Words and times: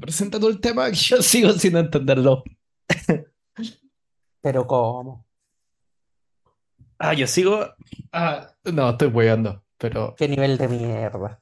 Presenta 0.00 0.38
tú 0.38 0.48
el 0.48 0.60
tema 0.60 0.90
que 0.90 0.96
yo 0.96 1.22
sigo 1.22 1.52
sin 1.52 1.76
entenderlo. 1.76 2.44
Pero 4.40 4.66
¿cómo? 4.66 5.26
Ah, 6.98 7.14
yo 7.14 7.26
sigo. 7.26 7.66
Ah, 8.12 8.54
no, 8.64 8.90
estoy 8.90 9.08
hueando, 9.08 9.64
pero. 9.78 10.14
¿Qué 10.18 10.28
nivel 10.28 10.58
de 10.58 10.68
mierda? 10.68 11.40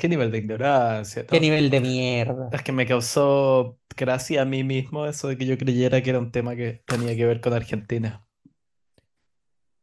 ¿Qué 0.00 0.08
nivel 0.08 0.30
de 0.30 0.38
ignorancia, 0.38 1.26
¿Qué 1.26 1.40
nivel 1.40 1.68
de 1.68 1.80
mierda? 1.80 2.48
Es 2.52 2.62
que 2.62 2.70
me 2.70 2.86
causó 2.86 3.76
gracia 3.96 4.42
a 4.42 4.44
mí 4.44 4.62
mismo 4.62 5.06
eso 5.06 5.26
de 5.26 5.36
que 5.36 5.46
yo 5.46 5.58
creyera 5.58 6.00
que 6.00 6.10
era 6.10 6.20
un 6.20 6.30
tema 6.30 6.54
que 6.54 6.84
tenía 6.86 7.16
que 7.16 7.26
ver 7.26 7.40
con 7.40 7.52
Argentina. 7.52 8.24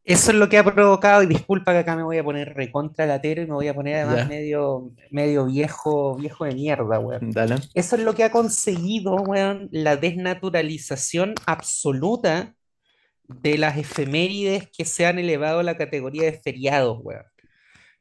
Eso 0.10 0.32
es 0.32 0.38
lo 0.38 0.50
que 0.50 0.58
ha 0.58 0.64
provocado, 0.64 1.22
y 1.22 1.28
disculpa 1.28 1.72
que 1.72 1.78
acá 1.78 1.96
me 1.96 2.02
voy 2.02 2.18
a 2.18 2.24
poner 2.24 2.56
recontra 2.56 3.06
latero 3.06 3.44
y 3.44 3.46
me 3.46 3.54
voy 3.54 3.68
a 3.68 3.76
poner 3.76 3.98
además 3.98 4.18
¿Ya? 4.18 4.26
medio, 4.26 4.92
medio 5.12 5.46
viejo, 5.46 6.16
viejo 6.16 6.46
de 6.46 6.56
mierda, 6.56 6.98
weón. 6.98 7.30
Dale. 7.30 7.58
Eso 7.76 7.96
es 7.96 8.02
lo 8.02 8.16
que 8.16 8.24
ha 8.24 8.32
conseguido, 8.32 9.14
weón, 9.18 9.70
la 9.72 9.98
desnaturalización 9.98 11.36
absoluta 11.46 12.56
de 13.28 13.60
las 13.60 13.78
efemérides 13.78 14.68
que 14.76 14.84
se 14.84 15.06
han 15.06 15.20
elevado 15.20 15.60
a 15.60 15.64
la 15.64 15.78
categoría 15.78 16.24
de 16.24 16.34
feriados, 16.34 16.98
weón. 17.04 17.26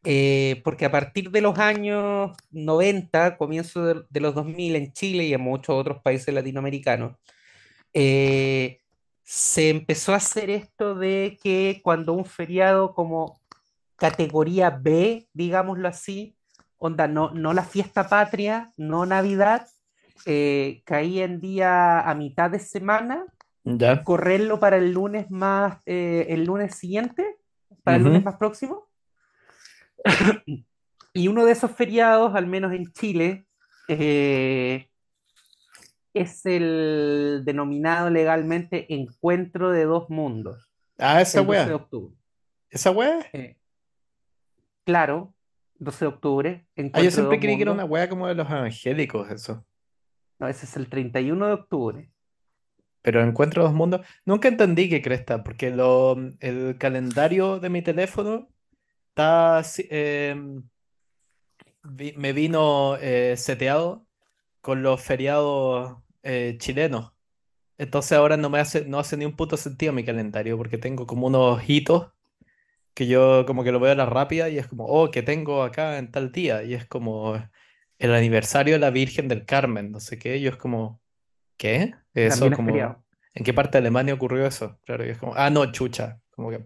Eh, 0.02 0.62
porque 0.64 0.86
a 0.86 0.90
partir 0.90 1.30
de 1.30 1.42
los 1.42 1.58
años 1.58 2.32
90, 2.52 3.36
comienzo 3.36 3.84
de, 3.84 4.02
de 4.08 4.20
los 4.20 4.34
2000 4.34 4.77
en 4.77 4.92
Chile 4.94 5.24
y 5.24 5.34
en 5.34 5.42
muchos 5.42 5.77
otros 5.77 5.98
países 6.02 6.32
latinoamericanos, 6.32 7.16
eh, 7.92 8.80
se 9.30 9.68
empezó 9.68 10.14
a 10.14 10.16
hacer 10.16 10.48
esto 10.48 10.95
de 10.95 11.38
que 11.42 11.82
cuando 11.84 12.14
un 12.14 12.24
feriado 12.24 12.95
como 12.95 13.38
categoría 13.96 14.70
B, 14.70 15.28
digámoslo 15.34 15.86
así, 15.86 16.34
onda, 16.78 17.06
no, 17.09 17.28
no 17.33 17.52
la 17.52 17.62
fiesta 17.62 18.09
patria, 18.09 18.72
no 18.78 19.05
Navidad, 19.05 19.69
eh, 20.24 20.80
caía 20.86 21.27
en 21.27 21.42
día 21.42 22.00
a 22.00 22.14
mitad 22.14 22.50
de 22.50 22.59
semana, 22.59 23.27
¿Ya? 23.64 24.02
correrlo 24.02 24.61
para 24.61 24.78
el 24.78 24.92
lunes 24.92 25.30
más, 25.30 25.77
eh, 25.84 26.24
el 26.30 26.45
lunes 26.45 26.74
siguiente, 26.74 27.36
para 27.84 27.98
el 27.98 28.05
lunes 28.05 28.24
más 28.24 28.36
próximo. 28.36 28.89
Y 31.14 31.27
uno 31.27 31.45
de 31.45 31.52
esos 31.52 31.72
feriados, 31.72 32.34
al 32.36 32.47
menos 32.47 32.72
en 32.72 32.92
Chile, 32.92 33.47
eh, 33.89 34.88
es 36.20 36.44
el 36.47 37.42
denominado 37.44 38.11
legalmente 38.11 38.92
Encuentro 38.94 39.70
de 39.70 39.84
Dos 39.84 40.08
Mundos, 40.11 40.72
Ah, 40.98 41.20
esa 41.20 41.42
12 41.42 41.69
de 41.69 41.74
octubre. 41.74 42.14
¿Esa 42.70 42.91
wea? 42.91 43.20
Eh, 43.33 43.56
claro, 44.84 45.34
12 45.78 46.05
de 46.05 46.08
octubre, 46.08 46.66
Ah, 46.92 46.98
yo 46.98 47.05
de 47.05 47.11
siempre 47.11 47.41
creí 47.41 47.56
que 47.56 47.62
era 47.62 47.72
una 47.72 47.84
wea 47.84 48.08
como 48.08 48.27
de 48.27 48.34
los 48.34 48.48
evangélicos, 48.50 49.30
eso. 49.30 49.64
No, 50.39 50.48
ese 50.48 50.66
es 50.66 50.77
el 50.77 50.89
31 50.89 51.46
de 51.46 51.52
octubre. 51.52 52.11
Pero 53.02 53.22
encuentro 53.22 53.62
dos 53.62 53.72
mundos. 53.72 54.06
Nunca 54.24 54.48
entendí 54.48 54.89
qué 54.89 55.00
cresta, 55.02 55.42
porque 55.42 55.70
lo, 55.70 56.16
el 56.41 56.77
calendario 56.78 57.58
de 57.61 57.70
mi 57.70 57.80
teléfono 57.83 58.48
está. 59.11 59.62
em, 59.91 60.62
vi- 61.84 62.14
me 62.16 62.33
vino 62.33 62.96
eh, 63.00 63.36
seteado 63.36 64.06
con 64.61 64.83
los 64.83 65.00
feriados 65.00 65.98
eh, 66.22 66.56
chilenos. 66.58 67.12
Entonces 67.78 68.12
ahora 68.12 68.36
no 68.36 68.50
me 68.50 68.58
hace, 68.58 68.84
no 68.84 68.98
hace 68.98 69.16
ni 69.16 69.24
un 69.24 69.36
puto 69.36 69.56
sentido 69.56 69.92
mi 69.92 70.05
calendario, 70.05 70.56
porque 70.56 70.78
tengo 70.78 71.06
como 71.06 71.27
unos 71.28 71.69
hitos 71.69 72.08
que 72.98 73.06
yo 73.06 73.47
como 73.47 73.62
que 73.62 73.70
lo 73.70 73.78
veo 73.78 73.92
a 73.92 73.94
la 73.94 74.06
rápida 74.06 74.48
y 74.48 74.58
es 74.58 74.66
como, 74.66 74.84
oh, 74.86 75.12
que 75.12 75.22
tengo 75.22 75.62
acá 75.62 75.98
en 75.98 76.11
tal 76.11 76.33
día. 76.33 76.64
Y 76.64 76.74
es 76.74 76.84
como 76.84 77.41
el 77.98 78.12
aniversario 78.12 78.74
de 78.74 78.80
la 78.80 78.91
Virgen 78.91 79.28
del 79.28 79.44
Carmen, 79.44 79.92
no 79.92 80.00
sé 80.00 80.19
qué. 80.19 80.36
Y 80.36 80.41
yo 80.41 80.50
es 80.50 80.56
como, 80.56 81.00
¿qué? 81.56 81.94
Eso 82.12 82.41
También 82.41 82.56
como. 82.56 83.05
¿en 83.34 83.44
qué 83.44 83.55
parte 83.55 83.72
de 83.72 83.78
Alemania 83.78 84.14
ocurrió 84.14 84.44
eso? 84.44 84.80
Claro, 84.84 85.06
y 85.06 85.11
es 85.11 85.19
como, 85.19 85.33
ah, 85.36 85.48
no, 85.48 85.70
chucha. 85.70 86.20
Como 86.30 86.50
que 86.50 86.64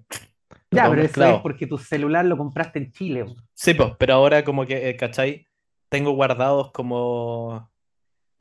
Ya, 0.71 0.89
pero 0.89 1.03
eso 1.03 1.23
es 1.23 1.41
porque 1.43 1.67
tu 1.67 1.77
celular 1.77 2.25
lo 2.25 2.39
compraste 2.39 2.79
en 2.79 2.93
Chile. 2.93 3.27
Sí, 3.53 3.75
pues, 3.75 3.93
pero 3.99 4.15
ahora 4.15 4.43
como 4.43 4.65
que, 4.65 4.89
eh, 4.89 4.97
¿cachai? 4.97 5.47
Tengo 5.91 6.13
guardados 6.13 6.73
como, 6.73 7.71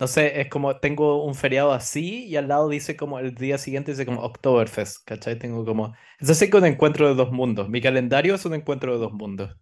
sé, 0.08 0.42
es 0.42 0.48
como, 0.50 0.78
tengo 0.80 1.24
un 1.26 1.36
feriado 1.36 1.72
así 1.74 2.26
y 2.26 2.36
al 2.36 2.48
lado 2.48 2.70
dice 2.70 2.96
como, 2.98 3.20
el 3.20 3.36
día 3.36 3.58
siguiente 3.58 3.92
dice 3.92 4.06
como 4.06 4.22
Oktoberfest, 4.22 5.06
¿cachai? 5.06 5.38
Tengo 5.38 5.66
como, 5.66 5.94
es 6.20 6.30
así 6.30 6.50
que 6.50 6.58
un 6.58 6.66
encuentro 6.66 7.08
de 7.08 7.16
dos 7.16 7.32
mundos. 7.32 7.70
Mi 7.70 7.82
calendario 7.82 8.36
es 8.36 8.46
un 8.46 8.54
encuentro 8.56 8.94
de 8.94 9.00
dos 9.00 9.14
mundos. 9.14 9.56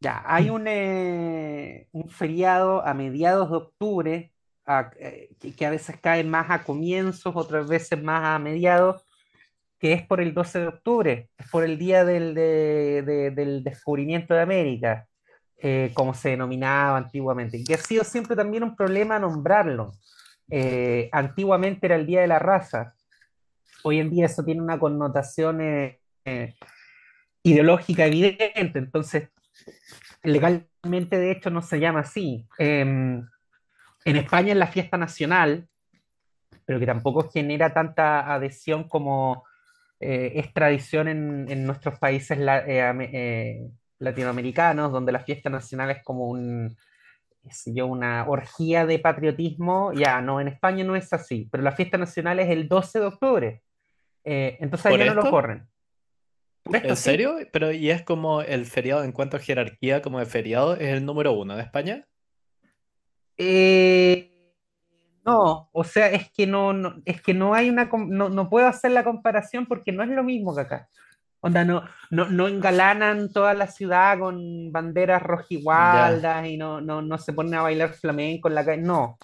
Ya, 0.00 0.22
hay 0.26 0.48
un, 0.50 0.66
eh, 0.68 1.88
un 1.92 2.08
feriado 2.08 2.86
a 2.86 2.94
mediados 2.94 3.50
de 3.50 3.56
octubre, 3.56 4.32
a- 4.64 4.90
eh, 5.00 5.30
que 5.56 5.66
a 5.66 5.70
veces 5.70 5.96
cae 6.00 6.22
más 6.24 6.46
a 6.50 6.62
comienzos, 6.64 7.34
otras 7.34 7.66
veces 7.68 8.00
más 8.02 8.22
a 8.24 8.38
mediados, 8.38 9.04
que 9.80 9.92
es 9.92 10.06
por 10.06 10.20
el 10.20 10.34
12 10.34 10.60
de 10.60 10.66
octubre, 10.68 11.30
es 11.38 11.48
por 11.50 11.64
el 11.64 11.78
día 11.78 12.04
del, 12.04 12.34
de- 12.34 13.02
de- 13.04 13.30
del 13.32 13.64
descubrimiento 13.64 14.34
de 14.34 14.42
América, 14.42 15.08
eh, 15.58 15.90
como 15.94 16.14
se 16.14 16.30
denominaba 16.30 16.96
antiguamente, 16.96 17.62
y 17.66 17.72
ha 17.72 17.78
sido 17.78 18.04
siempre 18.04 18.36
también 18.36 18.62
un 18.62 18.76
problema 18.76 19.18
nombrarlo. 19.18 19.92
Eh, 20.50 21.08
antiguamente 21.12 21.86
era 21.86 21.96
el 21.96 22.06
Día 22.06 22.22
de 22.22 22.28
la 22.28 22.38
Raza, 22.38 22.94
hoy 23.82 24.00
en 24.00 24.10
día 24.10 24.26
eso 24.26 24.44
tiene 24.44 24.60
una 24.60 24.78
connotación 24.78 25.60
eh, 25.60 26.00
eh, 26.24 26.54
ideológica 27.42 28.06
evidente, 28.06 28.78
entonces 28.78 29.30
legalmente 30.22 31.18
de 31.18 31.32
hecho 31.32 31.50
no 31.50 31.62
se 31.62 31.80
llama 31.80 32.00
así. 32.00 32.46
Eh, 32.58 32.80
en 32.80 34.16
España 34.16 34.52
es 34.52 34.58
la 34.58 34.66
fiesta 34.66 34.96
nacional, 34.96 35.68
pero 36.64 36.78
que 36.78 36.86
tampoco 36.86 37.28
genera 37.30 37.72
tanta 37.72 38.32
adhesión 38.32 38.88
como 38.88 39.44
es 40.00 40.52
tradición 40.54 41.08
en, 41.08 41.66
nuestros 41.66 41.98
países 41.98 42.38
latinoamericanos, 43.98 44.92
donde 44.92 45.12
la 45.12 45.20
fiesta 45.20 45.50
nacional 45.50 45.90
es 45.90 46.02
como 46.02 46.28
un, 46.28 46.76
yo, 47.66 47.86
una 47.86 48.26
orgía 48.28 48.86
de 48.86 48.98
patriotismo. 48.98 49.92
Ya, 49.92 50.20
no, 50.20 50.40
en 50.40 50.48
España 50.48 50.84
no 50.84 50.96
es 50.96 51.12
así, 51.12 51.48
pero 51.50 51.62
la 51.62 51.72
fiesta 51.72 51.98
nacional 51.98 52.38
es 52.40 52.48
el 52.50 52.68
12 52.68 53.00
de 53.00 53.06
octubre. 53.06 53.62
Eh, 54.24 54.56
entonces 54.60 54.90
¿Por 54.90 55.00
allá 55.00 55.10
no 55.10 55.14
lo 55.14 55.20
esto? 55.22 55.30
corren. 55.30 55.68
Esto 56.70 56.88
¿En 56.88 56.96
sí. 56.96 57.02
serio? 57.02 57.36
Pero 57.50 57.72
y 57.72 57.90
es 57.90 58.02
como 58.02 58.42
el 58.42 58.66
feriado 58.66 59.02
en 59.02 59.12
cuanto 59.12 59.36
a 59.38 59.40
jerarquía 59.40 60.02
como 60.02 60.18
de 60.18 60.26
feriado, 60.26 60.74
es 60.74 60.88
el 60.88 61.04
número 61.06 61.32
uno 61.32 61.56
de 61.56 61.62
España. 61.62 62.06
Eh, 63.38 64.34
no, 65.24 65.68
o 65.72 65.84
sea, 65.84 66.10
es 66.10 66.30
que 66.30 66.46
no, 66.46 66.72
no- 66.72 67.00
es 67.04 67.22
que 67.22 67.34
no 67.34 67.54
hay 67.54 67.70
una, 67.70 67.88
no, 68.08 68.28
no 68.28 68.50
puedo 68.50 68.66
hacer 68.66 68.90
la 68.90 69.04
comparación 69.04 69.66
porque 69.66 69.92
no 69.92 70.02
es 70.02 70.08
lo 70.10 70.24
mismo 70.24 70.54
que 70.54 70.62
acá. 70.62 70.88
Onda, 71.40 71.64
no, 71.64 71.84
no, 72.10 72.28
no 72.28 72.48
engalanan 72.48 73.32
toda 73.32 73.54
la 73.54 73.68
ciudad 73.68 74.18
con 74.18 74.72
banderas 74.72 75.22
rojigualdas 75.22 76.46
y 76.46 76.56
no, 76.56 76.80
no, 76.80 77.00
no 77.00 77.18
se 77.18 77.32
ponen 77.32 77.54
a 77.54 77.62
bailar 77.62 77.94
flamenco 77.94 78.48
en 78.48 78.54
la 78.54 78.64
calle. 78.64 78.82
No, 78.82 79.18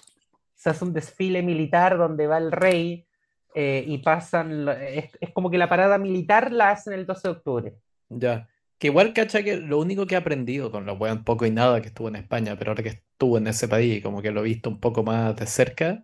se 0.55 0.69
hace 0.69 0.85
un 0.85 0.93
desfile 0.93 1.41
militar 1.41 1.97
donde 1.97 2.27
va 2.27 2.37
el 2.37 2.51
rey 2.51 3.05
eh, 3.53 3.83
y 3.87 3.97
pasan, 3.99 4.67
es, 4.69 5.11
es 5.19 5.29
como 5.31 5.49
que 5.49 5.57
la 5.57 5.69
parada 5.69 5.97
militar 5.97 6.51
la 6.51 6.71
hacen 6.71 6.93
el 6.93 7.05
12 7.05 7.27
de 7.27 7.31
octubre. 7.31 7.73
Ya. 8.09 8.47
Que 8.77 8.87
igual, 8.87 9.13
cacha, 9.13 9.43
que 9.43 9.57
lo 9.57 9.79
único 9.79 10.05
que 10.05 10.15
he 10.15 10.17
aprendido 10.17 10.71
con 10.71 10.85
lo 10.85 10.93
weón 10.95 11.23
poco 11.23 11.45
y 11.45 11.51
nada 11.51 11.81
que 11.81 11.87
estuvo 11.87 12.09
en 12.09 12.17
España, 12.17 12.57
pero 12.57 12.71
ahora 12.71 12.83
que 12.83 12.89
estuvo 12.89 13.37
en 13.37 13.47
ese 13.47 13.67
país, 13.67 14.03
como 14.03 14.21
que 14.21 14.31
lo 14.31 14.41
he 14.41 14.43
visto 14.43 14.69
un 14.69 14.79
poco 14.79 15.03
más 15.03 15.35
de 15.37 15.47
cerca, 15.47 16.03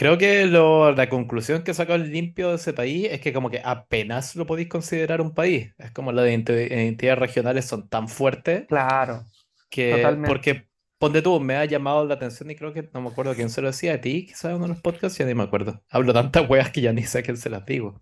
creo 0.00 0.18
que 0.18 0.46
lo- 0.46 0.92
la 0.92 1.08
conclusión 1.10 1.62
que 1.62 1.74
sacó 1.74 1.94
el 1.94 2.10
limpio 2.10 2.48
de 2.50 2.56
ese 2.56 2.72
país 2.72 3.08
es 3.10 3.20
que 3.20 3.32
como 3.34 3.50
que 3.50 3.60
apenas 3.64 4.34
lo 4.36 4.46
podéis 4.46 4.68
considerar 4.68 5.20
un 5.20 5.34
país. 5.34 5.72
Es 5.78 5.90
como 5.92 6.12
las 6.12 6.26
identi- 6.26 6.68
identidades 6.70 7.18
regionales 7.18 7.66
son 7.66 7.88
tan 7.88 8.08
fuertes 8.08 8.68
Claro, 8.68 9.24
que, 9.68 9.92
totalmente. 9.92 10.24
porque, 10.24 10.68
ponte 10.98 11.22
tú, 11.22 11.40
me 11.40 11.56
ha 11.56 11.64
llamado 11.64 12.04
la 12.06 12.14
atención 12.14 12.50
y 12.50 12.56
creo 12.56 12.72
que 12.72 12.88
no 12.92 13.00
me 13.02 13.08
acuerdo 13.10 13.34
quién 13.34 13.50
se 13.50 13.60
lo 13.62 13.68
decía, 13.68 13.94
a 13.94 14.00
ti, 14.00 14.26
quizás 14.26 14.54
uno 14.54 14.62
de 14.64 14.68
los 14.68 14.80
podcasts, 14.82 15.18
ya 15.18 15.26
ni 15.26 15.34
me 15.34 15.42
acuerdo. 15.44 15.82
Hablo 15.90 16.12
tantas 16.12 16.48
weas 16.48 16.70
que 16.70 16.80
ya 16.80 16.92
ni 16.92 17.02
sé 17.04 17.18
a 17.20 17.22
quién 17.22 17.36
se 17.36 17.50
las 17.50 17.64
digo. 17.66 18.00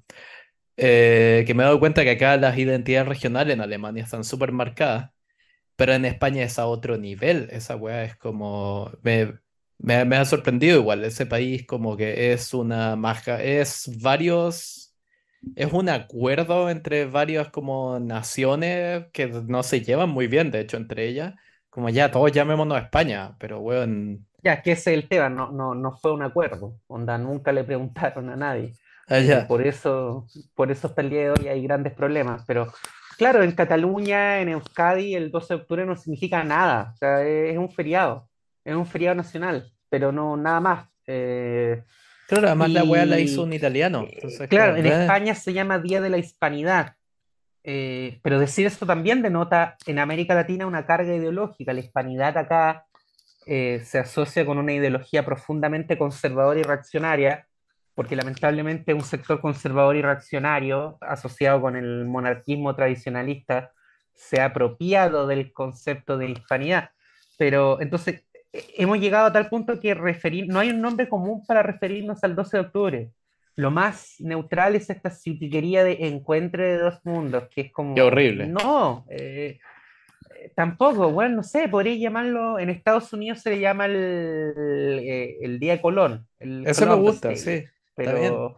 Eh, 0.76 1.44
que 1.46 1.54
me 1.54 1.62
he 1.64 1.66
dado 1.66 1.80
cuenta 1.80 2.04
que 2.04 2.12
acá 2.12 2.36
las 2.38 2.58
identidades 2.58 3.08
regionales 3.08 3.54
en 3.54 3.60
Alemania 3.62 4.04
están 4.04 4.24
súper 4.24 4.52
marcadas, 4.52 5.12
pero 5.76 5.94
en 5.94 6.04
España 6.06 6.44
es 6.44 6.58
a 6.58 6.66
otro 6.66 6.98
nivel. 6.98 7.48
Esa 7.52 7.76
wea 7.76 8.04
es 8.04 8.16
como... 8.16 8.92
Me, 9.02 9.34
me, 9.78 10.04
me 10.04 10.16
ha 10.16 10.25
sorprendido 10.25 10.78
igual. 10.78 11.04
Ese 11.04 11.26
país 11.26 11.66
como 11.66 11.96
que 11.96 12.32
es 12.32 12.54
una 12.54 12.96
maja, 12.96 13.42
es 13.42 13.90
varios... 14.02 14.84
Es 15.54 15.72
un 15.72 15.88
acuerdo 15.88 16.69
entre 16.69 17.06
varias 17.06 17.48
como 17.50 18.00
naciones 18.00 19.06
que 19.12 19.28
no 19.28 19.62
se 19.62 19.82
llevan 19.82 20.10
muy 20.10 20.26
bien, 20.26 20.50
de 20.50 20.60
hecho, 20.60 20.76
entre 20.76 21.06
ellas. 21.06 21.34
Como 21.70 21.88
ya, 21.90 22.10
todos 22.10 22.32
llamémonos 22.32 22.80
España, 22.82 23.36
pero 23.38 23.60
weón... 23.60 24.26
Ya, 24.42 24.62
que 24.62 24.72
ese 24.72 24.92
es 24.92 25.02
el 25.02 25.08
tema, 25.08 25.28
no, 25.28 25.50
no, 25.52 25.75
no 25.75 25.92
fue 25.96 26.12
un 26.12 26.22
acuerdo, 26.22 26.78
onda, 26.86 27.19
nunca 27.19 27.52
le 27.52 27.64
preguntaron 27.64 28.30
a 28.30 28.36
nadie. 28.36 28.75
Eh, 29.08 29.14
Allá. 29.16 29.46
por 29.46 29.62
eso, 29.62 30.26
por 30.54 30.70
eso 30.70 30.86
hasta 30.88 31.02
el 31.02 31.10
día 31.10 31.22
de 31.22 31.30
hoy 31.30 31.48
hay 31.48 31.62
grandes 31.62 31.94
problemas. 31.94 32.44
Pero 32.46 32.72
claro, 33.16 33.42
en 33.42 33.52
Cataluña, 33.52 34.40
en 34.40 34.50
Euskadi, 34.50 35.14
el 35.14 35.30
12 35.30 35.54
de 35.54 35.60
octubre 35.60 35.86
no 35.86 35.96
significa 35.96 36.44
nada, 36.44 36.92
o 36.94 36.96
sea, 36.98 37.22
es 37.26 37.56
un 37.58 37.70
feriado. 37.70 38.27
Es 38.68 38.76
un 38.76 38.86
feriado 38.86 39.14
nacional, 39.14 39.72
pero 39.88 40.12
no 40.12 40.36
nada 40.36 40.60
más. 40.60 40.88
Eh, 41.06 41.82
Claro, 42.26 42.48
además 42.48 42.70
la 42.70 42.84
weá 42.84 43.06
la 43.06 43.18
hizo 43.18 43.40
y 43.40 43.44
un 43.44 43.52
italiano. 43.54 44.02
eh, 44.02 44.10
Entonces, 44.12 44.48
claro, 44.48 44.76
en 44.76 44.84
eh, 44.84 45.00
España 45.00 45.34
se 45.34 45.54
llama 45.54 45.78
Día 45.78 46.02
de 46.02 46.10
la 46.10 46.18
Hispanidad, 46.18 46.96
eh, 47.64 48.20
pero 48.22 48.38
decir 48.38 48.66
esto 48.66 48.84
también 48.84 49.22
denota 49.22 49.78
en 49.86 49.98
América 49.98 50.34
Latina 50.34 50.66
una 50.66 50.84
carga 50.84 51.14
ideológica. 51.14 51.72
La 51.72 51.80
hispanidad 51.80 52.36
acá 52.36 52.84
eh, 53.46 53.80
se 53.82 53.98
asocia 53.98 54.44
con 54.44 54.58
una 54.58 54.74
ideología 54.74 55.24
profundamente 55.24 55.96
conservadora 55.96 56.60
y 56.60 56.64
reaccionaria, 56.64 57.46
porque 57.94 58.14
lamentablemente 58.14 58.92
un 58.92 59.02
sector 59.02 59.40
conservador 59.40 59.96
y 59.96 60.02
reaccionario 60.02 60.98
asociado 61.00 61.62
con 61.62 61.76
el 61.76 62.04
monarquismo 62.04 62.76
tradicionalista 62.76 63.72
se 64.14 64.42
ha 64.42 64.46
apropiado 64.46 65.26
del 65.26 65.52
concepto 65.54 66.18
de 66.18 66.28
hispanidad. 66.28 66.90
Pero 67.38 67.80
entonces 67.80 68.24
hemos 68.52 68.98
llegado 68.98 69.26
a 69.26 69.32
tal 69.32 69.48
punto 69.48 69.78
que 69.80 69.94
referir, 69.94 70.46
no 70.48 70.60
hay 70.60 70.70
un 70.70 70.80
nombre 70.80 71.08
común 71.08 71.44
para 71.46 71.62
referirnos 71.62 72.22
al 72.24 72.34
12 72.34 72.56
de 72.56 72.60
octubre. 72.60 73.10
Lo 73.56 73.70
más 73.70 74.14
neutral 74.20 74.76
es 74.76 74.88
esta 74.88 75.10
ciutiquería 75.10 75.82
de 75.84 76.06
encuentro 76.06 76.62
de 76.62 76.78
dos 76.78 77.00
mundos, 77.04 77.48
que 77.54 77.62
es 77.62 77.66
qué 77.66 77.72
como, 77.72 77.94
horrible. 78.04 78.46
no, 78.46 79.04
eh, 79.10 79.58
eh, 80.36 80.52
tampoco, 80.54 81.10
bueno, 81.10 81.36
no 81.36 81.42
sé, 81.42 81.68
podría 81.68 81.96
llamarlo, 81.96 82.58
en 82.58 82.70
Estados 82.70 83.12
Unidos 83.12 83.40
se 83.40 83.50
le 83.50 83.60
llama 83.60 83.86
el, 83.86 85.00
eh, 85.02 85.38
el 85.42 85.58
Día 85.58 85.72
de 85.72 85.80
Colón, 85.80 86.26
el 86.38 86.66
Eso 86.66 86.86
me 86.86 86.90
Columbus 86.90 87.10
gusta, 87.12 87.34
sí, 87.36 87.64
está 87.96 88.12
bien. 88.12 88.32
pero 88.32 88.56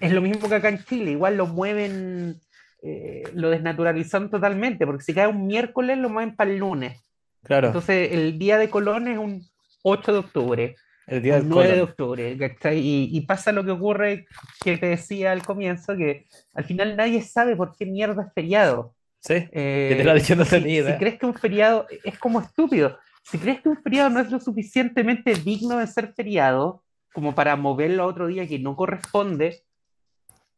es 0.00 0.12
lo 0.12 0.20
mismo 0.20 0.48
que 0.48 0.56
acá 0.56 0.68
en 0.68 0.84
Chile, 0.84 1.12
igual 1.12 1.36
lo 1.36 1.46
mueven, 1.46 2.36
eh, 2.82 3.22
lo 3.32 3.50
desnaturalizan 3.50 4.30
totalmente, 4.30 4.86
porque 4.86 5.04
si 5.04 5.14
cae 5.14 5.26
un 5.26 5.46
miércoles 5.46 5.98
lo 5.98 6.08
mueven 6.10 6.36
para 6.36 6.50
el 6.50 6.58
lunes. 6.58 7.00
Claro, 7.44 7.68
Entonces 7.68 8.10
el 8.12 8.38
Día 8.38 8.58
de 8.58 8.68
Colón 8.70 9.06
es 9.08 9.18
un 9.18 9.42
8 9.82 10.12
de 10.12 10.18
octubre, 10.18 10.76
el 11.06 11.20
día 11.22 11.34
del 11.34 11.48
9 11.48 11.62
de 11.68 11.74
colon. 11.74 11.88
octubre, 11.90 12.38
¿cachai? 12.38 12.78
Y, 12.78 13.10
y 13.12 13.20
pasa 13.22 13.52
lo 13.52 13.64
que 13.64 13.70
ocurre 13.72 14.26
que 14.62 14.78
te 14.78 14.86
decía 14.86 15.32
al 15.32 15.44
comienzo, 15.44 15.94
que 15.96 16.24
al 16.54 16.64
final 16.64 16.96
nadie 16.96 17.20
sabe 17.22 17.54
por 17.56 17.76
qué 17.76 17.84
mierda 17.86 18.22
es 18.22 18.32
feriado. 18.34 18.94
Sí, 19.20 19.34
Eh, 19.52 20.02
yo 20.26 20.36
no 20.36 20.44
si, 20.44 20.50
tenía 20.50 20.68
si 20.82 20.86
idea. 20.86 20.98
crees 20.98 21.18
que 21.18 21.26
un 21.26 21.34
feriado 21.34 21.86
es 22.04 22.18
como 22.18 22.40
estúpido, 22.40 22.98
si 23.22 23.38
crees 23.38 23.60
que 23.62 23.68
un 23.70 23.82
feriado 23.82 24.10
no 24.10 24.20
es 24.20 24.30
lo 24.30 24.38
suficientemente 24.40 25.34
digno 25.34 25.78
de 25.78 25.86
ser 25.86 26.12
feriado 26.14 26.82
como 27.12 27.34
para 27.34 27.56
moverlo 27.56 28.02
a 28.02 28.06
otro 28.06 28.26
día 28.26 28.46
que 28.46 28.58
no 28.58 28.74
corresponde, 28.76 29.62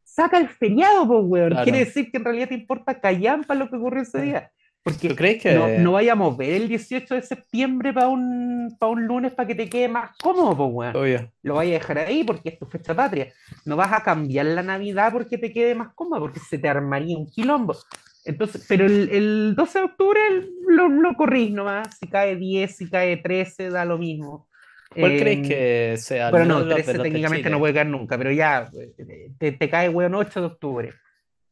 saca 0.05 0.39
el 0.39 0.49
feriado, 0.49 1.06
pues, 1.06 1.21
weón. 1.25 1.50
Claro. 1.50 1.65
Quiere 1.65 1.81
decir 1.81 2.11
que 2.11 2.17
en 2.19 2.25
realidad 2.25 2.49
te 2.49 2.55
importa 2.55 3.00
callampa 3.00 3.55
lo 3.55 3.69
que 3.69 3.77
ocurrió 3.77 4.03
ese 4.03 4.23
día. 4.23 4.50
Porque 4.87 5.09
¿Tú 5.09 5.17
crees 5.17 5.43
que 5.43 5.53
no, 5.53 5.67
no 5.69 5.93
vaya 5.93 6.12
a 6.12 6.15
mover 6.15 6.50
el 6.55 6.69
18 6.69 7.17
de 7.17 7.23
septiembre 7.23 7.93
para 7.93 8.06
un, 8.06 8.77
para 8.79 8.93
un 8.93 9.05
lunes 9.05 9.33
para 9.35 9.49
que 9.49 9.56
te 9.56 9.69
quede 9.69 9.88
más 9.88 10.17
cómodo, 10.23 10.56
pues, 10.56 10.71
weón 10.73 10.97
Obvio. 10.97 11.33
lo 11.43 11.55
vayas 11.56 11.75
a 11.77 11.79
dejar 11.81 11.99
ahí 12.06 12.23
porque 12.23 12.50
es 12.50 12.59
tu 12.59 12.67
fecha 12.67 12.94
patria. 12.94 13.33
No 13.65 13.75
vas 13.75 13.93
a 13.93 14.05
cambiar 14.05 14.47
la 14.47 14.62
Navidad 14.62 15.11
porque 15.12 15.38
te 15.38 15.53
quede 15.53 15.75
más 15.75 15.93
cómoda, 15.94 16.21
porque 16.21 16.38
se 16.38 16.59
te 16.59 16.69
armaría 16.69 17.19
un 17.19 17.27
quilombo. 17.29 17.77
Entonces, 18.25 18.65
pero 18.69 18.87
el, 18.87 19.09
el 19.11 19.55
12 19.56 19.79
de 19.81 19.85
octubre 19.87 20.21
lo, 20.69 20.89
lo 20.89 21.15
corrís 21.15 21.50
nomás. 21.53 21.97
Si 21.99 22.06
cae 22.09 22.37
10, 22.37 22.77
si 22.77 22.89
cae 22.89 23.17
13, 23.17 23.71
da 23.71 23.85
lo 23.85 23.99
mismo. 23.99 24.49
¿Cuál 24.94 25.12
Eh, 25.12 25.19
crees 25.19 25.49
que 25.49 25.97
sea? 25.99 26.31
Bueno, 26.31 26.47
no, 26.47 26.55
menos 26.61 26.69
los 26.69 26.77
de 26.77 26.82
13 26.85 26.99
los 26.99 27.03
de 27.03 27.11
técnicamente 27.11 27.50
no 27.50 27.59
puede 27.59 27.75
caer 27.75 27.87
nunca, 27.89 28.17
pero 28.17 28.31
ya, 28.31 28.71
eh, 28.99 29.32
te, 29.39 29.53
te 29.53 29.69
cae, 29.69 29.89
weón, 29.89 30.15
8 30.15 30.41
de 30.41 30.47
octubre. 30.47 30.93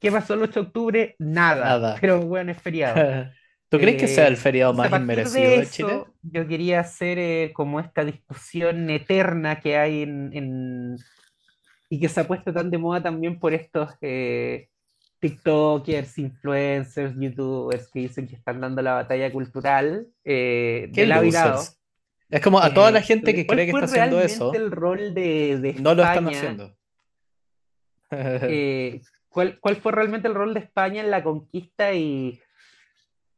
¿Qué 0.05 0.13
pasó 0.13 0.35
el 0.35 0.43
8 0.43 0.61
de 0.61 0.67
octubre? 0.67 1.17
Nada. 1.19 1.65
Nada. 1.65 1.97
Pero, 1.99 2.21
weón, 2.21 2.51
es 2.51 2.61
feriado. 2.61 2.95
¿Tú 3.71 3.79
crees 3.79 3.97
que 3.97 4.07
sea 4.07 4.27
el 4.27 4.35
Eh, 4.35 4.37
feriado 4.37 4.75
más 4.75 4.93
a 4.93 4.99
inmerecido 4.99 5.51
de 5.59 5.67
Chile? 5.67 6.05
Yo 6.21 6.47
quería 6.47 6.81
hacer 6.81 7.19
eh, 7.19 7.53
como 7.55 7.81
esta 7.81 8.05
discusión 8.05 8.91
eterna 8.91 9.61
que 9.61 9.79
hay 9.79 10.03
en, 10.03 10.31
en- 10.35 10.97
y 11.89 11.99
que 11.99 12.11
se 12.11 12.21
ha 12.21 12.27
puesto 12.27 12.53
tan 12.53 12.71
de 12.71 12.77
moda 12.77 13.03
también 13.03 13.39
por 13.39 13.55
estos 13.55 13.95
eh, 14.03 14.69
TikTokers, 15.21 16.19
influencers, 16.19 17.15
YouTubers 17.19 17.89
que 17.91 18.01
dicen 18.01 18.29
que 18.29 18.37
están 18.37 18.61
dando 18.61 18.83
la 18.83 18.93
batalla 18.93 19.33
cultural 19.33 20.07
eh, 20.23 20.91
¿Qué 20.95 21.01
de 21.01 21.07
lado 21.07 21.25
y 21.25 21.31
lado. 21.31 21.53
losers? 21.53 21.81
Es 22.29 22.43
como 22.43 22.61
a 22.61 22.75
toda 22.75 22.91
la 22.91 23.01
gente 23.01 23.35
que 23.35 23.47
¿cuál 23.47 23.57
cree 23.57 23.67
que 23.73 23.73
está 23.73 23.87
haciendo 23.87 24.21
eso, 24.21 24.53
el 24.53 24.71
rol 24.71 25.15
de, 25.15 25.59
de 25.61 25.73
no 25.81 25.95
lo 25.95 26.03
están 26.05 26.29
haciendo. 26.29 26.77
¿cuál, 29.35 29.59
cuál 29.61 29.77
fue 29.77 29.91
realmente 29.91 30.29
el 30.29 30.35
rol 30.35 30.55
de 30.55 30.61
España 30.61 31.03
en 31.03 31.11
la 31.11 31.25
conquista 31.25 31.93
y, 31.93 32.41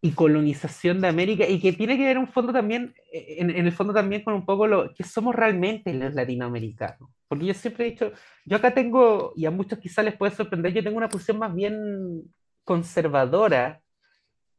y 0.03 0.11
colonización 0.13 1.01
de 1.01 1.09
América? 1.09 1.49
Y 1.49 1.59
que 1.59 1.73
tiene 1.73 1.97
que 1.97 2.05
ver 2.05 2.19
un 2.19 2.29
fondo 2.29 2.53
también, 2.53 2.95
eh, 3.11 3.37
en, 3.39 3.49
en 3.49 3.67
el 3.67 3.73
fondo 3.73 3.95
también 3.95 4.23
con 4.23 4.35
un 4.35 4.45
poco 4.45 4.67
lo 4.67 4.93
que 4.95 5.05
somos 5.05 5.35
realmente 5.35 5.95
los 5.95 6.15
latinoamericanos. 6.15 7.09
Porque 7.27 7.47
yo 7.47 7.55
siempre 7.55 7.87
he 7.87 7.91
dicho, 7.93 8.13
yo 8.45 8.59
acá 8.59 8.75
tengo, 8.75 9.33
y 9.35 9.47
a 9.47 9.51
muchos 9.51 9.79
quizás 9.79 10.05
les 10.05 10.15
puede 10.17 10.35
sorprender, 10.35 10.75
yo 10.75 10.85
tengo 10.85 10.99
una 10.99 11.09
posición 11.09 11.39
más 11.39 11.55
bien 11.55 12.23
conservadora, 12.63 13.81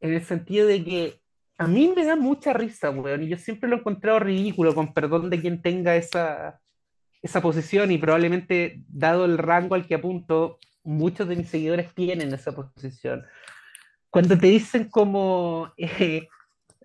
en 0.00 0.14
el 0.14 0.22
sentido 0.24 0.66
de 0.66 0.84
que 0.84 1.20
a 1.56 1.66
mí 1.66 1.92
me 1.94 2.04
da 2.04 2.16
mucha 2.16 2.52
risa, 2.52 2.90
weón, 2.90 3.22
y 3.22 3.28
yo 3.28 3.36
siempre 3.36 3.68
lo 3.68 3.76
he 3.76 3.78
encontrado 3.78 4.18
ridículo, 4.18 4.74
con 4.74 4.92
perdón 4.92 5.30
de 5.30 5.40
quien 5.40 5.62
tenga 5.62 5.94
esa, 5.94 6.60
esa 7.22 7.40
posición, 7.40 7.90
y 7.90 7.98
probablemente, 7.98 8.82
dado 8.88 9.24
el 9.24 9.38
rango 9.38 9.74
al 9.74 9.86
que 9.86 9.94
apunto, 9.94 10.58
muchos 10.88 11.28
de 11.28 11.36
mis 11.36 11.50
seguidores 11.50 11.94
tienen 11.94 12.32
esa 12.32 12.52
posición. 12.52 13.26
Cuando 14.10 14.38
te 14.38 14.46
dicen 14.46 14.88
como 14.88 15.70
eh, 15.76 16.28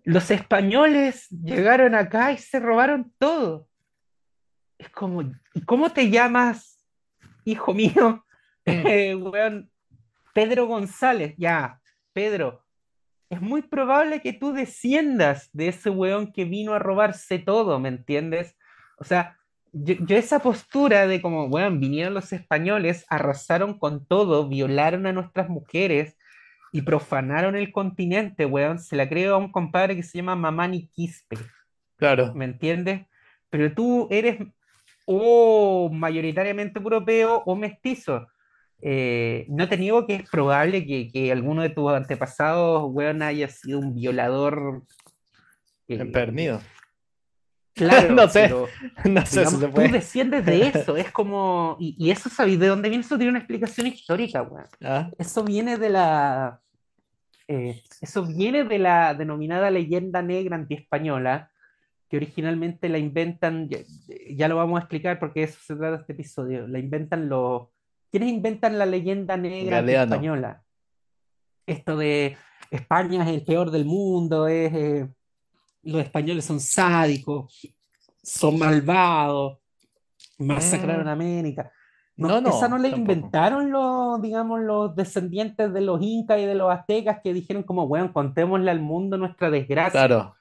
los 0.04 0.30
españoles 0.30 1.30
llegaron 1.30 1.96
acá 1.96 2.34
y 2.34 2.38
se 2.38 2.60
robaron 2.60 3.14
todo, 3.18 3.70
es 4.78 4.90
como, 4.90 5.22
¿y 5.54 5.62
cómo 5.62 5.90
te 5.92 6.10
llamas, 6.10 6.86
hijo 7.46 7.74
mío? 7.74 8.26
Eh, 8.66 9.14
weón, 9.14 9.70
Pedro 10.34 10.68
González, 10.68 11.36
ya, 11.38 11.82
Pedro, 12.14 12.64
es 13.30 13.42
muy 13.42 13.62
probable 13.62 14.22
que 14.22 14.32
tú 14.32 14.54
desciendas 14.54 15.50
de 15.52 15.68
ese 15.68 15.90
weón 15.90 16.32
que 16.32 16.46
vino 16.46 16.74
a 16.74 16.80
robarse 16.80 17.40
todo, 17.40 17.78
¿me 17.78 17.90
entiendes? 17.90 18.56
O 18.98 19.04
sea, 19.04 19.38
yo, 19.74 19.96
yo 20.06 20.16
esa 20.16 20.40
postura 20.40 21.08
de 21.08 21.22
como, 21.22 21.46
weón, 21.46 21.80
vinieron 21.80 22.14
los 22.14 22.32
españoles, 22.32 23.06
arrasaron 23.10 23.78
con 23.78 24.06
todo, 24.06 24.48
violaron 24.48 25.08
a 25.08 25.14
nuestras 25.14 25.50
mujeres 25.50 26.16
y 26.72 26.84
profanaron 26.84 27.56
el 27.56 27.72
continente, 27.72 28.46
weón, 28.46 28.80
se 28.80 28.96
la 28.96 29.10
creo 29.10 29.36
a 29.36 29.38
un 29.38 29.52
compadre 29.52 29.96
que 29.96 30.04
se 30.04 30.20
llama 30.20 30.36
Mamani 30.36 30.88
Quispe, 30.88 31.38
Claro, 31.98 32.34
¿me 32.34 32.46
entiendes? 32.46 33.06
Pero 33.50 33.74
tú 33.74 34.08
eres 34.12 34.40
o 35.06 35.90
mayoritariamente 35.92 36.80
europeo 36.80 37.44
o 37.46 37.56
mestizo. 37.56 38.28
Eh, 38.82 39.46
no 39.50 39.70
te 39.70 39.78
niego 39.78 40.06
que 40.06 40.16
es 40.16 40.30
probable 40.30 40.86
que, 40.86 41.10
que 41.12 41.32
alguno 41.32 41.62
de 41.62 41.70
tus 41.70 41.92
antepasados, 41.92 42.84
weón, 42.88 43.22
haya 43.22 43.48
sido 43.48 43.80
un 43.80 43.96
violador. 43.96 44.84
eh. 45.88 46.12
Claro, 47.74 48.14
No 48.16 48.28
sé, 48.28 48.44
pero 48.48 48.68
No 49.06 49.26
sé 49.26 49.46
si 49.46 49.56
digamos, 49.58 49.60
se 49.60 49.88
tú 49.88 49.94
desciendes 49.94 50.46
de 50.46 50.68
eso, 50.68 50.98
es 50.98 51.12
como. 51.12 51.78
Y, 51.80 51.96
y 51.98 52.12
eso, 52.12 52.30
¿sabes 52.30 52.60
de 52.60 52.68
dónde 52.68 52.90
viene? 52.90 53.04
Eso 53.04 53.18
tiene 53.18 53.32
una 53.32 53.40
explicación 53.40 53.88
histórica, 53.88 54.42
weón. 54.44 54.68
Ah, 54.84 55.10
Eso 55.18 55.44
viene 55.44 55.78
de 55.78 55.90
la. 55.90 56.60
eh, 57.48 57.82
eso 58.02 58.26
viene 58.26 58.64
de 58.64 58.80
la 58.80 59.14
denominada 59.14 59.70
leyenda 59.72 60.22
negra 60.22 60.56
antiespañola, 60.56 61.50
que 62.10 62.18
originalmente 62.18 62.90
la 62.90 62.98
inventan, 63.00 63.68
ya, 63.70 63.80
ya 64.30 64.48
lo 64.48 64.56
vamos 64.58 64.78
a 64.78 64.82
explicar 64.84 65.20
porque 65.20 65.42
de 65.42 65.46
eso 65.48 65.60
se 65.62 65.76
trata 65.76 66.02
este 66.02 66.14
episodio, 66.14 66.68
la 66.68 66.80
inventan 66.80 67.28
los... 67.28 67.70
¿Quiénes 68.12 68.30
inventan 68.30 68.78
la 68.78 68.86
leyenda 68.86 69.36
negra 69.38 69.80
antiespañola? 69.80 70.62
Esto 71.66 71.98
de 71.98 72.38
España 72.70 73.24
es 73.24 73.30
el 73.30 73.44
peor 73.44 73.72
del 73.72 73.86
mundo, 73.86 74.48
es, 74.48 74.72
eh, 74.74 75.08
los 75.84 76.02
españoles 76.02 76.46
son 76.46 76.60
sádicos, 76.60 77.68
son 78.22 78.58
malvados, 78.58 79.58
masacraron 80.38 81.06
Mm. 81.06 81.10
América. 81.10 81.72
No, 82.16 82.28
No, 82.28 82.42
no, 82.42 82.50
esa 82.50 82.68
no 82.70 82.78
la 82.78 82.90
tampoco. 82.92 83.02
inventaron 83.02 83.72
los, 83.72 84.22
digamos, 84.22 84.62
los 84.62 84.96
descendientes 84.96 85.74
de 85.74 85.82
los 85.82 86.00
incas 86.02 86.40
y 86.40 86.46
de 86.46 86.56
los 86.56 86.72
aztecas 86.72 87.20
que 87.24 87.34
dijeron 87.34 87.64
como, 87.64 87.84
weón, 87.86 88.10
contémosle 88.10 88.70
al 88.70 88.80
mundo 88.82 89.18
nuestra 89.18 89.50
desgracia. 89.50 89.92
claro. 90.08 90.36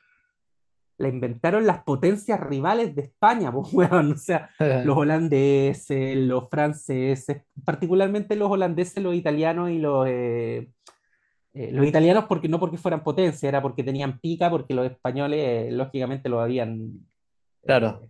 La 0.99 1.09
inventaron 1.09 1.67
las 1.67 1.83
potencias 1.83 2.39
rivales 2.39 2.95
de 2.95 3.03
España, 3.03 3.51
pues, 3.53 3.73
weón. 3.73 4.13
O 4.13 4.17
sea, 4.19 4.51
los 4.85 4.97
holandeses, 4.97 6.17
los 6.19 6.49
franceses, 6.51 7.43
particularmente 7.65 8.37
los 8.37 8.51
holandeses, 8.51 9.03
los 9.03 9.15
italianos 9.15 9.71
y 9.71 9.79
los... 9.79 10.07
eh, 10.09 10.69
eh, 11.55 11.71
los 11.73 11.87
italianos 11.87 12.25
porque 12.29 12.49
no 12.49 12.59
porque 12.59 12.79
fueran 12.79 13.03
potencia, 13.03 13.49
era 13.49 13.61
porque 13.61 13.85
tenían 13.85 14.19
pica, 14.19 14.49
porque 14.51 14.75
los 14.75 14.91
españoles, 14.91 15.41
eh, 15.41 15.69
lógicamente, 15.71 16.29
lo 16.29 16.41
habían... 16.41 16.93
Claro. 17.65 18.01
eh, 18.03 18.09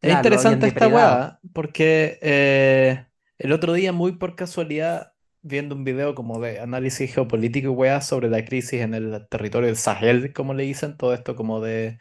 Es 0.00 0.10
claro, 0.10 0.12
lo 0.12 0.18
interesante 0.18 0.66
esta 0.66 0.88
weá, 0.88 1.40
porque 1.52 2.18
eh, 2.22 3.04
el 3.38 3.52
otro 3.52 3.72
día, 3.72 3.92
muy 3.92 4.12
por 4.12 4.34
casualidad, 4.34 5.12
viendo 5.42 5.74
un 5.74 5.84
video 5.84 6.14
como 6.14 6.40
de 6.40 6.60
análisis 6.60 7.14
geopolítico 7.14 7.68
y 7.68 7.70
weá 7.70 8.00
sobre 8.00 8.28
la 8.28 8.44
crisis 8.44 8.80
en 8.80 8.94
el 8.94 9.26
territorio 9.28 9.68
del 9.68 9.76
Sahel, 9.76 10.32
como 10.32 10.54
le 10.54 10.64
dicen, 10.64 10.96
todo 10.96 11.14
esto 11.14 11.36
como 11.36 11.60
de 11.60 11.98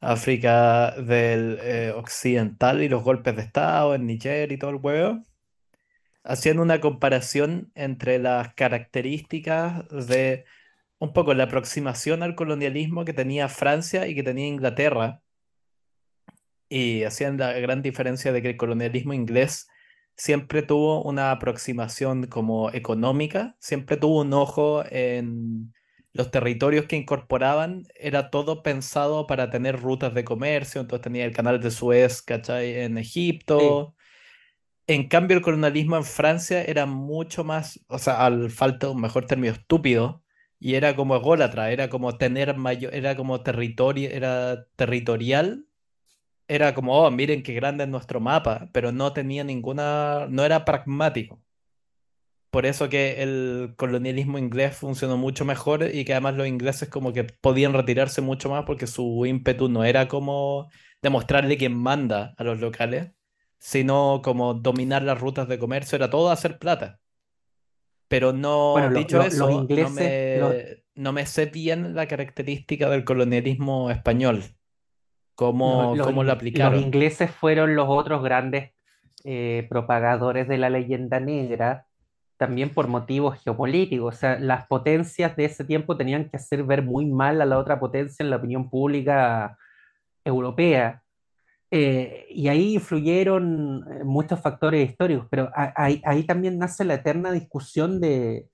África 0.00 0.92
del 0.92 1.58
eh, 1.62 1.92
Occidental 1.96 2.82
y 2.82 2.88
los 2.88 3.02
golpes 3.02 3.36
de 3.36 3.42
Estado 3.42 3.94
en 3.94 4.06
Niger 4.06 4.52
y 4.52 4.58
todo 4.58 4.70
el 4.70 4.76
huevo, 4.76 5.22
haciendo 6.24 6.62
una 6.62 6.80
comparación 6.80 7.72
entre 7.76 8.18
las 8.18 8.54
características 8.54 9.88
de 10.08 10.46
un 10.98 11.12
poco 11.14 11.34
la 11.34 11.44
aproximación 11.44 12.22
al 12.24 12.34
colonialismo 12.36 13.04
que 13.06 13.12
tenía 13.14 13.48
Francia 13.48 14.08
y 14.08 14.14
que 14.16 14.22
tenía 14.24 14.48
Inglaterra, 14.48 15.22
y 16.68 17.04
hacían 17.04 17.38
la 17.38 17.52
gran 17.52 17.82
diferencia 17.82 18.32
de 18.32 18.42
que 18.42 18.50
el 18.50 18.56
colonialismo 18.56 19.14
inglés 19.14 19.68
siempre 20.16 20.62
tuvo 20.62 21.02
una 21.04 21.30
aproximación 21.30 22.26
como 22.26 22.70
económica, 22.72 23.56
siempre 23.60 23.96
tuvo 23.96 24.20
un 24.22 24.32
ojo 24.32 24.84
en 24.90 25.72
los 26.12 26.30
territorios 26.30 26.86
que 26.86 26.96
incorporaban, 26.96 27.84
era 27.96 28.30
todo 28.30 28.62
pensado 28.62 29.26
para 29.26 29.50
tener 29.50 29.80
rutas 29.80 30.14
de 30.14 30.24
comercio, 30.24 30.80
entonces 30.80 31.02
tenía 31.02 31.24
el 31.24 31.32
canal 31.34 31.60
de 31.60 31.70
Suez, 31.70 32.22
¿cachai? 32.22 32.80
En 32.82 32.98
Sí, 33.58 33.78
Egipto. 33.78 33.93
En 34.86 35.08
cambio, 35.08 35.36
el 35.36 35.42
colonialismo 35.42 35.96
en 35.96 36.04
Francia 36.04 36.62
era 36.62 36.86
mucho 36.86 37.44
más, 37.44 37.80
o 37.88 37.98
sea, 37.98 38.24
al 38.24 38.50
falta 38.50 38.90
un 38.90 39.00
mejor 39.00 39.26
término, 39.26 39.54
estúpido, 39.54 40.22
y 40.58 40.74
era 40.74 40.94
como 40.96 41.16
ególatra, 41.16 41.70
era 41.70 41.88
como 41.88 42.16
tener 42.18 42.56
mayor, 42.56 42.94
era 42.94 43.16
como 43.16 43.42
era 43.42 44.66
territorial 44.76 45.66
era 46.48 46.74
como, 46.74 46.94
oh, 46.98 47.10
miren 47.10 47.42
qué 47.42 47.54
grande 47.54 47.84
es 47.84 47.90
nuestro 47.90 48.20
mapa, 48.20 48.68
pero 48.72 48.92
no 48.92 49.12
tenía 49.12 49.44
ninguna, 49.44 50.26
no 50.30 50.44
era 50.44 50.64
pragmático. 50.64 51.40
Por 52.50 52.66
eso 52.66 52.88
que 52.88 53.22
el 53.22 53.74
colonialismo 53.76 54.38
inglés 54.38 54.76
funcionó 54.76 55.16
mucho 55.16 55.44
mejor 55.44 55.90
y 55.92 56.04
que 56.04 56.12
además 56.12 56.36
los 56.36 56.46
ingleses 56.46 56.88
como 56.88 57.12
que 57.12 57.24
podían 57.24 57.72
retirarse 57.72 58.20
mucho 58.20 58.48
más 58.48 58.64
porque 58.64 58.86
su 58.86 59.26
ímpetu 59.26 59.68
no 59.68 59.84
era 59.84 60.06
como 60.06 60.70
demostrarle 61.02 61.56
quién 61.56 61.74
manda 61.74 62.32
a 62.36 62.44
los 62.44 62.60
locales, 62.60 63.10
sino 63.58 64.20
como 64.22 64.54
dominar 64.54 65.02
las 65.02 65.20
rutas 65.20 65.48
de 65.48 65.58
comercio, 65.58 65.96
era 65.96 66.10
todo 66.10 66.30
hacer 66.30 66.58
plata. 66.58 67.00
Pero 68.08 68.32
no, 68.32 68.72
bueno, 68.72 68.90
lo- 68.90 69.00
dicho 69.00 69.16
lo- 69.18 69.24
los 69.24 69.38
no 69.38 69.50
ingleses, 69.50 70.38
los, 70.40 70.54
no 70.94 71.12
me 71.12 71.26
sé 71.26 71.46
bien 71.46 71.94
la 71.94 72.06
característica 72.06 72.88
del 72.90 73.04
colonialismo 73.04 73.90
español, 73.90 74.42
cómo, 75.34 75.94
Los, 75.96 76.06
cómo 76.06 76.22
lo 76.22 76.30
in- 76.30 76.36
los 76.36 76.36
aplicaron. 76.36 76.80
ingleses 76.80 77.30
fueron 77.30 77.74
los 77.74 77.86
otros 77.88 78.22
grandes 78.22 78.72
eh, 79.24 79.66
propagadores 79.70 80.46
de 80.48 80.58
la 80.58 80.68
leyenda 80.68 81.18
negra, 81.18 81.86
también 82.36 82.68
por 82.70 82.88
motivos 82.88 83.42
geopolíticos. 83.42 84.14
O 84.14 84.18
sea, 84.18 84.38
las 84.38 84.66
potencias 84.66 85.34
de 85.34 85.46
ese 85.46 85.64
tiempo 85.64 85.96
tenían 85.96 86.28
que 86.28 86.36
hacer 86.36 86.62
ver 86.64 86.82
muy 86.82 87.06
mal 87.06 87.40
a 87.40 87.46
la 87.46 87.58
otra 87.58 87.80
potencia 87.80 88.22
en 88.22 88.28
la 88.30 88.36
opinión 88.36 88.68
pública 88.68 89.56
europea. 90.24 91.03
Eh, 91.76 92.26
y 92.30 92.46
ahí 92.46 92.74
influyeron 92.74 93.84
eh, 93.90 94.04
muchos 94.04 94.40
factores 94.40 94.88
históricos, 94.88 95.26
pero 95.28 95.50
ahí, 95.54 96.00
ahí 96.04 96.22
también 96.22 96.56
nace 96.56 96.84
la 96.84 96.94
eterna 96.94 97.32
discusión 97.32 98.00
de 98.00 98.48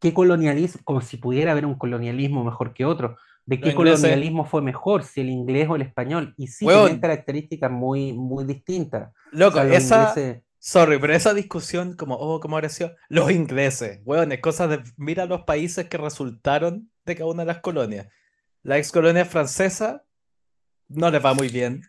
qué 0.00 0.14
colonialismo, 0.14 0.80
como 0.82 1.02
si 1.02 1.18
pudiera 1.18 1.52
haber 1.52 1.66
un 1.66 1.74
colonialismo 1.74 2.44
mejor 2.44 2.72
que 2.72 2.86
otro, 2.86 3.18
de 3.44 3.60
qué 3.60 3.74
colonialismo 3.74 4.46
fue 4.46 4.62
mejor, 4.62 5.04
si 5.04 5.20
el 5.20 5.28
inglés 5.28 5.68
o 5.68 5.76
el 5.76 5.82
español. 5.82 6.32
Y 6.38 6.46
sí, 6.46 6.64
tenían 6.64 6.84
weón, 6.84 6.98
características 6.98 7.70
muy, 7.70 8.14
muy 8.14 8.46
distintas. 8.46 9.10
O 9.10 9.12
loco, 9.32 9.56
sea, 9.56 9.64
los 9.64 9.76
esa, 9.76 10.08
ingleses, 10.08 10.42
sorry, 10.58 10.98
pero 10.98 11.12
esa 11.12 11.34
discusión 11.34 11.94
como, 11.94 12.14
oh, 12.14 12.40
¿cómo 12.40 12.58
sido? 12.70 12.94
Los 13.10 13.30
ingleses, 13.32 14.00
weón, 14.06 14.32
es 14.32 14.40
cosa 14.40 14.66
de, 14.66 14.82
mira 14.96 15.26
los 15.26 15.42
países 15.42 15.90
que 15.90 15.98
resultaron 15.98 16.90
de 17.04 17.16
cada 17.16 17.30
una 17.30 17.42
de 17.42 17.48
las 17.48 17.60
colonias. 17.60 18.08
La 18.62 18.78
ex 18.78 18.90
colonia 18.92 19.26
francesa 19.26 20.04
no 20.88 21.10
les 21.10 21.22
va 21.22 21.34
muy 21.34 21.50
bien. 21.50 21.82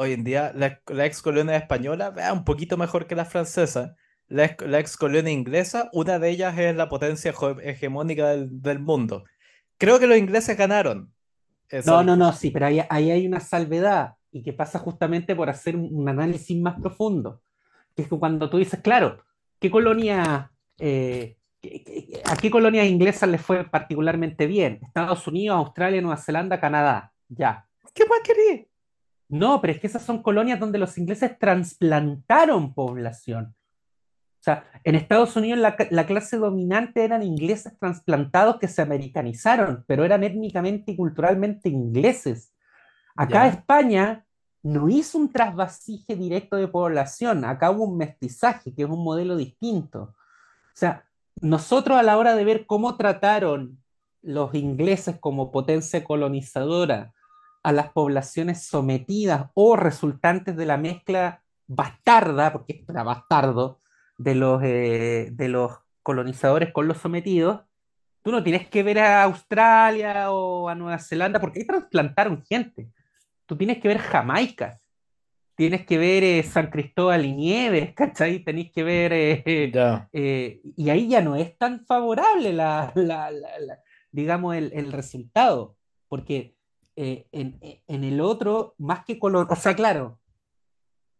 Hoy 0.00 0.12
en 0.12 0.24
día, 0.24 0.52
la, 0.54 0.80
la 0.86 1.06
ex 1.06 1.22
colonia 1.22 1.56
española, 1.56 2.10
vea, 2.10 2.32
un 2.32 2.44
poquito 2.44 2.76
mejor 2.76 3.06
que 3.06 3.16
la 3.16 3.24
francesa. 3.24 3.96
La 4.28 4.44
ex, 4.44 4.66
la 4.66 4.78
ex 4.78 4.96
colonia 4.96 5.32
inglesa, 5.32 5.90
una 5.92 6.18
de 6.18 6.30
ellas 6.30 6.56
es 6.58 6.76
la 6.76 6.88
potencia 6.88 7.34
hegemónica 7.62 8.28
del, 8.28 8.62
del 8.62 8.78
mundo. 8.78 9.24
Creo 9.78 9.98
que 9.98 10.06
los 10.06 10.18
ingleses 10.18 10.56
ganaron 10.56 11.12
no, 11.86 12.02
no, 12.02 12.16
no, 12.16 12.32
sí, 12.32 12.50
pero 12.50 12.66
ahí, 12.66 12.80
ahí 12.88 13.10
hay 13.10 13.26
una 13.26 13.40
salvedad 13.40 14.14
y 14.30 14.42
que 14.42 14.52
pasa 14.52 14.78
justamente 14.78 15.36
por 15.36 15.50
hacer 15.50 15.76
un, 15.76 16.08
análisis 16.08 16.58
más 16.60 16.80
profundo. 16.80 17.42
Que 17.94 18.02
es 18.02 18.08
que 18.08 18.18
cuando 18.18 18.48
tú 18.48 18.58
dices, 18.58 18.80
claro, 18.80 19.22
¿qué 19.58 19.70
colonia, 19.70 20.50
eh, 20.78 21.36
a 22.24 22.36
qué 22.36 22.50
colonias 22.50 22.86
inglesas 22.86 23.28
les 23.28 23.40
fue 23.40 23.64
particularmente 23.64 24.46
bien? 24.46 24.80
Estados 24.82 25.26
Unidos, 25.26 25.56
Australia, 25.56 26.00
Nueva 26.00 26.16
Zelanda, 26.16 26.60
Canadá, 26.60 27.12
ya. 27.28 27.66
¿Qué 27.92 28.04
más 28.06 28.20
querí? 28.24 28.67
No, 29.28 29.60
pero 29.60 29.72
es 29.72 29.80
que 29.80 29.86
esas 29.86 30.02
son 30.02 30.22
colonias 30.22 30.58
donde 30.58 30.78
los 30.78 30.96
ingleses 30.96 31.38
transplantaron 31.38 32.72
población. 32.72 33.54
O 34.40 34.42
sea, 34.42 34.64
en 34.84 34.94
Estados 34.94 35.36
Unidos 35.36 35.58
la, 35.58 35.76
la 35.90 36.06
clase 36.06 36.38
dominante 36.38 37.04
eran 37.04 37.22
ingleses 37.22 37.76
trasplantados 37.78 38.58
que 38.58 38.68
se 38.68 38.80
americanizaron, 38.80 39.84
pero 39.86 40.04
eran 40.04 40.24
étnicamente 40.24 40.92
y 40.92 40.96
culturalmente 40.96 41.68
ingleses. 41.68 42.54
Acá. 43.16 43.48
España 43.48 44.24
no 44.62 44.88
hizo 44.88 45.18
un 45.18 45.32
trasvasije 45.32 46.14
directo 46.14 46.56
de 46.56 46.68
población, 46.68 47.44
acá 47.44 47.70
hubo 47.70 47.84
un 47.84 47.96
mestizaje, 47.96 48.74
que 48.74 48.82
es 48.82 48.88
un 48.88 49.02
modelo 49.02 49.36
distinto. 49.36 50.02
O 50.02 50.74
sea, 50.74 51.04
nosotros 51.40 51.98
a 51.98 52.02
la 52.02 52.16
hora 52.16 52.34
de 52.34 52.44
ver 52.44 52.66
cómo 52.66 52.96
trataron 52.96 53.82
los 54.22 54.54
ingleses 54.54 55.18
como 55.18 55.50
potencia 55.50 56.04
colonizadora 56.04 57.12
a 57.68 57.72
las 57.72 57.90
poblaciones 57.92 58.62
sometidas 58.64 59.50
o 59.54 59.76
resultantes 59.76 60.56
de 60.56 60.64
la 60.64 60.78
mezcla 60.78 61.42
bastarda, 61.66 62.50
porque 62.52 62.84
era 62.88 63.02
bastardo, 63.02 63.80
de 64.16 64.34
los, 64.34 64.62
eh, 64.64 65.28
de 65.32 65.48
los 65.48 65.72
colonizadores 66.02 66.72
con 66.72 66.88
los 66.88 66.96
sometidos, 66.98 67.60
tú 68.22 68.32
no 68.32 68.42
tienes 68.42 68.66
que 68.68 68.82
ver 68.82 68.98
a 69.00 69.22
Australia 69.24 70.30
o 70.32 70.68
a 70.68 70.74
Nueva 70.74 70.98
Zelanda, 70.98 71.40
porque 71.40 71.60
ahí 71.60 71.66
trasplantaron 71.66 72.42
gente. 72.44 72.88
Tú 73.46 73.56
tienes 73.56 73.78
que 73.78 73.88
ver 73.88 73.98
Jamaica, 73.98 74.80
tienes 75.54 75.84
que 75.84 75.98
ver 75.98 76.24
eh, 76.24 76.42
San 76.42 76.70
Cristóbal 76.70 77.24
y 77.26 77.32
Nieves, 77.34 77.92
¿cachai? 77.94 78.38
Tenés 78.44 78.72
que 78.72 78.82
ver, 78.82 79.12
eh, 79.12 80.60
y 80.76 80.88
ahí 80.90 81.08
ya 81.08 81.20
no 81.20 81.36
es 81.36 81.56
tan 81.58 81.84
favorable 81.84 82.52
la, 82.52 82.92
la- 82.94 83.30
la- 83.30 83.58
la- 83.60 83.78
digamos, 84.10 84.56
el, 84.56 84.70
el 84.74 84.90
resultado, 84.92 85.76
porque 86.08 86.56
eh, 87.00 87.28
en, 87.32 87.58
en 87.86 88.02
el 88.04 88.20
otro, 88.20 88.74
más 88.78 89.04
que 89.04 89.18
color, 89.18 89.46
o 89.48 89.54
sea, 89.56 89.74
claro, 89.76 90.18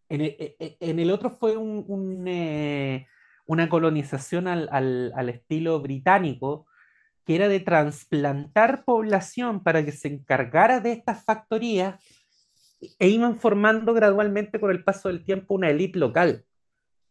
en 0.08 0.20
el, 0.22 0.36
e- 0.38 0.56
e- 0.58 0.76
en 0.80 0.98
el 0.98 1.10
otro 1.10 1.30
fue 1.30 1.56
un- 1.56 1.84
un, 1.86 2.24
eh, 2.26 3.06
una 3.46 3.68
colonización 3.68 4.48
al, 4.48 4.68
al- 4.72 5.12
al 5.14 5.28
estilo 5.28 5.80
británico, 5.80 6.66
que 7.24 7.36
era 7.36 7.46
de 7.48 7.60
trasplantar 7.60 8.84
población 8.84 9.62
para 9.62 9.84
que 9.84 9.92
se 9.92 10.08
encargara 10.08 10.80
de 10.80 10.92
estas 10.92 11.24
factorías 11.24 12.02
e 12.98 13.08
iban 13.08 13.36
formando 13.38 13.92
gradualmente 13.92 14.58
con 14.58 14.70
el 14.70 14.82
paso 14.82 15.08
del 15.08 15.22
tiempo 15.24 15.54
una 15.54 15.68
élite 15.70 15.98
local. 15.98 16.44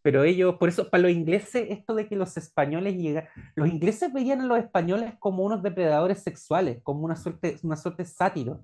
Pero 0.08 0.24
ellos, 0.24 0.56
por 0.56 0.70
eso, 0.70 0.90
para 0.90 1.04
los 1.04 1.12
ingleses, 1.12 1.68
esto 1.70 1.94
de 1.94 2.08
que 2.08 2.16
los 2.16 2.38
españoles 2.38 2.96
llegan, 2.96 3.26
los 3.56 3.68
ingleses 3.68 4.14
veían 4.14 4.40
a 4.40 4.46
los 4.46 4.58
españoles 4.58 5.16
como 5.20 5.44
unos 5.44 5.62
depredadores 5.62 6.24
sexuales, 6.24 6.80
como 6.82 7.02
una 7.02 7.18
suerte, 7.18 7.58
una 7.62 7.76
suerte 7.76 8.04
de 8.04 8.10
sátiros. 8.10 8.60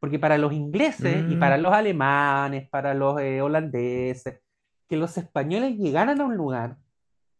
Porque 0.00 0.18
para 0.18 0.38
los 0.38 0.50
ingleses 0.54 1.26
y 1.28 1.36
para 1.36 1.58
Mm, 1.58 1.60
los 1.60 1.72
alemanes, 1.74 2.70
para 2.70 2.94
los 2.94 3.20
eh, 3.20 3.42
holandeses, 3.42 4.40
que 4.88 4.96
los 4.96 5.18
españoles 5.18 5.76
llegaran 5.76 6.22
a 6.22 6.24
un 6.24 6.36
lugar 6.36 6.78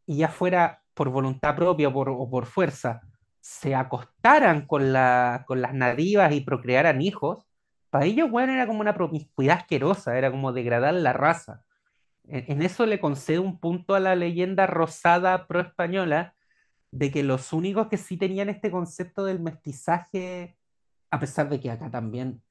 y 0.05 0.19
ya 0.19 0.29
fuera 0.29 0.83
por 0.93 1.09
voluntad 1.09 1.57
propia 1.57 1.89
o 1.89 1.93
por, 1.95 2.11
o 2.11 2.29
por 2.29 2.45
fuerza, 2.45 3.01
se 3.41 3.75
acostaran 3.75 4.67
con, 4.67 4.93
la, 4.93 5.45
con 5.47 5.63
las 5.63 5.73
nativas 5.73 6.35
y 6.35 6.43
procrearan 6.43 7.01
hijos, 7.01 7.47
para 7.89 8.05
ellos, 8.05 8.31
bueno, 8.31 8.53
era 8.53 8.67
como 8.67 8.83
una 8.83 8.93
promiscuidad 8.93 9.57
asquerosa, 9.61 10.19
era 10.19 10.31
como 10.31 10.53
degradar 10.53 10.93
la 10.93 11.15
raza. 11.15 11.65
En, 12.31 12.63
eso 12.63 12.85
le 12.87 13.01
concedo 13.01 13.43
un 13.43 13.59
punto 13.59 13.95
a 13.95 14.01
la 14.01 14.15
leyenda 14.15 14.67
rosada 14.67 15.47
pro-española 15.47 16.35
de 16.91 17.11
que 17.11 17.23
los 17.23 17.53
únicos 17.53 17.89
que 17.89 17.97
sí 17.97 18.17
tenían 18.17 18.49
este 18.49 18.71
concepto 18.71 19.25
del 19.25 19.41
mestizaje, 19.41 20.57
a 21.11 21.19
pesar 21.21 21.49
de 21.49 21.61
que 21.61 21.71
acá 21.71 21.91
también, 21.91 22.43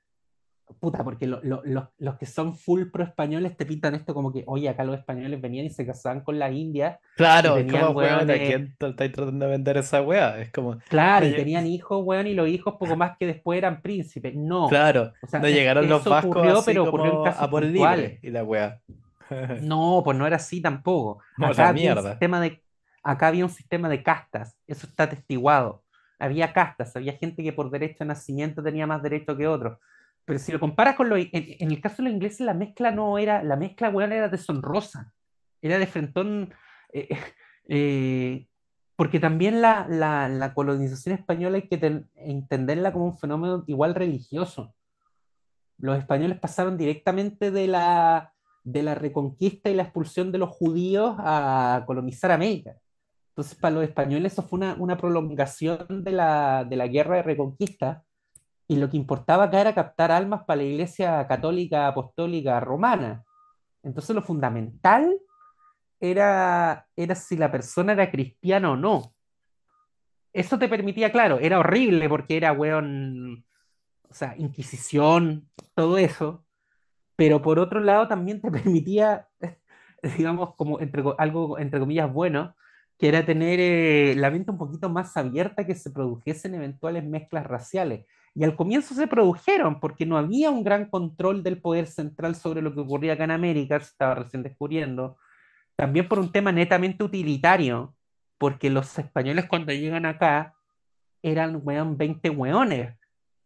puta, 0.80 1.04
porque 1.04 1.28
lo- 1.28 1.42
lo- 1.44 1.62
lo- 1.64 1.92
los 1.98 2.16
que 2.18 2.26
son 2.26 2.56
full 2.56 2.86
pro-españoles 2.92 3.56
te 3.56 3.66
pintan 3.66 3.96
esto 3.96 4.14
como 4.14 4.34
que, 4.34 4.44
oye, 4.48 4.68
acá 4.68 4.84
los 4.84 4.98
españoles 4.98 5.40
venían 5.40 5.66
y 5.66 5.70
se 5.70 5.86
casaban 5.86 6.22
con 6.22 6.38
la 6.40 6.52
India 6.52 7.00
Claro, 7.16 7.58
es 7.58 7.72
como, 7.72 7.90
weón, 7.92 8.14
¿a 8.14 8.18
weones, 8.18 8.48
quién 8.48 8.76
estáis 8.90 9.12
tratando 9.12 9.46
de 9.46 9.52
vender 9.52 9.78
esa 9.78 10.02
weá? 10.02 10.40
Es 10.42 10.52
como, 10.52 10.76
no 10.76 10.82
claro, 10.90 11.26
y 11.26 11.34
tenían 11.36 11.66
hijos, 11.68 12.04
weón, 12.04 12.28
y 12.28 12.34
los 12.34 12.48
hijos 12.50 12.76
poco 12.80 12.96
más 12.96 13.18
que 13.18 13.26
después 13.28 13.58
eran 13.58 13.82
príncipes. 13.82 14.36
No, 14.36 14.68
claro, 14.70 15.14
o 15.22 15.28
sea, 15.28 15.40
no 15.40 15.48
llegaron 15.48 15.88
los 15.88 16.04
vascos 16.04 16.36
ocurrió, 16.36 16.58
así 16.58 16.66
pero 16.66 16.84
ocurrió 16.84 17.12
en 17.12 17.16
como 17.18 17.28
a 17.30 17.50
por 17.50 17.64
libre 17.64 18.20
y 18.22 18.30
la 18.30 18.44
weá. 18.44 18.82
No, 19.62 20.02
pues 20.04 20.18
no 20.18 20.26
era 20.28 20.36
así 20.38 20.62
tampoco. 20.62 21.22
No, 21.38 21.48
Acá 21.48 21.70
había 21.70 21.92
un 21.92 21.96
sistema 22.12 22.42
de, 22.42 22.64
acá 23.04 23.28
había 23.28 23.46
un 23.46 23.50
sistema 23.52 23.90
de 23.90 24.04
castas, 24.04 24.58
eso 24.68 24.88
está 24.88 25.04
atestiguado. 25.04 25.84
Había 26.20 26.52
castas, 26.54 26.96
había 26.96 27.14
gente 27.14 27.44
que 27.44 27.54
por 27.54 27.70
derecho 27.70 27.98
de 28.00 28.06
nacimiento 28.06 28.64
tenía 28.64 28.88
más 28.88 29.04
derecho 29.04 29.38
que 29.38 29.48
otros. 29.48 29.78
pero 30.26 30.40
si 30.40 30.52
lo 30.52 30.60
comparas 30.60 30.96
con 30.96 31.10
lo, 31.10 31.16
en, 31.18 31.30
en 31.32 31.72
el 31.72 31.80
caso 31.80 31.98
de 31.98 32.04
los 32.06 32.14
ingleses, 32.14 32.42
la 32.42 32.54
mezcla 32.54 32.92
no 32.92 33.18
era, 33.18 33.44
la 33.44 33.56
mezcla, 33.56 33.90
weón, 33.90 34.12
era 34.12 34.28
deshonrosa, 34.30 35.14
era 35.62 35.78
de 35.78 35.88
frentón, 35.88 36.54
eh, 36.92 37.08
eh, 37.70 38.48
porque 38.96 39.20
también 39.20 39.62
la, 39.62 39.86
la- 39.88 40.28
la 40.28 40.54
colonización 40.56 41.14
española 41.16 41.58
hay 41.58 41.68
que 41.68 41.78
ten- 41.78 42.10
entenderla 42.16 42.92
como 42.92 43.06
un 43.06 43.18
fenómeno 43.18 43.64
igual 43.68 43.94
religioso. 43.94 44.74
Los 45.78 45.98
españoles 46.00 46.40
pasaron 46.40 46.78
directamente 46.78 47.52
de 47.52 47.68
la, 47.68 48.34
de 48.68 48.84
la 48.84 48.96
reconquista 48.96 49.70
y 49.70 49.76
la 49.76 49.84
expulsión 49.84 50.30
de 50.30 50.40
los 50.40 50.50
judíos 50.50 51.16
a 51.20 51.84
colonizar 51.88 52.32
América. 52.32 52.76
Entonces, 53.30 53.58
para 53.58 53.76
los 53.76 53.86
españoles 53.86 54.34
eso 54.34 54.44
fue 54.44 54.58
una, 54.58 54.76
una 54.78 54.98
prolongación 54.98 56.04
de 56.04 56.12
la, 56.12 56.66
de 56.66 56.76
la 56.76 56.88
guerra 56.88 57.16
de 57.16 57.24
reconquista 57.24 58.04
y 58.68 58.76
lo 58.76 58.90
que 58.90 58.98
importaba 58.98 59.46
acá 59.46 59.62
era 59.62 59.74
captar 59.74 60.12
almas 60.12 60.44
para 60.44 60.58
la 60.58 60.64
iglesia 60.64 61.26
católica 61.28 61.88
apostólica 61.88 62.60
romana. 62.60 63.24
Entonces, 63.84 64.14
lo 64.14 64.22
fundamental 64.22 65.18
era, 66.02 66.86
era 66.94 67.16
si 67.16 67.38
la 67.38 67.50
persona 67.50 67.94
era 67.94 68.12
cristiana 68.12 68.72
o 68.72 68.76
no. 68.76 69.14
Eso 70.34 70.60
te 70.60 70.68
permitía, 70.68 71.14
claro, 71.14 71.40
era 71.40 71.60
horrible 71.60 72.10
porque 72.10 72.36
era, 72.36 72.52
weón, 72.52 73.46
o 74.10 74.14
sea, 74.14 74.36
Inquisición, 74.38 75.50
todo 75.74 75.98
eso, 75.98 76.44
pero 77.18 77.42
por 77.42 77.60
otro 77.60 77.82
lado 77.82 78.08
también 78.08 78.40
te 78.40 78.50
permitía, 78.52 79.28
digamos, 80.18 80.56
como 80.56 80.80
entre, 80.80 81.04
algo 81.18 81.60
entre 81.60 81.82
comillas 81.82 82.14
bueno, 82.14 82.56
que 82.98 83.10
era 83.10 83.26
tener 83.26 83.60
eh, 83.60 84.16
la 84.16 84.32
mente 84.32 84.52
un 84.52 84.58
poquito 84.58 84.90
más 84.90 85.18
abierta 85.18 85.66
que 85.66 85.76
se 85.76 85.92
produjesen 85.92 86.56
eventuales 86.56 87.04
mezclas 87.04 87.46
raciales. 87.46 88.06
Y 88.34 88.44
al 88.44 88.56
comienzo 88.56 88.94
se 88.94 89.08
produjeron 89.08 89.80
porque 89.80 90.06
no 90.06 90.18
había 90.18 90.52
un 90.52 90.64
gran 90.64 90.90
control 90.90 91.44
del 91.44 91.60
poder 91.60 91.88
central 91.88 92.36
sobre 92.36 92.62
lo 92.62 92.74
que 92.74 92.82
ocurría 92.82 93.14
acá 93.14 93.24
en 93.24 93.32
América, 93.32 93.80
se 93.80 93.88
estaba 93.88 94.16
recién 94.16 94.44
descubriendo. 94.44 95.18
También 95.76 96.08
por 96.08 96.20
un 96.20 96.32
tema 96.32 96.52
netamente 96.52 97.04
utilitario, 97.04 97.96
porque 98.38 98.70
los 98.70 98.98
españoles 99.00 99.46
cuando 99.48 99.74
llegan 99.74 100.06
acá 100.06 100.54
eran, 101.24 101.62
weón, 101.64 101.98
20 101.98 102.30
weones 102.30 102.96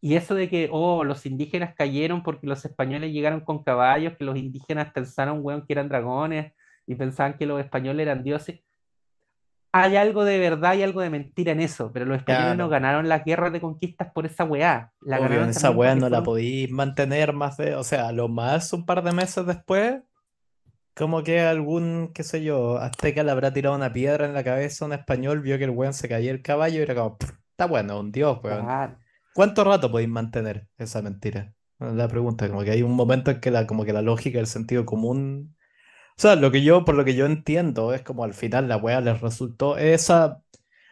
y 0.02 0.16
eso 0.16 0.36
de 0.36 0.50
que, 0.50 0.70
oh, 0.72 1.04
los 1.04 1.26
indígenas 1.26 1.76
cayeron 1.76 2.24
porque 2.24 2.48
los 2.48 2.66
españoles 2.66 3.12
llegaron 3.14 3.42
con 3.42 3.64
caballos, 3.64 4.14
que 4.18 4.24
los 4.26 4.36
indígenas 4.38 4.92
pensaron, 4.94 5.40
weón, 5.42 5.66
que 5.66 5.74
eran 5.74 5.90
dragones 5.90 6.54
y 6.88 6.96
pensaban 6.96 7.38
que 7.38 7.46
los 7.46 7.60
españoles 7.62 8.04
eran 8.06 8.24
dioses. 8.24 8.60
Hay 9.74 9.96
algo 9.96 10.26
de 10.26 10.38
verdad 10.38 10.74
y 10.74 10.84
algo 10.84 11.00
de 11.00 11.10
mentira 11.10 11.54
en 11.54 11.62
eso, 11.62 11.92
pero 11.94 12.06
los 12.06 12.18
españoles 12.18 12.58
no 12.58 12.68
Claro. 12.68 12.70
ganaron 12.70 13.08
las 13.08 13.24
guerras 13.24 13.54
de 13.54 13.62
conquistas 13.62 14.12
por 14.14 14.26
esa 14.26 14.44
weá. 14.44 14.92
La 15.00 15.18
Obvio, 15.18 15.30
ganaron 15.30 15.50
esa 15.50 15.72
weá 15.72 15.96
no 15.96 16.10
la 16.10 16.24
podéis 16.24 16.70
mantener 16.72 17.32
más 17.32 17.56
de, 17.58 17.76
o 17.76 17.84
sea, 17.86 18.12
lo 18.12 18.28
más 18.28 18.74
un 18.74 18.86
par 18.86 19.02
de 19.02 19.14
meses 19.14 19.46
después, 19.46 20.02
como 20.94 21.24
que 21.24 21.40
algún, 21.42 22.12
qué 22.14 22.24
sé 22.24 22.44
yo, 22.44 22.78
azteca 22.80 23.24
le 23.24 23.32
habrá 23.32 23.54
tirado 23.54 23.76
una 23.76 23.94
piedra 23.94 24.26
en 24.26 24.34
la 24.34 24.44
cabeza 24.44 24.84
a 24.84 24.88
un 24.88 24.94
español, 24.94 25.40
vio 25.42 25.58
que 25.58 25.64
el 25.64 25.70
weón 25.70 25.94
se 25.94 26.10
caía 26.10 26.32
el 26.32 26.42
caballo 26.42 26.80
y 26.80 26.82
era 26.82 26.96
como, 26.96 27.18
"Pff, 27.18 27.30
está 27.52 27.66
bueno, 27.66 28.00
un 28.00 28.12
dios, 28.12 28.40
weón. 28.44 28.66
Claro. 28.66 28.98
¿Cuánto 29.34 29.64
rato 29.64 29.92
podéis 29.92 30.10
mantener 30.10 30.68
esa 30.78 31.02
mentira? 31.02 31.54
La 31.80 32.08
pregunta, 32.08 32.48
como 32.50 32.64
que 32.64 32.72
hay 32.72 32.84
un 32.84 32.94
momento 32.94 33.32
en 33.32 33.40
que 33.40 33.50
la, 33.52 33.66
como 33.66 33.86
que 33.86 33.94
la 33.94 34.02
lógica, 34.02 34.40
el 34.40 34.48
sentido 34.48 34.86
común. 34.86 35.56
O 36.18 36.22
sea, 36.22 36.36
lo 36.36 36.52
que 36.52 36.64
yo, 36.64 36.86
por 36.86 36.96
lo 36.96 37.06
que 37.06 37.16
yo 37.16 37.26
entiendo, 37.26 37.94
es 37.94 38.04
como 38.04 38.24
al 38.24 38.34
final 38.34 38.68
la 38.70 38.78
wea 38.78 39.02
les 39.02 39.22
resultó. 39.22 39.78
Esa. 39.78 40.42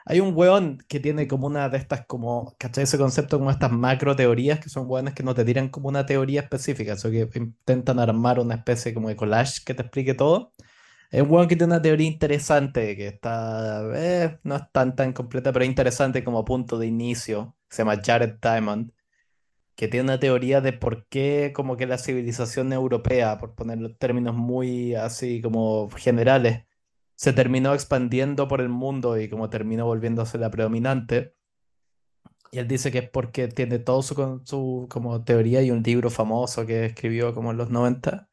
Hay 0.05 0.19
un 0.21 0.33
weón 0.35 0.79
que 0.87 0.99
tiene 0.99 1.27
como 1.27 1.47
una 1.47 1.69
de 1.69 1.77
estas, 1.77 2.05
como, 2.07 2.55
¿cachai? 2.57 2.85
Ese 2.85 2.97
concepto 2.97 3.37
como 3.37 3.51
estas 3.51 3.71
macro 3.71 4.15
teorías, 4.15 4.59
que 4.59 4.69
son 4.69 4.87
weones 4.87 5.13
que 5.13 5.23
no 5.23 5.35
te 5.35 5.45
tiran 5.45 5.69
como 5.69 5.89
una 5.89 6.05
teoría 6.05 6.41
específica, 6.41 6.95
sino 6.97 7.11
que 7.29 7.39
intentan 7.39 7.99
armar 7.99 8.39
una 8.39 8.55
especie 8.55 8.93
como 8.93 9.09
de 9.09 9.15
collage 9.15 9.61
que 9.65 9.73
te 9.75 9.83
explique 9.83 10.15
todo. 10.15 10.53
Es 11.11 11.21
un 11.23 11.31
weón 11.31 11.47
que 11.47 11.55
tiene 11.55 11.73
una 11.73 11.81
teoría 11.81 12.07
interesante, 12.07 12.95
que 12.95 13.07
está, 13.07 13.81
eh, 13.95 14.39
no 14.43 14.55
es 14.57 14.71
tan 14.71 14.95
tan 14.95 15.11
completa, 15.13 15.51
pero 15.51 15.65
interesante 15.65 16.23
como 16.23 16.45
punto 16.45 16.77
de 16.77 16.85
inicio. 16.87 17.55
Se 17.69 17.79
llama 17.81 17.99
Jared 18.03 18.35
Diamond, 18.41 18.91
que 19.75 19.87
tiene 19.87 20.05
una 20.05 20.19
teoría 20.19 20.61
de 20.61 20.73
por 20.73 21.07
qué 21.07 21.53
como 21.55 21.77
que 21.77 21.87
la 21.87 21.97
civilización 21.97 22.73
europea, 22.73 23.39
por 23.39 23.55
poner 23.55 23.79
los 23.79 23.97
términos 23.97 24.35
muy 24.35 24.95
así 24.95 25.41
como 25.41 25.89
generales, 25.91 26.65
se 27.15 27.33
terminó 27.33 27.73
expandiendo 27.73 28.47
por 28.47 28.61
el 28.61 28.69
mundo 28.69 29.19
y 29.19 29.29
como 29.29 29.49
terminó 29.49 29.85
volviéndose 29.85 30.37
la 30.37 30.51
predominante. 30.51 31.35
Y 32.51 32.59
él 32.59 32.67
dice 32.67 32.91
que 32.91 32.99
es 32.99 33.09
porque 33.09 33.47
tiene 33.47 33.79
todo 33.79 34.01
su, 34.03 34.41
su 34.45 34.87
como 34.89 35.23
teoría 35.23 35.61
y 35.61 35.71
un 35.71 35.83
libro 35.83 36.09
famoso 36.09 36.65
que 36.65 36.85
escribió 36.85 37.33
como 37.33 37.51
en 37.51 37.57
los 37.57 37.69
90 37.69 38.28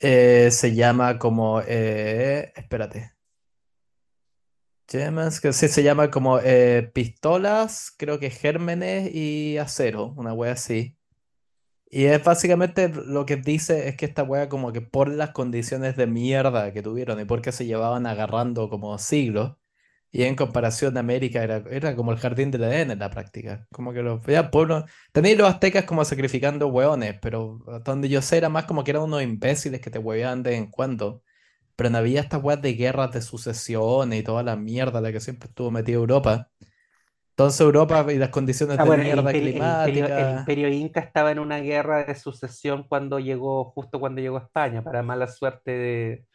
eh, 0.00 0.50
se 0.50 0.74
llama 0.74 1.18
como, 1.18 1.60
eh, 1.66 2.52
espérate, 2.56 3.16
Gemas, 4.88 5.40
que 5.40 5.52
sí 5.52 5.68
se 5.68 5.82
llama 5.82 6.10
como 6.10 6.38
eh, 6.38 6.90
pistolas, 6.94 7.92
creo 7.96 8.20
que 8.20 8.30
gérmenes 8.30 9.12
y 9.12 9.58
acero, 9.58 10.14
una 10.16 10.32
wea 10.32 10.52
así. 10.52 10.96
Y 11.90 12.06
es 12.06 12.22
básicamente 12.24 12.88
lo 12.88 13.26
que 13.26 13.36
dice 13.36 13.88
es 13.88 13.96
que 13.96 14.06
esta 14.06 14.22
wea 14.22 14.48
como 14.48 14.72
que 14.72 14.80
por 14.82 15.08
las 15.08 15.30
condiciones 15.30 15.96
de 15.96 16.06
mierda 16.06 16.72
que 16.72 16.82
tuvieron 16.82 17.20
y 17.20 17.24
porque 17.24 17.52
se 17.52 17.66
llevaban 17.66 18.06
agarrando 18.06 18.68
como 18.68 18.98
siglos, 18.98 19.56
y 20.16 20.24
en 20.24 20.36
comparación 20.36 20.96
a 20.96 21.00
América 21.00 21.42
era, 21.42 21.62
era 21.70 21.94
como 21.96 22.12
el 22.12 22.18
jardín 22.18 22.50
del 22.50 22.64
Edén 22.64 22.90
en 22.90 22.98
la 22.98 23.10
práctica. 23.10 23.66
Como 23.72 23.92
que 23.92 24.02
los 24.02 24.24
ya, 24.26 24.50
pueblos, 24.50 24.84
tenéis 25.12 25.36
los 25.38 25.48
aztecas 25.48 25.84
como 25.84 26.04
sacrificando 26.04 26.68
hueones, 26.68 27.16
pero 27.20 27.58
donde 27.84 28.08
yo 28.08 28.22
sé 28.22 28.38
era 28.38 28.48
más 28.48 28.64
como 28.64 28.84
que 28.84 28.92
eran 28.92 29.02
unos 29.04 29.22
imbéciles 29.22 29.80
que 29.80 29.90
te 29.90 29.98
hueveaban 29.98 30.42
de 30.42 30.50
vez 30.50 30.58
en 30.60 30.70
cuando. 30.70 31.22
Pero 31.76 31.90
no 31.90 31.98
había 31.98 32.20
estas 32.22 32.42
weas 32.44 32.62
de 32.62 32.74
guerras 32.74 33.12
de 33.12 33.22
sucesión 33.22 34.12
y 34.12 34.22
toda 34.22 34.42
la 34.44 34.56
mierda 34.56 34.98
en 35.00 35.04
la 35.04 35.12
que 35.12 35.20
siempre 35.20 35.48
estuvo 35.48 35.70
metida 35.72 35.96
Europa. 35.96 36.50
Entonces 37.32 37.60
Europa 37.62 38.06
y 38.12 38.18
las 38.18 38.30
condiciones 38.30 38.78
Ah, 38.78 38.84
de 38.84 38.90
bueno, 38.90 39.02
el 39.04 39.08
mierda 39.08 39.20
imperio, 39.20 39.50
el 39.50 39.56
imperio, 39.58 40.08
el 40.14 40.30
climática. 40.30 40.30
imperio 40.30 40.68
inca 40.68 41.00
estaba 41.00 41.30
en 41.32 41.38
una 41.38 41.58
guerra 41.60 42.04
de 42.04 42.14
sucesión 42.14 42.84
cuando 42.88 43.18
llegó, 43.18 43.64
justo 43.72 43.98
cuando 43.98 44.20
llegó 44.20 44.36
a 44.36 44.40
España, 44.42 44.82
para 44.84 45.02
mala 45.02 45.28
suerte 45.28 45.70
de, 45.70 45.78
de 45.78 46.26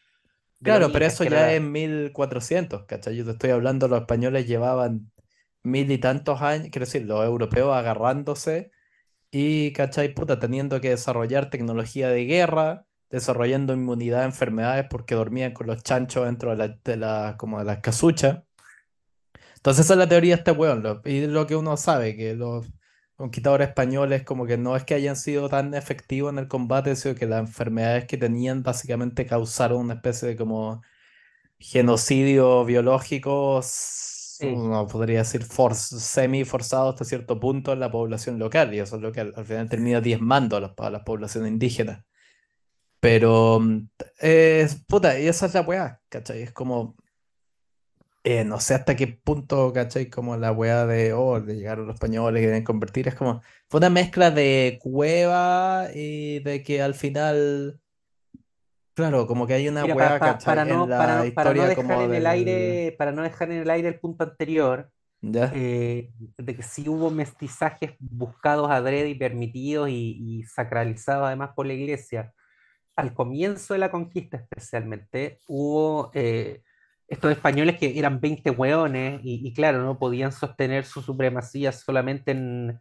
Claro, 0.64 0.92
pero 0.92 1.06
eso 1.06 1.24
que 1.24 1.28
era 1.28 1.38
ya 1.48 1.54
es 1.54 1.62
la- 1.62 1.68
1400, 1.70 2.86
¿cachai? 2.86 3.16
Yo 3.16 3.26
te 3.26 3.32
estoy 3.32 3.50
hablando, 3.52 3.88
los 3.88 4.02
españoles 4.02 4.48
llevaban 4.48 5.12
mil 5.64 5.92
y 5.92 5.98
tantos 5.98 6.42
años, 6.42 6.70
quiero 6.72 6.86
decir, 6.86 7.06
los 7.06 7.24
europeos 7.26 7.76
agarrándose 7.76 8.72
y, 9.32 9.74
¿cachai? 9.74 10.14
Puta, 10.14 10.40
teniendo 10.40 10.82
que 10.82 10.90
desarrollar 10.92 11.50
tecnología 11.50 12.10
de 12.10 12.26
guerra, 12.26 12.86
desarrollando 13.10 13.74
inmunidad 13.74 14.22
a 14.22 14.26
enfermedades 14.26 14.86
porque 14.90 15.16
dormían 15.16 15.54
con 15.54 15.68
los 15.68 15.84
chanchos 15.84 16.26
dentro 16.26 16.52
de 16.52 16.58
la, 16.58 16.68
de 16.84 16.98
la- 16.98 17.36
como 17.38 17.60
de 17.60 17.66
las 17.66 17.80
casuchas. 17.80 18.42
Entonces 19.58 19.86
esa 19.86 19.94
es 19.94 20.00
la 20.00 20.10
teoría 20.10 20.36
de 20.36 20.40
este 20.40 20.52
weón, 20.52 20.84
lo- 20.84 21.02
y 21.06 21.28
lo 21.28 21.46
que 21.48 21.56
uno 21.56 21.78
sabe, 21.78 22.16
que 22.16 22.34
los 22.36 22.68
conquistadores 23.22 23.70
españoles 23.70 24.24
como 24.24 24.46
que 24.46 24.58
no 24.58 24.76
es 24.76 24.84
que 24.84 24.94
hayan 24.96 25.16
sido 25.16 25.50
tan 25.50 25.74
efectivos 25.74 26.32
en 26.34 26.40
el 26.40 26.48
combate, 26.48 26.96
sino 26.96 27.16
que 27.16 27.26
las 27.28 27.40
enfermedades 27.42 28.06
que 28.06 28.18
tenían 28.18 28.64
básicamente 28.64 29.26
causaron 29.26 29.82
una 29.82 29.96
especie 29.96 30.30
de 30.30 30.36
como 30.38 30.82
genocidio 31.60 32.66
biológico, 32.66 33.62
Sí. 33.64 34.48
uno 34.48 34.88
podría 34.88 35.20
decir 35.20 35.44
for- 35.44 35.76
semi 35.76 36.46
forzado 36.46 36.90
hasta 36.90 37.06
cierto 37.06 37.40
punto 37.40 37.74
en 37.74 37.80
la 37.80 37.92
población 37.92 38.40
local, 38.40 38.74
y 38.74 38.80
eso 38.80 38.96
es 38.98 39.02
lo 39.02 39.12
que 39.12 39.22
al, 39.22 39.34
al 39.36 39.46
final 39.46 39.70
termina 39.70 40.02
diezmando 40.02 40.58
a, 40.58 40.62
las 40.62 40.72
a 40.78 40.90
las 40.90 41.04
poblaciones 41.04 41.52
indígenas. 41.52 42.04
Pero, 43.00 43.60
mm, 43.60 43.90
puta, 44.88 45.20
y 45.20 45.28
esa 45.28 45.48
es 45.48 45.54
la 45.54 45.62
weá, 45.62 46.02
¿cachai? 46.10 46.44
Es 46.44 46.52
como, 46.52 46.96
eh, 48.24 48.44
no 48.46 48.60
sé 48.60 48.76
hasta 48.76 48.96
qué 48.96 49.08
punto, 49.08 49.74
¿cachai? 49.74 50.10
Como 50.10 50.38
la 50.38 50.52
weá 50.52 50.86
de, 50.86 51.14
oh, 51.14 51.40
le 51.40 51.56
llegaron 51.56 51.88
los 51.88 51.96
españoles 51.96 52.42
que 52.42 52.46
quieren 52.48 52.64
convertir, 52.64 53.08
es 53.08 53.16
como, 53.16 53.42
fue 53.70 53.80
una 53.80 53.90
mezcla 53.90 54.32
de 54.32 54.80
cueva 54.82 55.88
y 55.94 56.40
de 56.42 56.62
que 56.64 56.82
al 56.82 56.94
final, 56.94 57.80
claro, 58.94 59.26
como 59.28 59.48
que 59.48 59.54
hay 59.56 59.68
una 59.68 59.84
Mira, 59.84 59.96
weá, 59.96 60.20
pa- 60.20 60.38
para. 60.40 60.62
En 60.64 60.70
no, 60.70 60.88
para 60.88 61.16
la 61.20 61.26
no, 61.26 61.34
para 61.34 61.54
no 61.54 61.64
dejar 61.64 61.76
como 61.86 62.02
en 62.02 62.02
el 62.02 62.12
del... 62.12 62.28
aire, 62.28 62.96
para 62.98 63.12
no 63.12 63.24
dejar 63.24 63.52
en 63.52 63.58
el 63.62 63.70
aire 63.70 63.88
el 63.88 64.00
punto 64.00 64.24
anterior, 64.24 64.92
¿Ya? 65.22 65.52
eh, 65.56 66.12
de 66.38 66.56
que 66.56 66.64
sí 66.64 66.88
hubo 66.88 67.10
mestizajes 67.10 67.92
buscados 68.00 68.70
adrede 68.70 69.10
y 69.10 69.16
permitidos 69.16 69.90
y, 69.90 70.18
y 70.20 70.44
sacralizados 70.44 71.26
además 71.28 71.52
por 71.56 71.66
la 71.66 71.74
iglesia. 71.74 72.34
Al 72.96 73.14
comienzo 73.14 73.74
de 73.74 73.80
la 73.80 73.90
conquista 73.90 74.38
especialmente, 74.38 75.40
hubo 75.48 76.12
eh, 76.14 76.62
estos 77.12 77.32
españoles 77.32 77.78
que 77.78 78.00
eran 78.00 78.20
20 78.22 78.50
hueones 78.52 79.20
y, 79.24 79.54
claro, 79.54 79.84
no 79.84 80.00
podían 80.00 80.32
sostener 80.32 80.86
su 80.86 81.02
supremacía 81.02 81.72
solamente 81.72 82.32
en, 82.32 82.80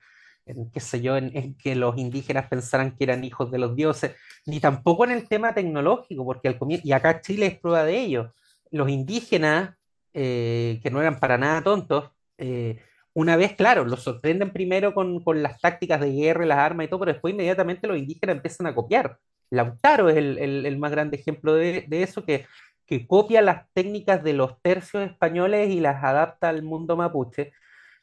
qué 0.72 0.80
sé 0.80 1.00
yo, 1.00 1.16
en, 1.16 1.54
que 1.56 1.74
los 1.74 1.98
indígenas 1.98 2.46
pensaran 2.48 2.96
que 2.96 3.04
eran 3.04 3.24
hijos 3.24 3.50
de 3.50 3.58
los 3.58 3.74
dioses, 3.76 4.14
ni 4.46 4.60
tampoco 4.60 5.04
en 5.04 5.10
el 5.12 5.28
tema 5.28 5.52
tecnológico, 5.54 6.24
porque 6.24 6.48
al 6.48 6.58
comienzo, 6.58 6.86
y 6.86 6.92
acá 6.92 7.20
Chile 7.20 7.46
es 7.46 7.58
prueba 7.58 7.84
de 7.84 7.98
ello, 8.00 8.32
los 8.70 8.88
indígenas, 8.88 9.76
eh, 10.14 10.80
que 10.82 10.90
no 10.90 11.00
eran 11.00 11.18
para 11.20 11.36
nada 11.38 11.62
tontos, 11.62 12.10
eh, 12.38 12.80
una 13.12 13.36
vez, 13.36 13.54
claro, 13.54 13.84
los 13.84 14.02
sorprenden 14.04 14.52
primero 14.52 14.94
con, 14.94 15.22
con 15.24 15.42
las 15.42 15.60
tácticas 15.60 16.00
de 16.00 16.12
guerra 16.12 16.46
las 16.46 16.58
armas 16.58 16.86
y 16.86 16.88
todo, 16.88 17.00
pero 17.00 17.12
después 17.12 17.34
inmediatamente 17.34 17.88
los 17.88 17.98
indígenas 17.98 18.36
empiezan 18.36 18.68
a 18.68 18.74
copiar. 18.74 19.18
Lautaro 19.50 20.08
es 20.08 20.16
el, 20.16 20.38
el- 20.38 20.64
el 20.66 20.78
más 20.78 20.92
grande 20.92 21.16
ejemplo 21.16 21.54
de, 21.54 21.84
de 21.88 22.02
eso, 22.04 22.24
que, 22.24 22.46
que 22.90 23.07
copia 23.09 23.42
las 23.42 23.66
técnicas 23.74 24.22
de 24.24 24.35
los 24.35 24.61
tercios 24.62 25.05
españoles 25.11 25.70
y 25.70 25.81
las 25.81 26.05
adapta 26.05 26.50
al 26.50 26.64
mundo 26.64 26.96
mapuche. 26.98 27.53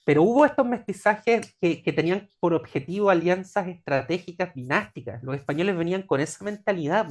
Pero 0.05 0.23
hubo 0.23 0.45
estos 0.45 0.65
mestizajes 0.67 1.55
que, 1.61 1.83
que 1.83 1.93
tenían 1.93 2.29
por 2.39 2.53
objetivo 2.55 3.09
alianzas 3.11 3.67
estratégicas 3.67 4.55
dinásticas. 4.55 5.21
Los 5.23 5.35
españoles 5.37 5.77
venían 5.77 6.03
con 6.03 6.21
esa 6.21 6.45
mentalidad, 6.45 7.07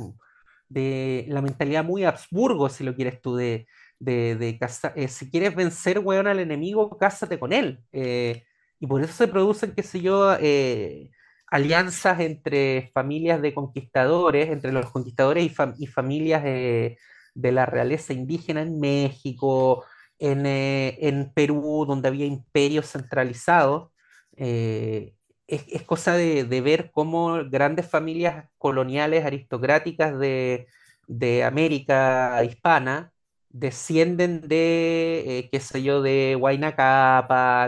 de 0.68 1.26
la 1.28 1.42
mentalidad 1.42 1.84
muy 1.84 2.04
Habsburgo, 2.04 2.68
si 2.68 2.84
lo 2.84 2.94
quieres 2.94 3.20
tú, 3.22 3.36
de, 3.36 3.66
de, 3.98 4.36
de 4.36 4.58
caza- 4.58 4.92
eh, 4.96 5.08
si 5.08 5.30
quieres 5.30 5.54
vencer, 5.54 6.00
weón, 6.00 6.26
al 6.26 6.40
enemigo, 6.40 6.96
cásate 6.98 7.38
con 7.38 7.52
él. 7.52 7.80
Eh, 7.92 8.44
y 8.80 8.86
por 8.86 9.02
eso 9.02 9.12
se 9.12 9.28
producen, 9.28 9.74
qué 9.74 9.82
sé 9.82 10.00
yo, 10.00 10.34
eh, 10.40 11.10
alianzas 11.48 12.20
entre 12.20 12.90
familias 12.94 13.40
de 13.42 13.54
conquistadores, 13.54 14.50
entre 14.50 14.72
los 14.72 14.90
conquistadores 14.90 15.44
y, 15.44 15.50
fam- 15.50 15.74
y 15.78 15.86
familias 15.86 16.42
eh, 16.44 16.98
de 17.36 17.52
la 17.52 17.66
realeza 17.66 18.12
indígena 18.12 18.62
en 18.62 18.80
México, 18.80 19.84
en, 20.18 20.46
eh, 20.46 20.98
en 21.08 21.32
Perú, 21.34 21.84
donde 21.86 22.08
había 22.08 22.26
imperios 22.26 22.90
centralizados. 22.92 23.90
Eh, 24.36 25.14
es, 25.46 25.64
es 25.68 25.82
cosa 25.82 26.14
de, 26.14 26.44
de 26.44 26.60
ver 26.60 26.90
cómo 26.92 27.38
grandes 27.50 27.88
familias 27.88 28.46
coloniales 28.58 29.24
aristocráticas 29.24 30.18
de, 30.18 30.66
de 31.06 31.44
América 31.44 32.42
hispana 32.44 33.12
descienden 33.50 34.42
de, 34.42 35.24
eh, 35.38 35.48
qué 35.50 35.60
sé 35.60 35.82
yo, 35.82 36.02
de 36.02 36.36
Huayna 36.38 36.72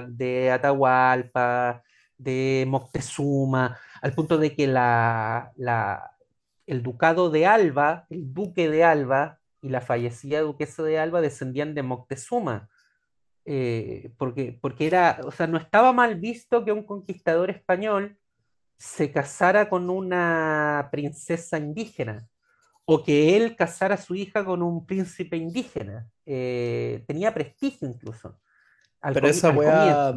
de 0.09 0.51
Atahualpa, 0.51 1.83
de 2.19 2.65
Moctezuma, 2.69 3.79
al 4.03 4.13
punto 4.15 4.39
de 4.39 4.55
que 4.55 4.67
la, 4.67 5.53
la- 5.57 6.11
el 6.67 6.83
ducado 6.83 7.31
de 7.31 7.47
Alba, 7.47 8.07
el 8.11 8.33
duque 8.35 8.69
de 8.71 8.85
Alba 8.85 9.38
y 9.61 9.69
la 9.69 9.81
fallecida 9.81 10.41
duquesa 10.41 10.83
de 10.83 10.99
Alba 10.99 11.21
descendían 11.21 11.75
de 11.75 11.83
Moctezuma, 11.83 12.69
eh, 13.45 14.13
porque, 14.19 14.59
porque 14.61 14.87
era, 14.87 15.21
o 15.25 15.31
sea, 15.31 15.47
no 15.47 15.59
estaba 15.59 15.93
mal 15.93 16.17
visto 16.17 16.65
que 16.65 16.73
un 16.73 16.85
conquistador 16.85 17.51
español 17.51 18.19
se 18.77 19.11
casara 19.11 19.69
con 19.69 19.91
una 19.91 20.89
princesa 20.93 21.59
indígena 21.59 22.29
o 22.85 23.03
que 23.03 23.37
él 23.37 23.57
casara 23.57 23.97
a 23.97 23.99
su 23.99 24.15
hija 24.15 24.45
con 24.45 24.63
un 24.63 24.87
príncipe 24.87 25.37
indígena. 25.37 26.09
Eh, 26.25 27.05
tenía 27.07 27.35
prestigio 27.35 27.89
incluso 27.89 28.41
Pero 29.03 29.29
esa 29.29 29.51
weá, 29.51 30.15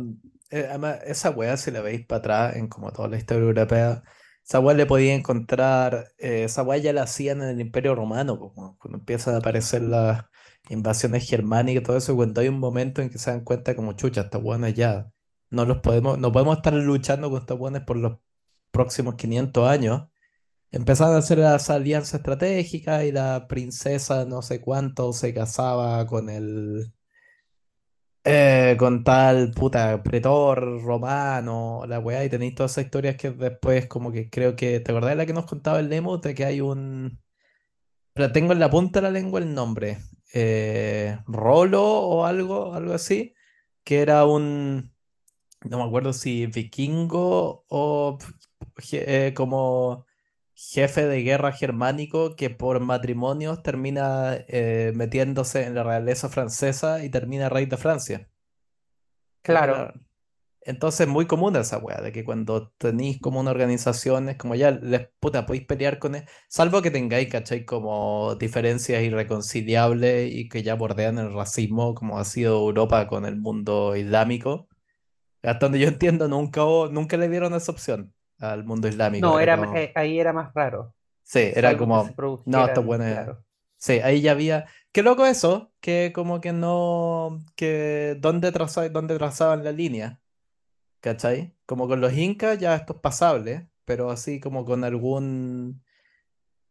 eh, 0.50 0.68
además, 0.70 1.00
esa 1.06 1.32
weá, 1.32 1.58
si 1.58 1.72
la 1.72 1.82
veis 1.82 2.06
para 2.06 2.20
atrás, 2.20 2.56
en 2.56 2.68
como 2.68 2.92
toda 2.92 3.10
la 3.10 3.18
historia 3.18 3.44
europea, 3.44 4.04
esa 4.44 4.60
le 4.74 4.86
podía 4.86 5.14
encontrar, 5.14 6.10
eh, 6.18 6.44
esa 6.46 6.78
ya 6.78 6.94
la 6.94 7.04
hacían 7.04 7.42
en 7.42 7.50
el 7.50 7.62
Imperio 7.62 7.96
Romano, 7.96 8.40
como 8.40 8.78
cuando 8.78 8.98
empiezan 9.00 9.36
a 9.36 9.38
aparecer 9.38 9.82
las 9.84 10.26
invasiones 10.70 11.28
germánicas 11.28 11.82
y 11.84 11.86
todo 11.86 11.98
eso, 11.98 12.16
cuando 12.16 12.42
hay 12.42 12.48
un 12.50 12.60
momento 12.60 13.02
en 13.02 13.10
que 13.10 13.18
se 13.18 13.32
dan 13.32 13.44
cuenta 13.44 13.76
como 13.76 13.94
chucha, 13.94 14.22
estos 14.22 14.44
weones 14.44 14.76
ya 14.76 15.12
no 15.50 15.66
los 15.66 15.80
podemos, 15.80 16.18
no 16.20 16.32
podemos 16.32 16.58
estar 16.58 16.74
luchando 16.74 17.30
con 17.30 17.40
estos 17.42 17.60
weones 17.60 17.84
por 17.84 17.98
los 17.98 18.20
próximos 18.72 19.16
500 19.16 19.68
años. 19.70 20.10
Empezaron 20.72 21.16
a 21.16 21.20
hacer 21.20 21.40
las 21.40 21.70
alianzas 21.70 22.16
estratégicas 22.16 23.04
y 23.06 23.12
la 23.12 23.48
princesa 23.48 24.26
no 24.26 24.42
sé 24.42 24.62
cuánto 24.62 25.14
se 25.14 25.34
casaba 25.34 26.06
con 26.08 26.30
el 26.30 26.94
eh, 28.24 28.76
con 28.80 29.04
tal 29.04 29.52
puta 29.52 30.04
pretor 30.04 30.82
romano, 30.84 31.84
la 31.88 32.00
weá, 32.00 32.24
y 32.26 32.30
tenéis 32.30 32.56
todas 32.56 32.72
esas 32.74 32.86
historias 32.86 33.16
que 33.18 33.32
después 33.32 33.88
como 33.88 34.12
que 34.12 34.30
creo 34.30 34.56
que, 34.56 34.80
¿te 34.80 34.92
acordás 34.92 35.12
de 35.12 35.16
la 35.18 35.26
que 35.26 35.34
nos 35.34 35.46
contaba 35.46 35.80
el 35.80 35.90
Nemo? 35.90 36.18
De 36.18 36.36
que 36.36 36.46
hay 36.46 36.62
un... 36.62 37.20
Pero 38.14 38.32
tengo 38.32 38.54
en 38.54 38.60
la 38.60 38.70
punta 38.70 39.00
de 39.00 39.04
la 39.04 39.12
lengua 39.12 39.40
el 39.40 39.54
nombre. 39.54 40.00
eh, 40.34 41.18
Rolo 41.28 41.84
o 41.84 42.26
algo, 42.26 42.74
algo 42.74 42.94
así, 42.94 43.34
que 43.84 44.02
era 44.02 44.26
un... 44.26 44.94
No 45.64 45.78
me 45.80 45.84
acuerdo 45.86 46.14
si 46.14 46.48
vikingo 46.48 47.66
o 47.70 48.18
eh, 48.94 49.34
como 49.36 50.06
jefe 50.70 51.06
de 51.08 51.24
guerra 51.24 51.52
germánico 51.52 52.36
que 52.36 52.50
por 52.50 52.80
matrimonios 52.82 53.64
termina 53.64 54.36
eh, 54.48 54.92
metiéndose 54.96 55.64
en 55.66 55.76
la 55.76 55.84
realeza 55.84 56.30
francesa 56.30 57.04
y 57.04 57.10
termina 57.10 57.50
rey 57.50 57.66
de 57.66 57.78
Francia. 57.78 58.30
Claro, 59.42 59.92
Entonces 60.62 61.02
es 61.02 61.08
muy 61.08 61.26
común 61.26 61.56
esa 61.56 61.80
weá, 61.80 62.02
de 62.02 62.12
que 62.12 62.24
cuando 62.24 62.72
tenéis 62.78 63.20
como 63.20 63.40
una 63.40 63.52
organización 63.52 64.30
es 64.30 64.38
como 64.38 64.56
ya, 64.56 64.72
les, 64.72 65.10
puta, 65.20 65.46
podéis 65.48 65.66
pelear 65.66 65.98
con 66.00 66.16
él, 66.16 66.26
salvo 66.48 66.82
que 66.84 66.92
tengáis, 66.92 67.30
¿cachai? 67.30 67.66
Como 67.66 68.36
diferencias 68.36 69.02
irreconciliables 69.04 70.32
y 70.34 70.50
que 70.50 70.64
ya 70.64 70.76
bordean 70.76 71.18
el 71.18 71.34
racismo, 71.34 71.96
como 71.96 72.20
ha 72.20 72.26
sido 72.26 72.60
Europa 72.60 73.08
con 73.08 73.26
el 73.26 73.38
mundo 73.38 73.96
islámico. 73.96 74.70
Hasta 75.44 75.68
donde 75.68 75.80
yo 75.80 75.88
entiendo, 75.88 76.28
nunca, 76.28 76.62
nunca 76.92 77.18
le 77.18 77.30
dieron 77.30 77.54
esa 77.56 77.72
opción 77.72 78.14
al 78.42 78.64
mundo 78.64 78.88
islámico. 78.88 79.28
no, 79.28 79.40
Era 79.40 79.58
como, 79.58 79.78
eh, 79.78 79.92
ahí 79.96 80.20
era 80.20 80.34
más 80.34 80.54
raro, 80.54 80.94
sí, 81.24 81.40
era 81.56 81.78
como, 81.78 82.10
no, 82.46 82.66
esto 82.66 82.84
bueno 82.84 83.04
claro. 83.06 83.44
Sí, 83.78 83.94
ahí 83.94 84.22
ya 84.22 84.32
había. 84.34 84.68
Qué 84.92 85.02
loco 85.02 85.26
eso, 85.26 85.72
que 85.80 86.12
como 86.14 86.40
que 86.40 86.54
no, 86.54 87.40
que 87.56 88.16
dónde 88.20 88.52
traza- 88.52 88.90
dónde 88.90 89.18
trazaban 89.18 89.64
la 89.64 89.72
línea, 89.72 90.20
¿cachai? 91.02 91.56
Como 91.66 91.88
con 91.88 92.02
los 92.02 92.14
incas 92.14 92.60
ya 92.60 92.76
esto 92.76 92.94
es 92.94 93.00
pasable, 93.00 93.70
pero 93.86 94.12
así 94.12 94.40
como 94.40 94.66
con 94.66 94.84
algún 94.84 95.84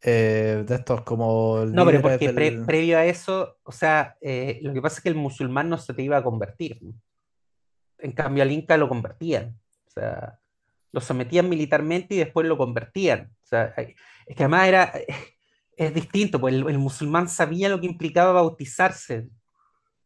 eh, 0.03 0.65
de 0.67 0.75
estos 0.77 1.03
como 1.03 1.65
No, 1.67 1.85
pero 1.85 2.01
porque 2.03 2.31
pre- 2.31 2.53
previo 2.65 2.99
a 2.99 3.05
eso, 3.07 3.59
o 3.65 3.73
sea, 3.73 4.17
eh, 4.21 4.59
lo 4.63 4.73
que 4.73 4.81
pasa 4.83 4.97
es 4.99 5.03
que 5.03 5.09
el 5.11 5.15
musulmán 5.17 5.69
no 5.69 5.79
se 5.79 5.95
te 5.95 6.03
iba 6.03 6.17
a 6.19 6.23
convertir. 6.23 6.81
En 7.99 8.13
cambio, 8.13 8.43
al 8.43 8.51
Inca 8.53 8.77
lo 8.77 8.89
convertían. 8.89 9.59
O 9.87 9.91
sea, 9.91 10.39
lo 10.93 11.01
sometían 11.01 11.49
militarmente 11.49 12.15
y 12.15 12.19
después 12.19 12.47
lo 12.47 12.57
convertían. 12.59 13.31
O 13.43 13.47
sea, 13.47 13.73
hay- 13.77 13.95
es 14.27 14.37
que 14.37 14.43
además 14.45 14.69
era, 14.69 14.93
es 15.77 15.95
distinto, 15.95 16.41
pues 16.41 16.55
el, 16.55 16.79
musulmán 16.79 17.29
sabía 17.29 17.69
lo 17.69 17.81
que 17.81 17.87
implicaba 17.87 18.33
bautizarse. 18.33 19.29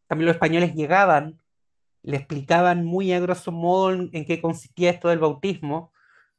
También 0.06 0.26
los 0.26 0.36
españoles 0.36 0.74
llegaban, 0.74 1.40
le 2.02 2.16
explicaban 2.18 2.84
muy 2.84 3.12
a 3.12 3.20
grosso 3.20 3.52
modo 3.52 3.92
en, 3.92 4.10
en 4.12 4.24
qué 4.24 4.40
consistía 4.40 4.90
esto 4.90 5.08
del 5.08 5.18
bautismo, 5.18 5.92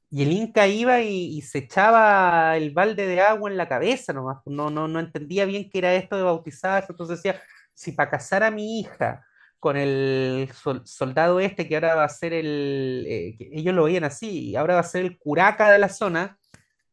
y 0.10 0.24
el 0.24 0.32
Inca 0.32 0.68
iba 0.68 1.02
y, 1.02 1.38
y 1.38 1.42
se 1.42 1.60
echaba 1.60 2.56
el 2.56 2.72
balde 2.72 3.08
de 3.08 3.22
agua 3.22 3.50
en 3.50 3.58
la 3.58 3.68
cabeza 3.68 4.14
nomás. 4.14 4.38
No, 4.46 4.70
no, 4.70 4.88
no 4.88 5.00
entendía 5.00 5.46
bien 5.46 5.70
qué 5.70 5.80
era 5.80 5.94
esto 5.96 6.16
de 6.16 6.24
bautizarse. 6.24 6.92
Entonces 6.94 7.18
decía, 7.22 7.42
si 7.74 7.92
para 7.92 8.12
casar 8.12 8.44
a 8.44 8.52
mi 8.52 8.80
hija 8.80 9.26
con 9.66 9.78
el 9.78 10.48
sol- 10.54 10.84
soldado 10.86 11.40
este 11.40 11.68
que 11.68 11.74
ahora 11.74 11.96
va 11.96 12.04
a 12.04 12.10
ser 12.10 12.34
el, 12.34 13.04
eh, 13.08 13.36
que 13.36 13.50
ellos 13.52 13.74
lo 13.74 13.86
veían 13.86 14.04
así, 14.04 14.50
y 14.50 14.56
ahora 14.56 14.76
va 14.76 14.82
a 14.82 14.84
ser 14.84 15.04
el 15.04 15.18
curaca 15.18 15.72
de 15.72 15.80
la 15.80 15.90
zona, 15.90 16.38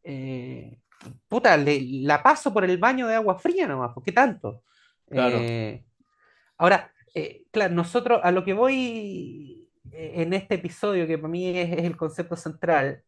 eh, 0.02 0.78
puta, 1.28 1.54
le- 1.58 1.82
la 2.02 2.22
paso 2.22 2.50
por 2.50 2.64
el 2.64 2.78
baño 2.78 3.06
de 3.06 3.16
agua 3.16 3.38
fría 3.38 3.66
nomás, 3.66 3.92
¿por 3.92 4.02
qué 4.02 4.12
tanto? 4.12 4.62
Claro, 5.06 5.36
Eh, 5.42 5.84
ahora, 6.56 6.90
claro, 7.50 7.74
nosotros 7.74 8.20
a 8.22 8.30
lo 8.32 8.42
que 8.42 8.54
voy 8.54 9.68
en 9.90 10.32
este 10.32 10.54
episodio, 10.54 11.06
que 11.06 11.18
para 11.18 11.28
mí 11.28 11.48
es, 11.58 11.72
es 11.78 11.84
el 11.84 11.98
concepto 11.98 12.36
central, 12.36 13.02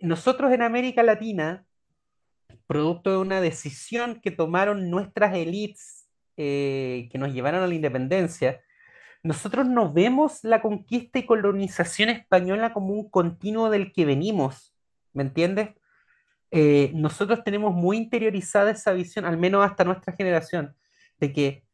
nosotros 0.00 0.50
en 0.52 0.62
América 0.62 1.04
Latina, 1.04 1.64
producto 2.66 3.12
de 3.12 3.18
una 3.18 3.40
decisión 3.40 4.20
que 4.20 4.32
tomaron 4.32 4.90
nuestras 4.90 5.36
élites 5.36 6.01
eh, 6.44 7.08
que 7.10 7.18
nos 7.18 7.32
llevaron 7.32 7.62
a 7.62 7.66
la 7.68 7.74
independencia, 7.74 8.60
nosotros 9.22 9.66
no 9.66 9.92
vemos 9.92 10.42
la 10.42 10.60
conquista 10.60 11.20
y 11.20 11.26
colonización 11.26 12.08
española 12.08 12.72
como 12.72 12.88
un 12.94 13.08
continuo 13.08 13.70
del 13.70 13.92
que 13.92 14.04
venimos, 14.04 14.74
¿me 15.12 15.22
entiendes? 15.22 15.70
Eh, 16.50 16.90
nosotros 16.94 17.44
tenemos 17.44 17.72
muy 17.72 17.96
interiorizada 17.96 18.72
esa 18.72 18.92
visión, 18.92 19.24
al 19.24 19.38
menos 19.38 19.64
hasta 19.64 19.84
nuestra 19.84 20.12
generación, 20.14 20.74
de 21.20 21.32
que 21.32 21.64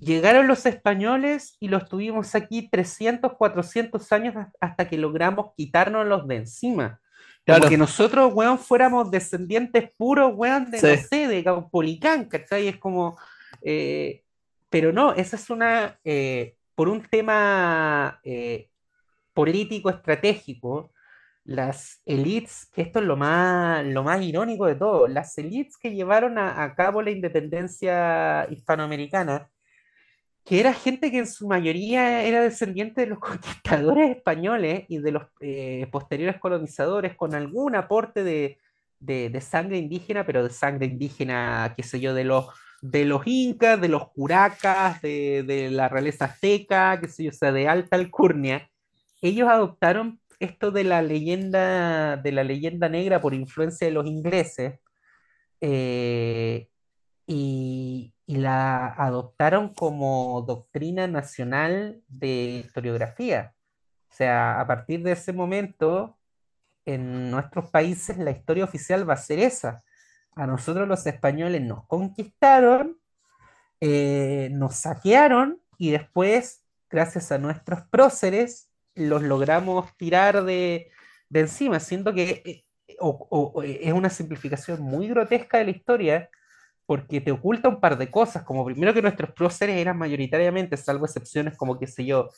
llegaron 0.00 0.46
los 0.46 0.64
españoles 0.64 1.56
y 1.58 1.66
los 1.68 1.88
tuvimos 1.88 2.34
aquí 2.36 2.68
300, 2.70 3.32
400 3.34 4.12
años 4.12 4.36
has- 4.36 4.56
hasta 4.60 4.88
que 4.88 4.96
logramos 4.96 5.52
quitárnoslos 5.56 6.28
de 6.28 6.36
encima. 6.36 7.00
Como 7.46 7.58
claro, 7.58 7.68
que 7.68 7.76
nosotros, 7.76 8.32
weón, 8.32 8.58
fuéramos 8.58 9.10
descendientes 9.10 9.90
puros, 9.96 10.32
weón, 10.36 10.70
de, 10.70 10.80
no 10.80 10.96
sí, 10.96 11.04
sé, 11.10 11.26
de 11.26 11.42
Caupolicán, 11.42 12.26
¿cachai? 12.26 12.68
Es 12.68 12.76
como... 12.76 13.18
eh, 13.62 14.24
pero 14.68 14.92
no, 14.92 15.14
esa 15.14 15.36
es 15.36 15.50
una... 15.50 15.98
eh, 16.04 16.56
por 16.74 16.88
un 16.88 17.02
tema 17.02 18.20
eh, 18.24 18.70
político 19.34 19.90
estratégico, 19.90 20.92
las 21.44 22.02
elites, 22.06 22.70
que 22.74 22.82
esto 22.82 23.00
es 23.00 23.06
lo 23.06 23.16
más, 23.16 23.84
lo 23.86 24.02
más 24.04 24.22
irónico 24.22 24.66
de 24.66 24.76
todo, 24.76 25.08
las 25.08 25.36
elites 25.38 25.76
que 25.78 25.94
llevaron 25.94 26.38
a, 26.38 26.74
cabo 26.76 27.02
la 27.02 27.10
independencia 27.10 28.46
hispanoamericana 28.50 29.50
que 30.44 30.60
era 30.60 30.72
gente 30.74 31.10
que 31.10 31.18
en 31.18 31.26
su 31.26 31.46
mayoría 31.46 32.24
era 32.24 32.42
descendiente 32.42 33.02
de 33.02 33.08
los 33.08 33.18
conquistadores 33.20 34.16
españoles 34.16 34.84
y 34.88 34.98
de 34.98 35.12
los 35.12 35.24
posteriores 35.90 36.40
colonizadores, 36.40 37.16
con 37.16 37.34
algún 37.34 37.76
aporte 37.76 38.24
de, 38.24 38.58
de, 39.00 39.30
de 39.30 39.40
sangre 39.40 39.78
indígena, 39.78 40.24
pero 40.26 40.44
de 40.44 40.50
sangre 40.50 40.86
indígena, 40.86 41.74
qué 41.76 41.82
sé 41.82 42.00
yo, 42.00 42.14
de 42.14 42.24
los, 42.24 42.46
de 42.82 43.04
los 43.04 43.26
incas, 43.26 43.80
de 43.80 43.88
los 43.88 44.08
curacas, 44.10 45.02
de, 45.02 45.42
de 45.46 45.70
la 45.70 45.88
realeza 45.88 46.26
azteca, 46.26 46.98
qué 47.00 47.08
sé 47.08 47.24
yo, 47.24 47.30
o 47.30 47.32
sea, 47.34 47.52
de 47.52 47.68
alta 47.68 47.96
alcurnia. 47.96 48.70
Ellos 49.20 49.48
adoptaron 49.48 50.20
esto 50.38 50.70
de 50.70 50.84
la 50.84 51.02
leyenda, 51.02 52.16
de 52.16 52.32
la 52.32 52.44
leyenda 52.44 52.88
negra 52.88 53.20
por 53.20 53.34
influencia 53.34 53.86
de 53.86 53.92
los 53.92 54.06
ingleses 54.06 54.80
eh, 55.60 56.68
y, 57.26 58.14
y 58.26 58.36
la 58.36 58.86
adoptaron 58.94 59.74
como 59.74 60.42
doctrina 60.46 61.06
nacional 61.06 62.02
de 62.08 62.62
historiografía. 62.64 63.54
O 64.10 64.14
sea, 64.14 64.60
a 64.60 64.66
partir 64.66 65.02
de 65.02 65.12
ese 65.12 65.32
momento, 65.32 66.18
en 66.84 67.30
nuestros 67.30 67.70
países 67.70 68.18
la 68.18 68.30
historia 68.30 68.64
oficial 68.64 69.08
va 69.08 69.14
a 69.14 69.16
ser 69.18 69.38
esa. 69.40 69.82
A 70.34 70.46
nosotros 70.46 70.88
los 70.88 71.06
españoles 71.06 71.62
nos 71.62 71.86
conquistaron, 71.86 72.98
eh, 73.80 74.48
nos 74.52 74.76
saquearon 74.76 75.60
y 75.78 75.90
después, 75.90 76.64
gracias 76.88 77.32
a 77.32 77.38
nuestros 77.38 77.82
próceres, 77.90 78.70
los 78.94 79.22
logramos 79.22 79.96
tirar 79.96 80.44
de, 80.44 80.90
de 81.28 81.40
encima, 81.40 81.80
siendo 81.80 82.12
que 82.12 82.42
eh, 82.44 82.64
es 83.80 83.92
una 83.92 84.10
simplificación 84.10 84.82
muy 84.82 85.08
grotesca 85.08 85.58
de 85.58 85.64
la 85.64 85.70
historia 85.70 86.30
porque 86.86 87.20
te 87.20 87.30
oculta 87.30 87.68
un 87.68 87.80
par 87.80 87.96
de 87.96 88.10
cosas, 88.10 88.42
como 88.42 88.64
primero 88.64 88.92
que 88.92 89.00
nuestros 89.00 89.30
próceres 89.30 89.76
eran 89.76 89.96
mayoritariamente, 89.96 90.76
salvo 90.76 91.04
excepciones 91.04 91.56
como, 91.56 91.78
qué 91.78 91.86
sé 91.86 92.04
yo, 92.04 92.30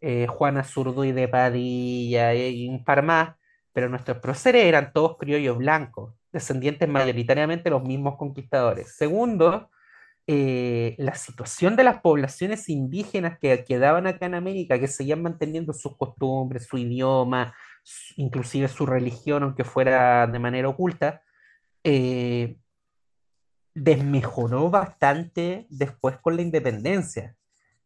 eh, 0.00 0.26
Juana 0.26 0.64
Zurduy 0.64 1.12
de 1.12 1.28
Padilla 1.28 2.34
y 2.34 2.66
un 2.66 2.82
par 2.82 3.02
más, 3.02 3.36
pero 3.74 3.90
nuestros 3.90 4.16
próceres 4.18 4.64
eran 4.64 4.94
todos 4.94 5.18
criollos 5.18 5.58
blancos, 5.58 6.14
descendientes 6.32 6.88
mayoritariamente 6.88 7.70
los 7.70 7.82
mismos 7.82 8.16
conquistadores. 8.16 8.94
Segundo, 8.96 9.70
eh, 10.26 10.94
la 10.98 11.14
situación 11.14 11.76
de 11.76 11.84
las 11.84 12.00
poblaciones 12.00 12.68
indígenas 12.68 13.38
que 13.40 13.64
quedaban 13.64 14.06
acá 14.06 14.26
en 14.26 14.34
América, 14.34 14.78
que 14.78 14.86
seguían 14.88 15.22
manteniendo 15.22 15.72
sus 15.72 15.96
costumbres, 15.96 16.66
su 16.66 16.78
idioma, 16.78 17.54
su- 17.82 18.14
inclusive 18.16 18.68
su 18.68 18.86
religión, 18.86 19.42
aunque 19.42 19.64
fuera 19.64 20.26
de 20.26 20.38
manera 20.38 20.68
oculta, 20.68 21.22
eh, 21.84 22.56
desmejoró 23.74 24.70
bastante 24.70 25.66
después 25.70 26.18
con 26.18 26.36
la 26.36 26.42
independencia. 26.42 27.36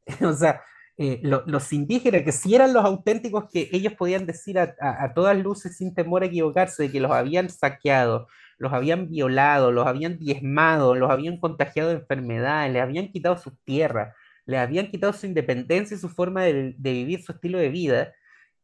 O 0.23 0.33
sea, 0.35 0.63
eh, 0.97 1.21
lo- 1.23 1.43
los 1.47 1.73
indígenas, 1.73 2.23
que 2.23 2.33
sí 2.33 2.55
eran 2.55 2.73
los 2.73 2.85
auténticos 2.85 3.47
que 3.53 3.69
ellos 3.73 3.95
podían 3.95 4.27
decir 4.27 4.59
a, 4.59 5.13
todas 5.15 5.37
luces 5.37 5.77
sin 5.77 5.95
temor 5.95 6.23
a 6.23 6.27
equivocarse 6.27 6.85
de 6.85 6.93
que 6.93 7.01
los 7.01 7.11
habían 7.13 7.49
saqueado, 7.51 8.29
los 8.59 8.73
habían 8.73 9.09
violado, 9.11 9.73
los 9.73 9.87
habían 9.87 10.19
diezmado, 10.19 10.95
los 10.95 11.11
habían 11.11 11.39
contagiado 11.39 11.91
de 11.91 11.97
enfermedades, 11.97 12.73
les 12.73 12.83
habían 12.83 13.09
quitado 13.09 13.37
sus 13.39 13.55
tierras, 13.65 14.15
les 14.47 14.61
habían 14.61 14.89
quitado 14.89 15.13
su 15.13 15.27
independencia 15.27 15.97
y 15.97 16.01
su 16.01 16.09
forma 16.09 16.43
de, 16.45 16.75
vivir, 16.79 17.23
su 17.23 17.33
estilo 17.33 17.59
de 17.59 17.69
vida. 17.71 18.13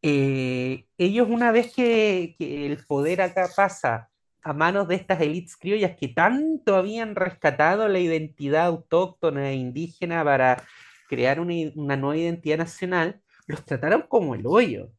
eh, 0.03 0.87
ellos 0.99 1.29
una 1.31 1.53
vez 1.53 1.75
que, 1.75 2.35
que 2.39 2.67
el 2.67 2.85
poder 2.87 3.21
acá 3.23 3.49
pasa 3.55 4.09
a 4.43 4.53
manos 4.55 4.89
de 4.89 4.95
estas 4.95 5.21
élites 5.21 5.57
criollas 5.57 5.97
que 5.99 6.09
tanto 6.09 6.77
habían 6.77 7.15
rescatado 7.15 7.89
la 7.89 7.99
identidad 7.99 8.67
autóctona 8.67 9.51
e 9.51 9.55
indígena 9.55 10.25
para 10.25 10.63
crear 11.11 11.41
una, 11.41 11.97
nueva 11.97 12.17
identidad 12.17 12.59
nacional, 12.59 13.21
los 13.49 13.65
trataron 13.65 14.05
como 14.09 14.37
el 14.37 14.47
hoyo. 14.47 14.93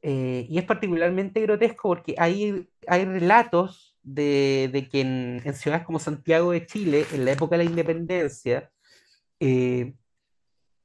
Eh, 0.00 0.46
y 0.48 0.58
es 0.58 0.64
particularmente 0.64 1.40
grotesco 1.40 1.88
porque 1.88 2.14
hay, 2.18 2.68
hay 2.86 3.04
relatos 3.04 3.98
de, 4.04 4.70
de 4.72 4.88
que 4.88 5.00
en, 5.00 5.54
ciudades 5.54 5.84
como 5.84 5.98
Santiago 5.98 6.52
de 6.52 6.64
Chile, 6.66 7.04
en 7.12 7.24
la 7.24 7.32
época 7.32 7.58
de 7.58 7.64
la 7.64 7.70
independencia, 7.70 8.70
eh, 9.40 9.94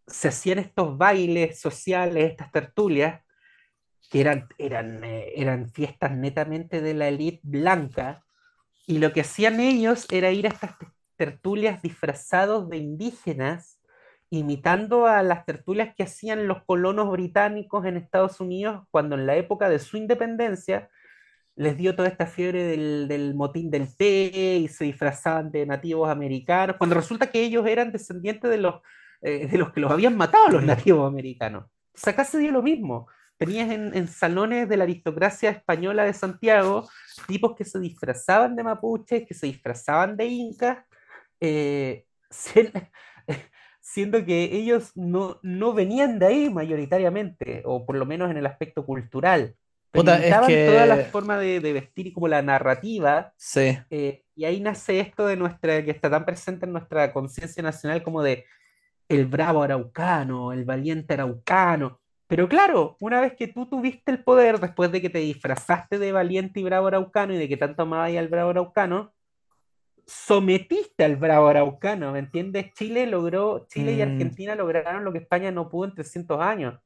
se 0.07 0.29
hacían 0.29 0.57
estos 0.57 0.97
bailes 0.97 1.59
sociales, 1.59 2.31
estas 2.31 2.51
tertulias, 2.51 3.21
que 4.09 4.19
eran, 4.19 4.47
eran, 4.57 5.03
eh, 5.03 5.33
eran 5.35 5.69
fiestas 5.69 6.11
netamente 6.11 6.81
de 6.81 6.95
la 6.95 7.07
élite 7.07 7.41
blanca, 7.43 8.25
y 8.87 8.97
lo 8.97 9.13
que 9.13 9.21
hacían 9.21 9.59
ellos 9.59 10.07
era 10.11 10.31
ir 10.31 10.47
a 10.47 10.49
estas 10.49 10.79
te- 10.79 10.87
tertulias 11.17 11.83
disfrazados 11.83 12.67
de 12.67 12.77
indígenas, 12.77 13.80
imitando 14.31 15.05
a 15.07 15.21
las 15.21 15.45
tertulias 15.45 15.93
que 15.95 16.03
hacían 16.03 16.47
los 16.47 16.63
colonos 16.63 17.11
británicos 17.11 17.85
en 17.85 17.97
Estados 17.97 18.39
Unidos 18.39 18.83
cuando 18.89 19.15
en 19.15 19.27
la 19.27 19.35
época 19.35 19.69
de 19.69 19.77
su 19.77 19.97
independencia 19.97 20.89
les 21.55 21.77
dio 21.77 21.95
toda 21.95 22.07
esta 22.07 22.25
fiebre 22.25 22.63
del, 22.63 23.07
del 23.07 23.35
motín 23.35 23.69
del 23.69 23.95
té 23.95 24.57
y 24.57 24.67
se 24.69 24.85
disfrazaban 24.85 25.51
de 25.51 25.65
nativos 25.65 26.09
americanos, 26.09 26.77
cuando 26.77 26.95
resulta 26.95 27.29
que 27.29 27.43
ellos 27.43 27.67
eran 27.67 27.91
descendientes 27.91 28.49
de 28.49 28.57
los, 28.57 28.75
eh, 29.21 29.47
de 29.47 29.57
los 29.57 29.71
que 29.73 29.81
los 29.81 29.91
habían 29.91 30.15
matado 30.15 30.47
los 30.47 30.63
nativos 30.63 31.07
americanos. 31.07 31.65
O 31.65 31.97
sea, 31.97 32.13
acá 32.13 32.23
se 32.23 32.39
dio 32.39 32.51
lo 32.51 32.63
mismo. 32.63 33.07
Tenías 33.37 33.69
en, 33.69 33.95
en 33.95 34.07
salones 34.07 34.69
de 34.69 34.77
la 34.77 34.85
aristocracia 34.85 35.49
española 35.49 36.05
de 36.05 36.13
Santiago 36.13 36.87
tipos 37.27 37.55
que 37.55 37.65
se 37.65 37.79
disfrazaban 37.79 38.55
de 38.55 38.63
mapuches, 38.63 39.27
que 39.27 39.33
se 39.33 39.47
disfrazaban 39.47 40.15
de 40.15 40.25
incas, 40.25 40.77
eh, 41.39 42.05
siendo 43.81 44.23
que 44.23 44.43
ellos 44.55 44.91
no, 44.95 45.39
no 45.41 45.73
venían 45.73 46.19
de 46.19 46.27
ahí 46.27 46.49
mayoritariamente, 46.49 47.63
o 47.65 47.85
por 47.85 47.97
lo 47.97 48.05
menos 48.05 48.31
en 48.31 48.37
el 48.37 48.45
aspecto 48.45 48.85
cultural, 48.85 49.55
Puta, 49.91 50.15
es 50.15 50.21
imitaban 50.21 50.65
toda 50.65 50.85
la 50.85 50.97
que 50.97 51.03
forma 51.05 51.37
de, 51.37 51.59
de 51.59 51.73
vestir 51.73 52.07
y 52.07 52.13
como 52.13 52.29
la 52.29 52.41
narrativa, 52.41 53.33
sí. 53.35 53.77
eh, 53.89 54.23
y 54.35 54.45
ahí 54.45 54.61
nace 54.61 55.01
esto 55.01 55.25
de 55.25 55.35
nuestra, 55.35 55.83
que 55.83 55.91
está 55.91 56.09
tan 56.09 56.23
presente 56.23 56.65
en 56.65 56.71
nuestra 56.71 57.11
conciencia 57.11 57.61
nacional 57.61 58.01
como 58.01 58.23
de 58.23 58.45
el 59.09 59.25
bravo 59.25 59.63
araucano, 59.63 60.53
el 60.53 60.63
valiente 60.63 61.15
araucano. 61.15 61.99
Pero 62.27 62.47
claro, 62.47 62.95
una 63.01 63.19
vez 63.19 63.33
que 63.33 63.49
tú 63.49 63.65
tuviste 63.65 64.09
el 64.11 64.23
poder, 64.23 64.59
después 64.59 64.89
de 64.93 65.01
que 65.01 65.09
te 65.09 65.19
disfrazaste 65.19 65.99
de 65.99 66.13
valiente 66.13 66.61
y 66.61 66.63
bravo 66.63 66.87
araucano 66.87 67.33
y 67.33 67.37
de 67.37 67.49
que 67.49 67.57
tanto 67.57 67.81
amabas 67.81 68.15
al 68.15 68.29
bravo 68.29 68.51
araucano, 68.51 69.11
sometiste 70.12 71.04
al 71.06 71.15
bravo 71.15 71.47
araucano, 71.47 72.12
¿me 72.12 72.19
entiendes? 72.19 72.74
Chile 72.74 73.08
logró, 73.08 73.65
Chile 73.67 73.93
y 73.93 74.00
Mm, 74.00 74.02
Argentina 74.02 74.56
lograron 74.56 75.04
lo 75.04 75.12
que 75.12 75.19
España 75.19 75.52
no 75.52 75.69
pudo 75.69 75.86
en 75.86 75.95
300 75.95 76.39
años, 76.41 76.80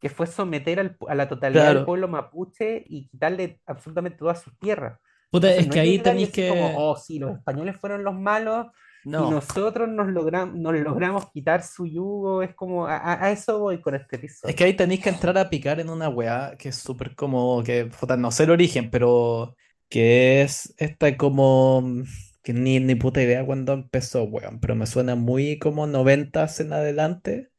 que 0.00 0.08
fue 0.08 0.26
someter 0.26 0.80
al- 0.80 0.96
a 1.08 1.14
la 1.14 1.28
totalidad 1.28 1.74
del 1.74 1.84
pueblo 1.84 2.08
mapuche 2.08 2.84
y 2.88 3.08
quitarle 3.08 3.60
absolutamente 3.66 4.18
todas 4.18 4.42
sus 4.42 4.58
tierras. 4.58 4.98
Puta, 5.30 5.48
Entonces 5.48 5.60
es 5.62 5.66
no 5.68 5.72
que 5.74 5.78
es 5.80 5.82
ahí 5.84 5.98
tenéis 5.98 6.28
decir 6.28 6.48
como, 6.50 6.68
que. 6.68 6.74
oh, 6.78 6.96
sí, 6.96 7.18
los 7.18 7.32
españoles 7.36 7.76
fueron 7.80 8.04
los 8.04 8.14
malos 8.14 8.66
y 9.04 9.10
No. 9.10 9.30
nosotros 9.30 9.88
nos 9.88 10.08
logramos, 10.08 10.54
nos 10.56 10.74
logramos 10.74 11.30
quitar 11.32 11.62
su 11.62 11.86
yugo, 11.86 12.42
es 12.42 12.54
como, 12.54 12.86
a, 12.86 12.96
a- 13.24 13.30
eso 13.32 13.58
voy 13.60 13.80
con 13.80 13.94
este 13.94 14.16
Es 14.16 14.20
episodio. 14.20 14.54
que 14.56 14.64
ahí 14.64 14.74
tenéis 14.76 15.00
que 15.02 15.08
entrar 15.10 15.36
a 15.38 15.48
picar 15.50 15.80
en 15.80 15.88
una 15.90 16.08
weá 16.08 16.56
que 16.58 16.68
es 16.70 16.76
súper 16.76 17.14
como. 17.14 17.62
que, 17.62 17.86
puta, 17.86 18.16
no 18.16 18.30
sé 18.30 18.44
el 18.44 18.50
origen, 18.50 18.90
pero. 18.90 19.56
que 19.88 20.42
es 20.42 20.74
esta 20.78 21.16
como. 21.16 21.82
Que 22.42 22.52
ni, 22.52 22.80
ni 22.80 22.94
puta 22.94 23.22
idea 23.22 23.44
cuándo 23.44 23.72
empezó, 23.72 24.24
weón, 24.24 24.60
pero 24.60 24.74
me 24.74 24.86
suena 24.86 25.14
muy 25.14 25.58
como 25.58 25.86
noventas 25.86 26.60
en 26.60 26.72
adelante. 26.72 27.50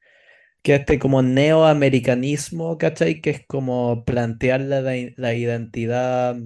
Que 0.61 0.75
este 0.75 0.99
como 0.99 1.21
neoamericanismo, 1.21 2.77
¿cachai? 2.77 3.21
Que 3.21 3.31
es 3.31 3.45
como 3.45 4.05
plantear 4.05 4.61
la, 4.61 4.81
la 4.81 5.33
identidad 5.33 6.37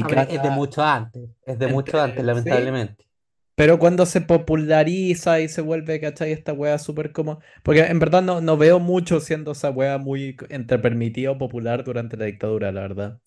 A 0.00 0.08
ver, 0.08 0.26
es 0.28 0.42
de 0.42 0.50
latinoamericana. 0.50 0.50
mucho 0.50 0.82
antes, 0.82 1.30
es 1.46 1.58
de 1.58 1.68
mucho 1.68 2.00
antes, 2.00 2.20
sí, 2.20 2.26
lamentablemente. 2.26 3.06
Pero 3.54 3.78
cuando 3.78 4.06
se 4.06 4.20
populariza 4.20 5.40
y 5.40 5.48
se 5.48 5.60
vuelve, 5.62 6.00
¿cachai? 6.00 6.32
Esta 6.32 6.52
wea 6.52 6.78
súper 6.78 7.12
como... 7.12 7.40
Porque 7.62 7.80
en 7.82 7.98
verdad 7.98 8.22
no, 8.22 8.40
no 8.40 8.56
veo 8.56 8.78
mucho 8.80 9.20
siendo 9.20 9.52
esa 9.52 9.70
wea 9.70 9.98
muy 9.98 10.36
entre 10.48 10.78
permitida 10.78 11.32
o 11.32 11.38
popular 11.38 11.84
durante 11.84 12.16
la 12.16 12.26
dictadura, 12.26 12.72
la 12.72 12.82
verdad. 12.82 13.20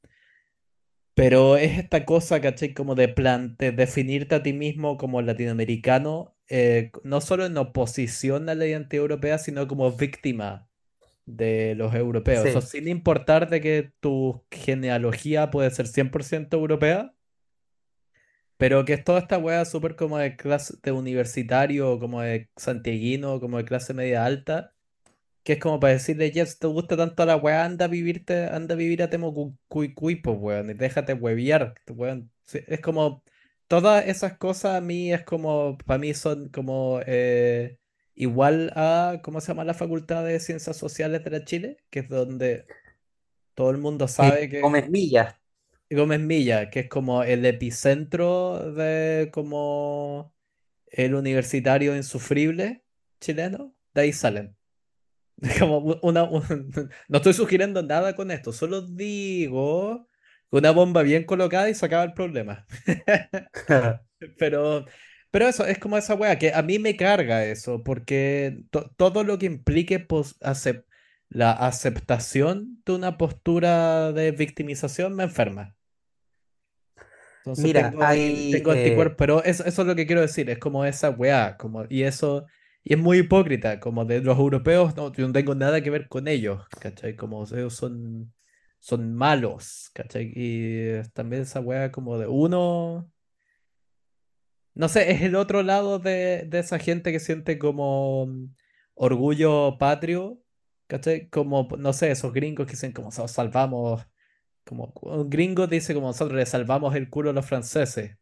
Pero 1.13 1.57
es 1.57 1.77
esta 1.77 2.05
cosa, 2.05 2.39
¿cachai? 2.41 2.73
Como 2.73 2.95
de, 2.95 3.07
plan, 3.09 3.55
de 3.57 3.71
definirte 3.71 4.35
a 4.35 4.43
ti 4.43 4.53
mismo 4.53 4.97
como 4.97 5.21
latinoamericano, 5.21 6.35
eh, 6.47 6.91
no 7.03 7.21
solo 7.21 7.45
en 7.45 7.57
oposición 7.57 8.49
a 8.49 8.55
la 8.55 8.65
identidad 8.65 9.01
europea, 9.01 9.37
sino 9.37 9.67
como 9.67 9.91
víctima 9.91 10.69
de 11.25 11.75
los 11.75 11.93
europeos. 11.93 12.55
O 12.55 12.61
Sí, 12.61 12.67
sin 12.67 12.87
importar 12.87 13.49
de 13.49 13.61
que 13.61 13.91
tu 13.99 14.43
genealogía 14.51 15.51
puede 15.51 15.71
ser 15.71 15.87
100% 15.87 16.57
europea. 16.57 17.13
Pero 18.57 18.85
que 18.85 18.93
es 18.93 19.03
toda 19.03 19.19
esta 19.19 19.39
wea 19.39 19.65
súper 19.65 19.95
como 19.95 20.19
de 20.19 20.35
clase 20.35 20.75
de 20.83 20.91
universitario, 20.91 21.99
como 21.99 22.21
de 22.21 22.49
santiaguino, 22.55 23.39
como 23.39 23.57
de 23.57 23.65
clase 23.65 23.95
media 23.95 24.23
alta, 24.23 24.75
que 25.43 25.53
es 25.53 25.59
como 25.59 25.79
para 25.79 25.93
decirle, 25.93 26.31
ya, 26.31 26.45
si 26.45 26.59
te 26.59 26.67
gusta 26.67 26.97
tanto 26.97 27.25
la 27.25 27.35
wea, 27.35 27.65
anda 27.65 27.85
a 27.85 27.87
vivirte, 27.87 28.45
anda 28.45 28.75
a 28.75 28.77
vivir 28.77 29.01
a 29.03 29.09
Temucuicui, 29.09 30.15
pues 30.17 30.37
weón, 30.39 30.69
y 30.69 30.73
déjate 30.73 31.13
hueviar, 31.13 31.75
weón. 31.89 32.31
Es 32.53 32.79
como, 32.81 33.23
todas 33.67 34.07
esas 34.07 34.37
cosas 34.37 34.75
a 34.75 34.81
mí 34.81 35.13
es 35.13 35.23
como, 35.23 35.77
para 35.85 35.97
mí 35.97 36.13
son 36.13 36.49
como, 36.49 36.99
eh, 37.05 37.77
igual 38.13 38.71
a, 38.75 39.21
¿cómo 39.23 39.41
se 39.41 39.47
llama 39.49 39.63
la 39.63 39.73
Facultad 39.73 40.25
de 40.25 40.39
Ciencias 40.39 40.77
Sociales 40.77 41.23
de 41.23 41.31
la 41.31 41.45
Chile? 41.45 41.77
Que 41.89 41.99
es 41.99 42.09
donde 42.09 42.65
todo 43.55 43.71
el 43.71 43.77
mundo 43.77 44.07
sabe 44.07 44.49
que 44.49 44.61
Gómez 44.61 44.89
Millas, 44.89 45.35
Gómez 45.89 46.19
Milla, 46.19 46.69
que 46.69 46.81
es 46.81 46.89
como 46.89 47.23
el 47.23 47.45
epicentro 47.45 48.73
de 48.73 49.29
como 49.33 50.33
el 50.87 51.15
universitario 51.15 51.95
insufrible 51.95 52.83
chileno, 53.19 53.73
de 53.93 54.01
ahí 54.01 54.13
salen. 54.13 54.55
Como 55.59 55.79
u- 55.79 55.99
una, 56.03 56.23
un- 56.23 56.43
no 57.09 57.17
estoy 57.17 57.33
sugiriendo 57.33 57.81
nada 57.83 58.15
con 58.15 58.31
esto, 58.31 58.51
solo 58.53 58.81
digo 58.83 60.07
que 60.49 60.57
una 60.57 60.71
bomba 60.71 61.01
bien 61.03 61.25
colocada 61.25 61.69
y 61.69 61.75
se 61.75 61.85
acaba 61.85 62.03
el 62.03 62.13
problema. 62.13 62.65
Pero, 64.37 64.85
pero 65.31 65.47
eso, 65.47 65.65
es 65.65 65.79
como 65.79 65.97
esa 65.97 66.13
wea, 66.15 66.37
que 66.37 66.53
a 66.53 66.61
mí 66.61 66.77
me 66.79 66.95
carga 66.95 67.45
eso, 67.45 67.83
porque 67.83 68.65
to- 68.71 68.91
todo 68.97 69.23
lo 69.23 69.37
que 69.39 69.47
implique 69.47 69.99
pos- 69.99 70.37
acep- 70.41 70.85
la 71.29 71.51
aceptación 71.53 72.81
de 72.85 72.93
una 72.93 73.17
postura 73.17 74.11
de 74.13 74.31
victimización 74.31 75.15
me 75.15 75.23
enferma. 75.23 75.75
Entonces 77.43 77.71
mira, 77.71 77.73
tengo, 77.73 77.97
hay, 77.99 78.45
tengo 78.49 78.71
anticuerpos, 78.71 79.15
eh, 79.15 79.15
pero 79.17 79.43
eso, 79.43 79.65
eso 79.65 79.81
es 79.81 79.87
lo 79.87 79.95
que 79.95 80.05
quiero 80.05 80.21
decir, 80.21 80.49
es 80.49 80.59
como 80.59 80.85
esa 80.85 81.09
weá, 81.09 81.57
como, 81.57 81.85
y 81.89 82.03
eso, 82.03 82.45
y 82.83 82.93
es 82.93 82.99
muy 82.99 83.19
hipócrita, 83.19 83.79
como 83.79 84.05
de 84.05 84.21
los 84.21 84.37
europeos, 84.39 84.95
no, 84.95 85.11
yo 85.13 85.27
no 85.27 85.33
tengo 85.33 85.55
nada 85.55 85.81
que 85.81 85.89
ver 85.89 86.07
con 86.09 86.27
ellos, 86.27 86.63
¿cachai? 86.79 87.15
Como 87.15 87.43
ellos 87.45 87.75
son, 87.75 88.33
son 88.79 89.13
malos, 89.15 89.91
¿cachai? 89.93 90.31
Y 90.35 91.01
también 91.13 91.43
esa 91.43 91.59
weá 91.61 91.91
como 91.91 92.17
de 92.17 92.27
uno, 92.27 93.11
no 94.73 94.87
sé, 94.89 95.11
es 95.11 95.21
el 95.21 95.35
otro 95.35 95.63
lado 95.63 95.99
de, 95.99 96.45
de 96.47 96.59
esa 96.59 96.79
gente 96.79 97.11
que 97.11 97.19
siente 97.19 97.59
como 97.59 98.27
orgullo 98.93 99.77
patrio, 99.77 100.41
¿cachai? 100.87 101.29
Como, 101.29 101.67
no 101.77 101.93
sé, 101.93 102.11
esos 102.11 102.33
gringos 102.33 102.65
que 102.67 102.71
dicen 102.73 102.93
como 102.93 103.11
"So- 103.11 103.27
salvamos, 103.27 104.05
como 104.65 104.93
un 105.03 105.29
gringo 105.31 105.67
dice 105.67 105.95
como 105.95 106.07
nosotros 106.09 106.37
le 106.37 106.47
salvamos 106.47 106.95
el 106.95 107.09
culo 107.11 107.31
a 107.31 107.33
los 107.33 107.47
franceses. 107.47 108.17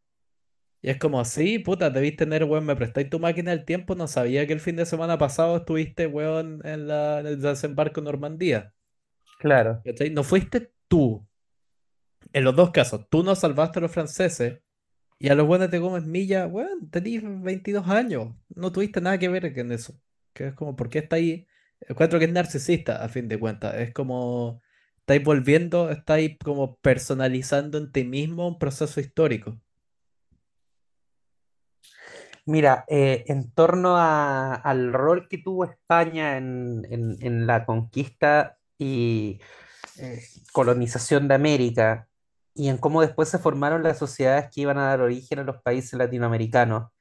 Y 0.81 0.89
es 0.89 0.97
como, 0.97 1.23
sí, 1.25 1.59
puta, 1.59 1.89
debís 1.89 2.15
tener, 2.15 2.45
weón, 2.45 2.65
me 2.65 2.75
prestáis 2.75 3.09
tu 3.09 3.19
máquina 3.19 3.51
del 3.51 3.65
tiempo, 3.65 3.95
no 3.95 4.07
sabía 4.07 4.47
que 4.47 4.53
el 4.53 4.61
fin 4.61 4.77
de 4.77 4.85
semana 4.85 5.17
pasado 5.17 5.57
estuviste, 5.57 6.07
weón, 6.07 6.61
en 6.63 6.87
la, 6.87 7.19
en 7.19 7.27
el 7.27 7.41
desembarco 7.41 7.99
en 7.99 8.05
Normandía. 8.05 8.73
claro. 9.39 9.81
¿Cachai? 9.83 10.09
No 10.11 10.23
fuiste 10.23 10.73
tú. 10.87 11.27
En 12.33 12.43
los 12.43 12.55
dos 12.55 12.71
casos, 12.71 13.07
tú 13.09 13.23
no 13.23 13.35
salvaste 13.35 13.79
a 13.79 13.81
los 13.81 13.91
franceses 13.91 14.59
y 15.19 15.29
a 15.29 15.35
los 15.35 15.47
buenos 15.47 15.69
te 15.69 15.81
comes 15.81 16.05
milla, 16.05 16.47
weón, 16.47 16.89
tenías 16.89 17.23
22 17.25 17.87
años, 17.89 18.35
no 18.49 18.71
tuviste 18.71 19.01
nada 19.01 19.17
que 19.19 19.29
ver 19.29 19.53
con 19.53 19.71
eso. 19.71 19.99
Que 20.33 20.47
es 20.47 20.53
como, 20.53 20.75
¿por 20.75 20.89
qué 20.89 20.99
está 20.99 21.17
ahí? 21.17 21.47
Encuentro 21.81 22.19
que 22.19 22.25
es 22.25 22.31
narcisista, 22.31 23.03
a 23.03 23.09
fin 23.09 23.27
de 23.27 23.39
cuentas. 23.39 23.75
Es 23.75 23.93
como, 23.93 24.61
estáis 24.99 25.23
volviendo, 25.23 25.89
estáis 25.89 26.37
como 26.43 26.77
personalizando 26.79 27.77
en 27.77 27.91
ti 27.91 28.03
mismo 28.05 28.47
un 28.47 28.59
proceso 28.59 28.99
histórico. 29.01 29.59
Mira, 32.49 32.83
eh, 32.88 33.25
en 33.27 33.51
torno 33.51 33.95
al 33.97 34.91
rol 34.91 35.27
que 35.29 35.38
tuvo 35.38 35.65
España 35.65 36.35
en 36.38 37.45
la 37.47 37.63
conquista 37.63 38.57
y 38.79 39.39
eh, 39.99 40.21
colonización 40.53 41.27
de 41.27 41.35
América 41.35 42.07
y 42.55 42.69
en 42.69 42.77
cómo 42.77 43.01
después 43.01 43.29
se 43.29 43.39
formaron 43.39 43.83
las 43.83 43.99
sociedades 43.99 44.49
que 44.51 44.62
iban 44.62 44.79
a 44.79 44.85
dar 44.88 45.01
origen 45.01 45.39
a 45.39 45.43
los 45.43 45.62
países 45.62 45.93
latinoamericanos, 45.93 46.91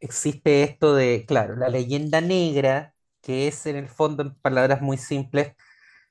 existe 0.00 0.62
esto 0.64 0.94
de, 0.94 1.24
claro, 1.26 1.56
la 1.56 1.68
leyenda 1.68 2.20
negra, 2.20 2.94
que 3.22 3.48
es 3.48 3.66
en 3.66 3.76
el 3.76 3.88
fondo, 3.88 4.22
en 4.24 4.34
palabras 4.36 4.82
muy 4.82 4.96
simples, 4.98 5.54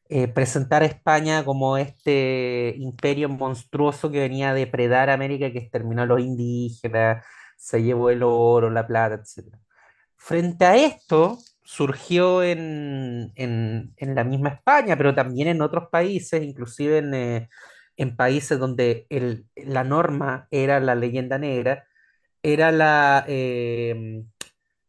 eh, 0.10 0.28
presentar 0.28 0.84
a 0.84 0.86
España 0.88 1.46
como 1.46 1.78
este 1.78 2.76
imperio 2.78 3.30
monstruoso 3.30 4.12
que 4.12 4.20
venía 4.20 4.52
a 4.52 4.54
depredar 4.54 5.10
América, 5.10 5.52
que 5.52 5.60
exterminó 5.60 6.04
a 6.04 6.06
los 6.06 6.22
indígenas, 6.22 7.26
se 7.60 7.84
llevó 7.84 8.10
el 8.10 8.24
oro, 8.24 8.72
la 8.72 8.88
plata, 8.88 9.16
etc. 9.18 9.60
Frente 10.18 10.66
a 10.66 10.76
esto, 10.78 11.40
surgió 11.64 12.44
en, 12.44 13.32
en- 13.36 13.94
en 13.98 14.16
la 14.16 14.24
misma 14.24 14.50
España, 14.52 14.98
pero 14.98 15.16
también 15.16 15.50
en 15.50 15.62
otros 15.62 15.90
países, 15.92 16.44
inclusive 16.44 17.00
en, 17.00 17.14
eh, 17.14 17.50
en 17.98 18.16
países 18.18 18.60
donde 18.60 19.08
el- 19.10 19.48
la 19.56 19.84
norma 19.84 20.48
era 20.52 20.80
la 20.80 20.96
leyenda 20.96 21.38
negra, 21.40 21.86
era 22.44 22.72
la, 22.72 23.26
eh, 23.28 24.24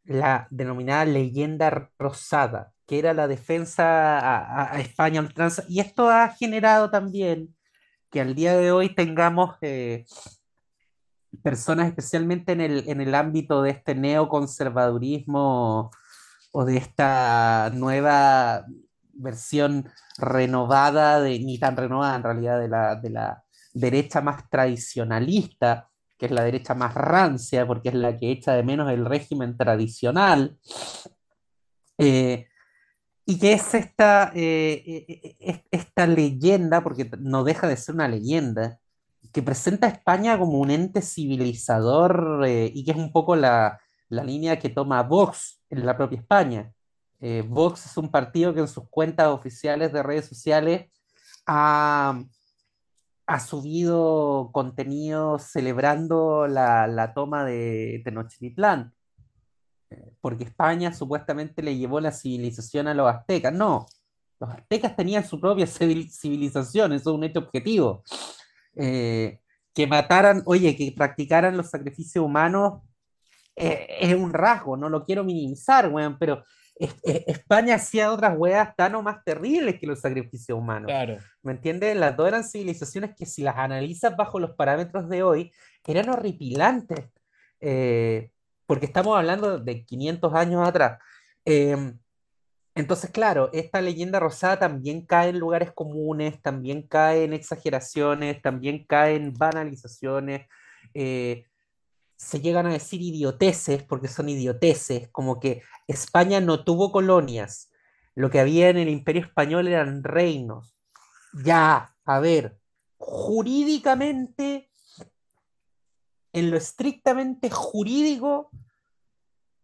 la 0.05 0.49
denominada 0.51 1.05
leyenda 1.05 1.91
rosada, 1.99 2.73
que 2.87 2.99
era 2.99 3.15
la 3.15 3.29
defensa 3.29 4.19
a, 4.19 4.73
a- 4.75 4.81
España 4.81 5.21
ultranza. 5.21 5.65
Y 5.69 5.81
esto 5.81 6.09
ha 6.11 6.29
generado 6.31 6.91
también 6.91 7.55
que 8.11 8.21
al 8.21 8.35
día 8.35 8.57
de 8.57 8.73
hoy 8.73 8.95
tengamos 8.95 9.57
eh, 9.63 10.07
personas, 11.43 11.89
especialmente 11.89 12.53
en 12.53 12.61
el, 12.61 12.89
en 12.89 13.01
el 13.01 13.15
ámbito 13.15 13.63
de 13.63 13.71
este 13.71 13.95
neoconservadurismo 13.95 15.91
o 16.53 16.65
de 16.65 16.77
esta 16.77 17.71
nueva 17.75 18.67
versión 19.13 19.89
renovada, 20.19 21.21
de, 21.21 21.39
ni 21.39 21.59
tan 21.59 21.77
renovada 21.77 22.17
en 22.17 22.23
realidad, 22.23 22.61
de 22.61 22.69
la, 22.69 22.97
de 22.97 23.11
la 23.11 23.45
derecha 23.73 24.21
más 24.21 24.49
tradicionalista, 24.51 25.89
que 26.19 26.27
es 26.27 26.33
la 26.33 26.45
derecha 26.45 26.75
más 26.75 26.95
rancia, 26.95 27.67
porque 27.67 27.91
es 27.91 27.95
la 27.95 28.17
que 28.17 28.31
echa 28.31 28.53
de 28.55 28.63
menos 28.63 28.91
el 28.91 29.05
régimen 29.07 29.57
tradicional, 29.57 30.59
eh, 31.99 32.47
y 33.27 33.39
que 33.39 33.53
es 33.53 33.75
esta, 33.75 34.33
eh, 34.35 35.07
eh, 35.39 35.65
esta 35.71 36.07
leyenda, 36.07 36.83
porque 36.83 37.11
no 37.19 37.45
deja 37.45 37.69
de 37.69 37.77
ser 37.77 37.95
una 37.95 38.09
leyenda, 38.09 38.81
que 39.33 39.43
presenta 39.43 39.87
a 39.87 39.91
España 39.91 40.39
como 40.39 40.59
un 40.59 40.71
ente 40.71 41.03
civilizador 41.03 42.45
eh, 42.47 42.71
y 42.75 42.85
que 42.85 42.91
es 42.91 42.97
un 42.97 43.13
poco 43.13 43.37
la, 43.37 43.79
la 44.09 44.25
línea 44.25 44.59
que 44.59 44.69
toma 44.69 45.03
Vox 45.03 45.63
en 45.71 45.87
la 45.87 45.97
propia 45.97 46.19
España. 46.19 46.73
Eh, 47.21 47.45
Vox 47.47 47.87
es 47.87 47.97
un 47.97 48.11
partido 48.11 48.55
que 48.55 48.61
en 48.61 48.69
sus 48.69 48.89
cuentas 48.89 49.29
oficiales 49.29 49.93
de 49.93 50.03
redes 50.03 50.27
sociales 50.27 50.91
ha, 51.47 52.23
ha 53.27 53.41
subido 53.41 54.51
contenido 54.53 55.39
celebrando 55.39 56.47
la, 56.47 56.87
la 56.87 57.13
toma 57.15 57.45
de 57.45 58.01
Tenochtitlán, 58.05 58.95
porque 60.21 60.45
España 60.45 60.93
supuestamente 60.93 61.63
le 61.63 61.77
llevó 61.77 62.01
la 62.01 62.13
civilización 62.13 62.89
a 62.89 62.95
los 62.95 63.09
aztecas. 63.09 63.53
No, 63.53 63.87
los 64.39 64.51
aztecas 64.51 64.97
tenían 64.97 65.25
su 65.25 65.41
propia 65.41 65.67
civil- 65.67 66.11
civilización, 66.11 66.93
eso 66.93 67.11
es 67.11 67.17
un 67.17 67.25
hecho 67.25 67.41
objetivo. 67.41 68.03
Eh, 68.77 69.41
que 69.75 69.87
mataran, 69.87 70.43
oye, 70.47 70.77
que 70.77 70.93
practicaran 70.97 71.57
los 71.57 71.71
sacrificios 71.71 72.25
humanos 72.25 72.83
eh, 73.57 73.87
es 74.01 74.15
un 74.15 74.33
rasgo, 74.33 74.77
no 74.77 74.89
lo 74.89 75.05
quiero 75.05 75.23
minimizar, 75.25 75.89
weón, 75.89 76.19
pero 76.19 76.43
es- 76.77 76.95
es- 77.03 77.25
España 77.27 77.75
hacía 77.75 78.11
otras 78.13 78.35
weas 78.39 78.75
tan 78.75 78.95
o 78.95 79.03
más 79.03 79.23
terribles 79.25 79.79
que 79.79 79.87
los 79.87 80.01
sacrificios 80.01 80.57
humanos. 80.59 80.87
Claro. 80.87 81.19
¿Me 81.43 81.53
entiendes? 81.53 81.95
Las 81.97 82.17
dos 82.17 82.27
eran 82.29 82.45
civilizaciones 82.45 83.15
que 83.17 83.27
si 83.27 83.43
las 83.43 83.57
analizas 83.59 84.17
bajo 84.17 84.41
los 84.41 84.53
parámetros 84.53 85.09
de 85.09 85.23
hoy, 85.23 85.53
eran 85.87 86.09
horripilantes. 86.09 87.07
Eh, 87.61 88.31
porque 88.67 88.87
estamos 88.87 89.19
hablando 89.19 89.59
de 89.59 89.85
500 89.85 90.33
años 90.35 90.67
atrás. 90.67 90.99
Eh, 91.45 91.77
entonces, 92.75 93.11
claro, 93.11 93.51
esta 93.53 93.81
leyenda 93.81 94.21
rosada 94.21 94.59
también 94.59 95.05
cae 95.05 95.31
en 95.31 95.39
lugares 95.39 95.73
comunes, 95.73 96.41
también 96.41 96.83
cae 96.83 97.25
en 97.25 97.33
exageraciones, 97.33 98.41
también 98.43 98.85
cae 98.87 99.17
en 99.17 99.33
banalizaciones. 99.35 100.47
eh, 100.95 101.45
se 102.17 102.41
llegan 102.41 102.67
a 102.67 102.73
decir 102.73 103.01
idioteces 103.01 103.83
porque 103.83 104.07
son 104.07 104.29
idioteces, 104.29 105.09
como 105.09 105.41
que 105.41 105.63
España 105.89 106.39
no 106.43 106.65
tuvo 106.65 106.93
colonias. 106.93 107.71
Lo 108.15 108.29
que 108.29 108.41
había 108.41 108.69
en 108.69 108.77
el 108.77 108.91
Imperio 108.91 109.23
Español 109.23 109.69
eran 109.69 110.05
reinos. 110.05 110.77
Ya, 111.33 111.97
a 112.05 112.21
ver, 112.21 112.59
jurídicamente, 112.99 114.71
en 116.35 116.51
lo 116.51 116.59
estrictamente 116.59 117.49
jurídico, 117.49 118.51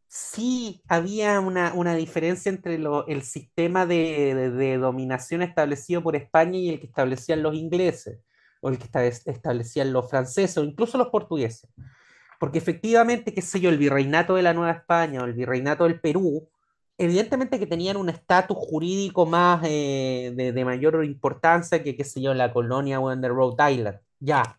sí 0.09 0.83
había 0.89 1.41
una, 1.41 1.73
una 1.75 1.95
diferencia 1.95 2.51
entre 2.51 2.77
el 2.77 3.23
sistema 3.23 3.87
de, 3.87 4.51
de- 4.51 4.79
dominación 4.79 5.43
establecido 5.43 6.03
por 6.03 6.17
España 6.17 6.59
y 6.59 6.71
el 6.71 6.81
que 6.81 6.87
establecían 6.87 7.43
los 7.43 7.55
ingleses, 7.55 8.21
o 8.61 8.69
el 8.71 8.79
que 8.79 8.85
esta- 8.85 9.05
establecían 9.07 9.93
los 9.93 10.09
franceses, 10.11 10.57
o 10.59 10.65
incluso 10.65 10.99
los 10.99 11.09
portugueses. 11.09 11.69
Porque 12.39 12.59
efectivamente, 12.59 13.33
qué 13.35 13.43
sé 13.43 13.61
yo, 13.61 13.71
el 13.71 13.79
virreinato 13.79 14.35
de 14.35 14.43
la 14.43 14.53
Nueva 14.55 14.73
España 14.73 15.23
o 15.23 15.25
el 15.27 15.33
virreinato 15.35 15.85
del 15.85 16.01
Perú, 16.01 16.49
evidentemente 16.99 17.59
que 17.59 17.67
tenían 17.67 17.97
un 17.97 18.09
estatus 18.11 18.57
jurídico 18.59 19.27
más 19.27 19.63
eh, 19.67 20.33
de, 20.37 20.65
mayor 20.65 21.05
importancia 21.05 21.83
que, 21.83 21.97
qué 21.97 22.05
sé 22.05 22.21
yo, 22.23 22.35
la 22.35 22.53
colonia 22.53 23.01
weón, 23.01 23.21
de 23.21 23.29
Rhode 23.29 23.73
Island. 23.73 24.01
Ya. 24.21 24.59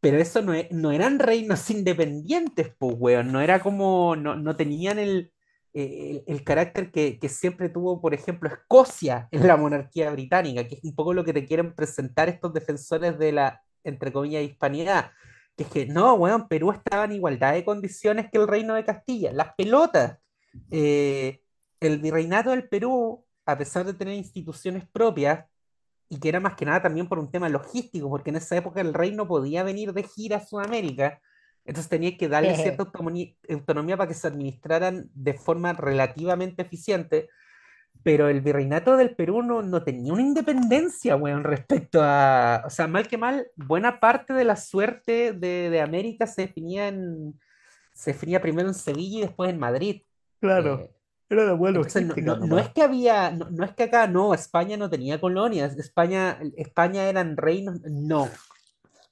Pero 0.00 0.18
eso 0.18 0.42
no, 0.42 0.54
e- 0.54 0.68
no 0.70 0.92
eran 0.92 1.18
reinos 1.18 1.70
independientes, 1.70 2.72
pues, 2.78 2.94
weón. 2.98 3.32
No 3.32 3.40
era 3.40 3.60
como, 3.60 4.16
no, 4.16 4.36
no 4.36 4.56
tenían 4.56 4.98
el, 4.98 5.32
eh, 5.74 6.22
el, 6.26 6.34
el 6.36 6.44
carácter 6.44 6.90
que, 6.92 7.18
que 7.18 7.28
siempre 7.28 7.68
tuvo, 7.68 8.00
por 8.00 8.14
ejemplo, 8.14 8.48
Escocia 8.48 9.28
en 9.30 9.46
la 9.46 9.56
monarquía 9.56 10.10
británica, 10.10 10.66
que 10.68 10.76
es 10.76 10.84
un 10.84 10.94
poco 10.94 11.14
lo 11.14 11.24
que 11.24 11.32
te 11.32 11.44
quieren 11.46 11.74
presentar 11.74 12.28
estos 12.28 12.52
defensores 12.52 13.18
de 13.18 13.32
la, 13.32 13.62
entre 13.84 14.12
comillas, 14.12 14.42
hispanidad. 14.44 15.10
Que 15.56 15.64
es 15.64 15.70
que 15.70 15.86
no, 15.86 16.14
weón, 16.14 16.46
Perú 16.48 16.70
estaba 16.70 17.04
en 17.04 17.12
igualdad 17.12 17.54
de 17.54 17.64
condiciones 17.64 18.30
que 18.30 18.38
el 18.38 18.46
reino 18.46 18.74
de 18.74 18.84
Castilla. 18.84 19.32
Las 19.32 19.54
pelotas. 19.56 20.18
Eh, 20.70 21.42
el 21.80 21.98
virreinato 21.98 22.50
del 22.50 22.68
Perú, 22.68 23.24
a 23.46 23.56
pesar 23.56 23.84
de 23.86 23.94
tener 23.94 24.14
instituciones 24.14 24.84
propias, 24.90 25.44
y 26.08 26.18
que 26.18 26.28
era 26.28 26.40
más 26.40 26.54
que 26.54 26.64
nada 26.64 26.82
también 26.82 27.08
por 27.08 27.18
un 27.18 27.30
tema 27.30 27.48
logístico, 27.48 28.08
porque 28.08 28.30
en 28.30 28.36
esa 28.36 28.56
época 28.56 28.80
el 28.80 28.94
rey 28.94 29.12
no 29.12 29.28
podía 29.28 29.62
venir 29.62 29.92
de 29.92 30.02
gira 30.02 30.38
a 30.38 30.46
Sudamérica, 30.46 31.20
entonces 31.64 31.90
tenía 31.90 32.16
que 32.16 32.28
darle 32.28 32.54
cierta 32.56 32.84
autonomía, 32.84 33.34
autonomía 33.48 33.96
para 33.96 34.08
que 34.08 34.14
se 34.14 34.26
administraran 34.26 35.10
de 35.14 35.34
forma 35.34 35.72
relativamente 35.74 36.62
eficiente, 36.62 37.28
pero 38.02 38.28
el 38.28 38.40
virreinato 38.40 38.96
del 38.96 39.14
Perú 39.14 39.42
no, 39.42 39.60
no 39.60 39.82
tenía 39.82 40.12
una 40.12 40.22
independencia, 40.22 41.16
weón, 41.16 41.44
respecto 41.44 42.00
a, 42.02 42.62
o 42.64 42.70
sea, 42.70 42.86
mal 42.86 43.08
que 43.08 43.18
mal, 43.18 43.48
buena 43.56 44.00
parte 44.00 44.32
de 44.32 44.44
la 44.44 44.56
suerte 44.56 45.32
de, 45.32 45.68
de 45.68 45.80
América 45.80 46.26
se 46.26 46.42
definía 46.42 46.88
en, 46.88 47.38
se 47.92 48.12
definía 48.12 48.40
primero 48.40 48.68
en 48.68 48.74
Sevilla 48.74 49.18
y 49.18 49.22
después 49.22 49.50
en 49.50 49.58
Madrid. 49.58 50.02
Claro, 50.40 50.80
Eh, 50.80 50.90
era 51.30 51.44
la 51.44 51.52
buena 51.54 51.78
entonces, 51.78 52.02
no, 52.06 52.16
logística 52.16 52.34
no, 52.36 52.46
no 52.46 52.58
es 52.58 52.68
que 52.70 52.82
había, 52.82 53.30
no, 53.30 53.50
no 53.50 53.64
es 53.64 53.72
que 53.74 53.84
acá, 53.84 54.06
no, 54.06 54.34
España 54.34 54.76
no 54.76 54.90
tenía 54.90 55.20
colonias, 55.20 55.76
España, 55.78 56.38
España 56.56 57.08
eran 57.08 57.36
reinos, 57.36 57.80
no, 57.82 58.28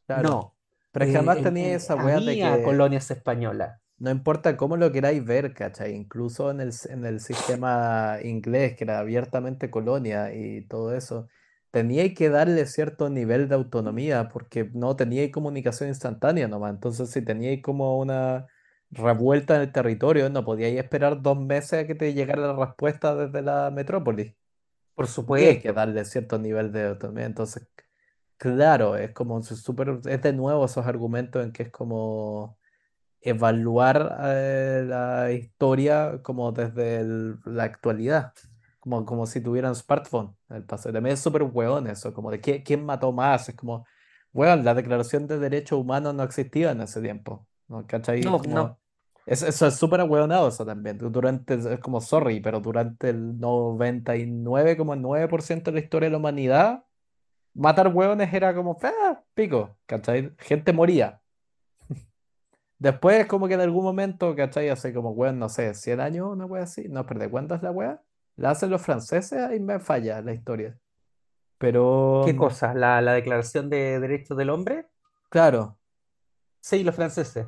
Claro. 0.06 0.28
no, 0.30 0.54
Pero 0.92 1.04
es 1.04 1.10
que 1.10 1.18
Eh, 1.18 1.20
además 1.20 1.38
en- 1.38 1.44
tenía 1.44 1.66
en- 1.68 1.74
esa 1.76 1.94
wea 1.96 2.20
de 2.20 2.38
que 2.38 2.62
colonias 2.64 3.10
españolas, 3.10 3.80
no 3.98 4.10
importa 4.10 4.56
cómo 4.56 4.76
lo 4.76 4.92
queráis 4.92 5.24
ver, 5.24 5.54
¿cachai? 5.54 5.94
Incluso 5.94 6.50
en 6.50 6.60
el, 6.60 6.70
en 6.90 7.04
el 7.06 7.20
sistema 7.20 8.18
inglés, 8.22 8.76
que 8.76 8.84
era 8.84 8.98
abiertamente 8.98 9.70
colonia 9.70 10.34
y 10.34 10.66
todo 10.66 10.94
eso, 10.94 11.28
teníais 11.70 12.14
que 12.14 12.28
darle 12.28 12.66
cierto 12.66 13.08
nivel 13.10 13.48
de 13.48 13.54
autonomía 13.54 14.28
porque 14.28 14.70
no 14.74 14.96
teníais 14.96 15.32
comunicación 15.32 15.88
instantánea 15.88 16.46
nomás. 16.48 16.72
Entonces, 16.74 17.10
si 17.10 17.22
teníais 17.24 17.62
como 17.62 17.98
una 17.98 18.46
revuelta 18.90 19.56
en 19.56 19.62
el 19.62 19.72
territorio, 19.72 20.30
no 20.30 20.44
podíais 20.44 20.78
esperar 20.78 21.22
dos 21.22 21.38
meses 21.38 21.84
a 21.84 21.86
que 21.86 21.94
te 21.94 22.14
llegara 22.14 22.42
la 22.54 22.66
respuesta 22.66 23.14
desde 23.14 23.42
la 23.42 23.70
metrópolis. 23.70 24.34
por 24.94 25.06
Teníais 25.34 25.60
que 25.62 25.72
supuesto, 25.72 25.72
darle 25.72 26.04
cierto 26.04 26.38
nivel 26.38 26.72
de 26.72 26.88
autonomía. 26.88 27.26
Entonces, 27.26 27.68
claro, 28.38 28.96
es 28.96 29.12
como 29.12 29.42
súper, 29.42 30.00
es 30.08 30.22
de 30.22 30.32
nuevo 30.32 30.64
esos 30.66 30.86
argumentos 30.86 31.44
en 31.44 31.52
que 31.52 31.64
es 31.64 31.70
como 31.72 32.58
evaluar 33.20 34.16
eh, 34.24 34.84
la 34.86 35.32
historia 35.32 36.20
como 36.22 36.52
desde 36.52 36.98
el- 37.00 37.38
la 37.44 37.64
actualidad, 37.64 38.32
como, 38.80 39.04
como 39.06 39.26
si 39.26 39.40
tuvieran 39.42 39.74
smartphone 39.74 40.36
en 40.50 40.56
el 40.58 40.64
pasado. 40.64 40.94
También 40.94 41.14
es 41.14 41.20
súper 41.20 41.42
hueón 41.44 41.86
eso, 41.88 42.14
como 42.14 42.30
de 42.30 42.40
qué- 42.40 42.62
quién 42.62 42.84
mató 42.86 43.12
más, 43.12 43.48
es 43.48 43.56
como, 43.56 43.86
weón, 44.32 44.64
la 44.64 44.74
Declaración 44.74 45.26
de 45.26 45.38
Derechos 45.38 45.78
Humanos 45.80 46.14
no 46.14 46.22
existía 46.24 46.72
en 46.72 46.82
ese 46.82 47.00
tiempo, 47.02 47.48
¿no? 47.68 47.86
¿Cachai? 47.86 48.22
no, 48.22 48.38
no, 48.46 48.80
es- 49.26 49.42
eso 49.42 49.66
es 49.66 49.76
súper 49.76 50.00
ahueonado 50.00 50.48
eso 50.48 50.64
también, 50.66 50.98
durante, 50.98 51.54
es 51.54 51.80
como, 51.80 52.00
sorry, 52.00 52.40
pero 52.40 52.60
durante 52.60 53.10
el 53.10 53.38
noventa 53.40 54.16
y 54.16 54.26
nueve 54.26 54.76
coma 54.76 54.96
nueve 54.96 55.28
por 55.28 55.42
ciento 55.42 55.70
de 55.70 55.80
la 55.80 55.84
historia 55.84 56.08
de 56.08 56.12
la 56.12 56.18
humanidad, 56.18 56.84
matar 57.54 57.88
hueones 57.94 58.32
era 58.34 58.54
como, 58.54 58.78
ah, 58.84 59.22
pico, 59.34 59.78
¿cachai? 59.86 60.34
Gente 60.38 60.72
moría. 60.72 61.22
Después, 62.78 63.26
como 63.26 63.48
que 63.48 63.54
en 63.54 63.60
algún 63.60 63.84
momento, 63.84 64.34
¿cachai? 64.36 64.68
Hace 64.68 64.92
como, 64.94 65.10
weón, 65.12 65.38
no 65.38 65.48
sé, 65.48 65.74
100 65.74 66.00
años, 66.00 66.28
una 66.30 66.46
wea 66.46 66.64
así. 66.64 66.88
No, 66.88 67.06
pero 67.06 67.20
¿de 67.20 67.30
cuándo 67.30 67.54
es 67.54 67.62
la 67.62 67.70
wea? 67.70 68.02
La 68.36 68.50
hacen 68.50 68.70
los 68.70 68.82
franceses, 68.82 69.40
ahí 69.40 69.60
me 69.60 69.80
falla 69.80 70.20
la 70.22 70.34
historia. 70.34 70.78
Pero, 71.58 72.24
¿qué 72.24 72.36
cosa? 72.36 72.74
¿La, 72.74 73.00
la 73.00 73.14
Declaración 73.14 73.70
de 73.70 73.98
Derechos 74.00 74.36
del 74.36 74.50
Hombre? 74.50 74.86
claro, 75.28 75.78
Sí, 76.60 76.84
los 76.84 76.94
franceses. 76.94 77.46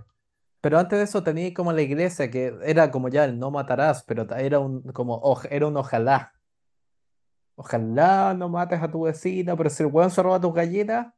Pero 0.60 0.78
antes 0.78 0.98
de 0.98 1.04
eso 1.04 1.22
tenía 1.22 1.52
como 1.54 1.72
la 1.72 1.82
iglesia, 1.82 2.30
que 2.30 2.54
era 2.64 2.90
como 2.90 3.08
ya 3.08 3.24
el 3.24 3.38
no 3.38 3.50
matarás, 3.50 4.02
pero 4.04 4.26
era 4.36 4.58
un, 4.60 4.82
como, 4.92 5.22
era 5.50 5.66
un 5.66 5.76
ojalá. 5.76 6.32
Ojalá 7.56 8.32
no 8.34 8.48
mates 8.48 8.80
a 8.82 8.90
tu 8.90 9.02
vecino, 9.02 9.54
pero 9.56 9.68
si 9.70 9.82
el 9.82 9.90
weón 9.92 10.10
se 10.10 10.22
roba 10.22 10.40
tus 10.40 10.54
gallinas, 10.54 11.12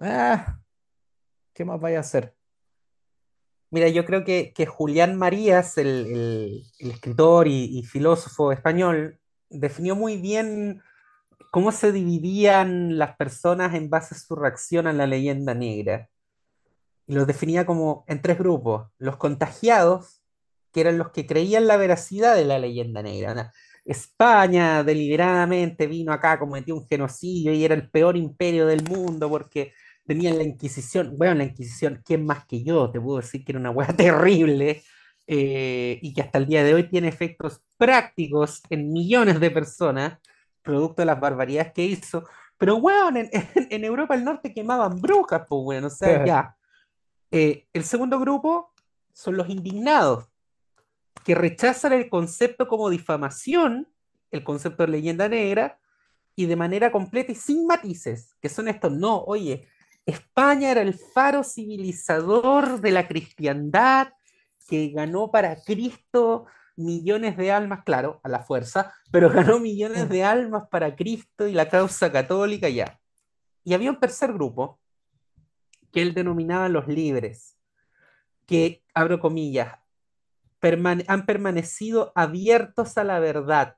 ah, 0.00 0.60
¿qué 1.54 1.64
más 1.64 1.80
vaya 1.80 1.98
a 1.98 2.00
hacer? 2.00 2.36
Mira, 3.70 3.88
yo 3.88 4.04
creo 4.04 4.24
que, 4.24 4.52
que 4.52 4.66
Julián 4.66 5.16
Marías, 5.16 5.78
el, 5.78 5.86
el- 5.88 6.62
escritor 6.90 7.46
y 7.48 7.82
filósofo 7.84 8.52
español, 8.52 9.20
definió 9.48 9.94
muy 9.94 10.16
bien 10.20 10.82
cómo 11.52 11.72
se 11.72 11.92
dividían 11.92 12.98
las 12.98 13.16
personas 13.16 13.74
en 13.74 13.90
base 13.90 14.14
a 14.14 14.18
su 14.18 14.36
reacción 14.36 14.86
a 14.86 14.92
la 14.92 15.06
leyenda 15.06 15.54
negra. 15.54 16.10
Y 17.10 17.14
los 17.14 17.26
definía 17.26 17.66
como 17.66 18.04
en 18.06 18.22
tres 18.22 18.38
grupos. 18.38 18.86
Los 18.98 19.16
contagiados, 19.16 20.22
que 20.72 20.80
eran 20.82 20.96
los 20.96 21.10
que 21.10 21.26
creían 21.26 21.66
la 21.66 21.76
veracidad 21.76 22.36
de 22.36 22.44
la 22.44 22.60
leyenda 22.60 23.02
negra. 23.02 23.34
¿no? 23.34 23.50
España 23.84 24.84
deliberadamente 24.84 25.88
vino 25.88 26.12
acá, 26.12 26.38
cometió 26.38 26.76
un 26.76 26.86
genocidio 26.86 27.52
y 27.52 27.64
era 27.64 27.74
el 27.74 27.90
peor 27.90 28.16
imperio 28.16 28.64
del 28.66 28.84
mundo 28.84 29.28
porque 29.28 29.72
tenían 30.06 30.38
la 30.38 30.44
Inquisición. 30.44 31.18
Bueno, 31.18 31.34
la 31.34 31.44
Inquisición, 31.44 32.00
¿quién 32.04 32.24
más 32.24 32.46
que 32.46 32.62
yo? 32.62 32.90
Te 32.92 33.00
puedo 33.00 33.16
decir 33.20 33.44
que 33.44 33.50
era 33.50 33.58
una 33.58 33.72
hueá 33.72 33.88
terrible 33.96 34.84
eh, 35.26 35.98
y 36.02 36.14
que 36.14 36.22
hasta 36.22 36.38
el 36.38 36.46
día 36.46 36.62
de 36.62 36.74
hoy 36.74 36.88
tiene 36.88 37.08
efectos 37.08 37.60
prácticos 37.76 38.62
en 38.70 38.92
millones 38.92 39.40
de 39.40 39.50
personas, 39.50 40.18
producto 40.62 41.02
de 41.02 41.06
las 41.06 41.18
barbaridades 41.18 41.72
que 41.72 41.84
hizo. 41.84 42.24
Pero, 42.56 42.76
weón, 42.76 43.16
en, 43.16 43.30
en- 43.56 43.66
en 43.68 43.84
Europa 43.84 44.14
del 44.14 44.24
Norte 44.24 44.54
quemaban 44.54 45.00
brujas, 45.00 45.42
pues, 45.48 45.60
weón, 45.64 45.84
o 45.86 45.90
sea, 45.90 46.18
ya. 46.24 46.56
Eh, 47.30 47.66
el 47.72 47.84
segundo 47.84 48.18
grupo 48.18 48.72
son 49.12 49.36
los 49.36 49.48
indignados, 49.48 50.26
que 51.24 51.34
rechazan 51.34 51.92
el 51.92 52.08
concepto 52.08 52.66
como 52.66 52.90
difamación, 52.90 53.88
el 54.30 54.42
concepto 54.42 54.84
de 54.84 54.92
leyenda 54.92 55.28
negra, 55.28 55.78
y 56.34 56.46
de 56.46 56.56
manera 56.56 56.90
completa 56.90 57.32
y 57.32 57.34
sin 57.34 57.66
matices, 57.66 58.34
que 58.40 58.48
son 58.48 58.68
estos, 58.68 58.92
no, 58.92 59.22
oye, 59.24 59.68
España 60.06 60.70
era 60.70 60.82
el 60.82 60.94
faro 60.94 61.44
civilizador 61.44 62.80
de 62.80 62.90
la 62.90 63.06
cristiandad 63.06 64.08
que 64.66 64.88
ganó 64.88 65.30
para 65.30 65.56
Cristo 65.62 66.46
millones 66.76 67.36
de 67.36 67.52
almas, 67.52 67.84
claro, 67.84 68.20
a 68.22 68.28
la 68.28 68.40
fuerza, 68.40 68.94
pero 69.10 69.28
ganó 69.30 69.58
millones 69.58 70.08
de 70.08 70.24
almas 70.24 70.64
para 70.70 70.96
Cristo 70.96 71.46
y 71.46 71.52
la 71.52 71.68
causa 71.68 72.10
católica 72.10 72.68
ya. 72.68 72.98
Y 73.64 73.74
había 73.74 73.90
un 73.90 74.00
tercer 74.00 74.32
grupo 74.32 74.79
que 75.92 76.02
él 76.02 76.14
denominaba 76.14 76.68
los 76.68 76.88
libres, 76.88 77.58
que, 78.46 78.82
abro 78.94 79.20
comillas, 79.20 79.78
han 81.06 81.26
permanecido 81.26 82.12
abiertos 82.14 82.98
a 82.98 83.04
la 83.04 83.18
verdad, 83.18 83.76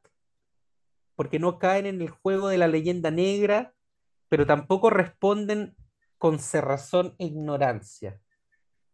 porque 1.15 1.39
no 1.39 1.59
caen 1.59 1.87
en 1.87 2.01
el 2.01 2.11
juego 2.11 2.49
de 2.49 2.59
la 2.59 2.69
leyenda 2.69 3.11
negra, 3.11 3.75
pero 4.29 4.47
tampoco 4.47 4.91
responden 4.91 5.77
con 6.19 6.39
cerrazón 6.39 7.15
e 7.19 7.27
ignorancia. 7.27 8.21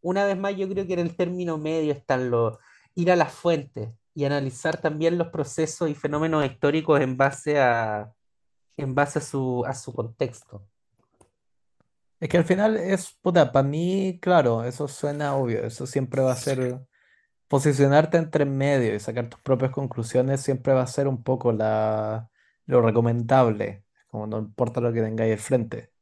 Una 0.01 0.25
vez 0.25 0.37
más, 0.37 0.57
yo 0.57 0.69
creo 0.69 0.87
que 0.87 0.95
en 0.95 1.01
el 1.01 1.17
término 1.17 1.59
medio 1.59 1.93
están 1.93 2.31
los 2.31 2.59
ir 2.95 3.13
a 3.13 3.17
las 3.17 3.33
fuentes 3.33 3.91
y 4.15 4.25
analizar 4.25 4.81
también 4.81 5.17
los 5.17 5.29
procesos 5.29 5.89
y 5.89 5.95
fenómenos 5.95 6.45
históricos 6.45 7.01
en 7.01 7.17
base 7.17 7.61
a, 7.61 8.13
en 8.77 8.95
base 8.95 9.21
a 9.21 9.23
su, 9.23 9.65
a 9.65 9.75
su 9.75 9.93
contexto. 9.93 10.67
Es 12.21 12.29
que 12.29 12.39
al 12.39 12.45
final 12.45 12.77
es, 12.77 13.17
puta, 13.23 13.53
para 13.53 13.69
mí, 13.69 14.19
claro, 14.21 14.65
eso 14.65 14.89
suena 14.89 15.37
obvio, 15.37 15.65
eso 15.65 15.87
siempre 15.87 16.21
va 16.23 16.33
a 16.33 16.37
ser, 16.37 16.81
posicionarte 17.49 18.19
entre 18.19 18.45
medio 18.45 18.95
y 18.95 19.01
sacar 19.01 19.29
tus 19.29 19.41
propias 19.41 19.73
conclusiones 19.73 20.43
siempre 20.43 20.75
va 20.75 20.83
a 20.83 20.87
ser 20.87 21.09
un 21.09 21.23
poco 21.23 21.53
la, 21.53 22.31
lo 22.67 22.83
recomendable, 22.83 23.85
como 24.09 24.27
no 24.27 24.39
importa 24.39 24.81
lo 24.81 24.93
que 24.93 25.03
tengáis 25.03 25.33
al 25.33 25.39
frente. 25.39 25.93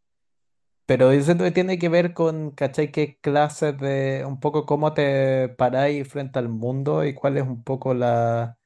Pero 0.86 1.12
yo 1.12 1.22
siento 1.22 1.44
que 1.44 1.50
tiene 1.52 1.78
que 1.78 1.88
ver 1.88 2.14
con, 2.14 2.52
¿cachai? 2.52 2.92
¿Qué 2.92 3.18
clases 3.20 3.78
de, 3.78 4.24
un 4.26 4.38
poco 4.40 4.66
cómo 4.66 4.94
te 4.94 5.48
paráis 5.50 6.08
frente 6.08 6.38
al 6.38 6.48
mundo 6.48 7.04
y 7.04 7.14
cuál 7.14 7.36
es 7.36 7.42
un 7.44 7.64
poco 7.64 7.94
la, 7.94 8.58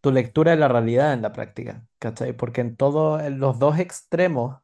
tu 0.00 0.12
lectura 0.12 0.52
de 0.52 0.58
la 0.58 0.68
realidad 0.68 1.14
en 1.14 1.22
la 1.22 1.32
práctica, 1.32 1.86
¿cachai? 1.98 2.32
Porque 2.34 2.60
en 2.62 2.76
todos, 2.76 3.22
en 3.22 3.38
los 3.38 3.58
dos 3.58 3.78
extremos, 3.78 4.61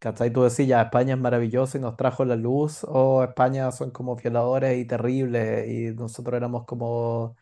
¿cachai? 0.00 0.32
Tú 0.32 0.42
decís, 0.44 0.66
ya, 0.68 0.82
España 0.82 1.14
es 1.14 1.20
maravilloso 1.20 1.78
y 1.78 1.82
nos 1.82 1.96
trajo 1.96 2.24
la 2.26 2.36
luz, 2.36 2.84
o 2.88 3.24
España 3.24 3.72
son 3.72 3.92
como 3.92 4.16
violadores 4.16 4.78
y 4.78 4.86
terribles 4.86 5.68
y 5.68 5.94
nosotros 5.94 6.36
éramos 6.38 6.66
como 6.66 7.36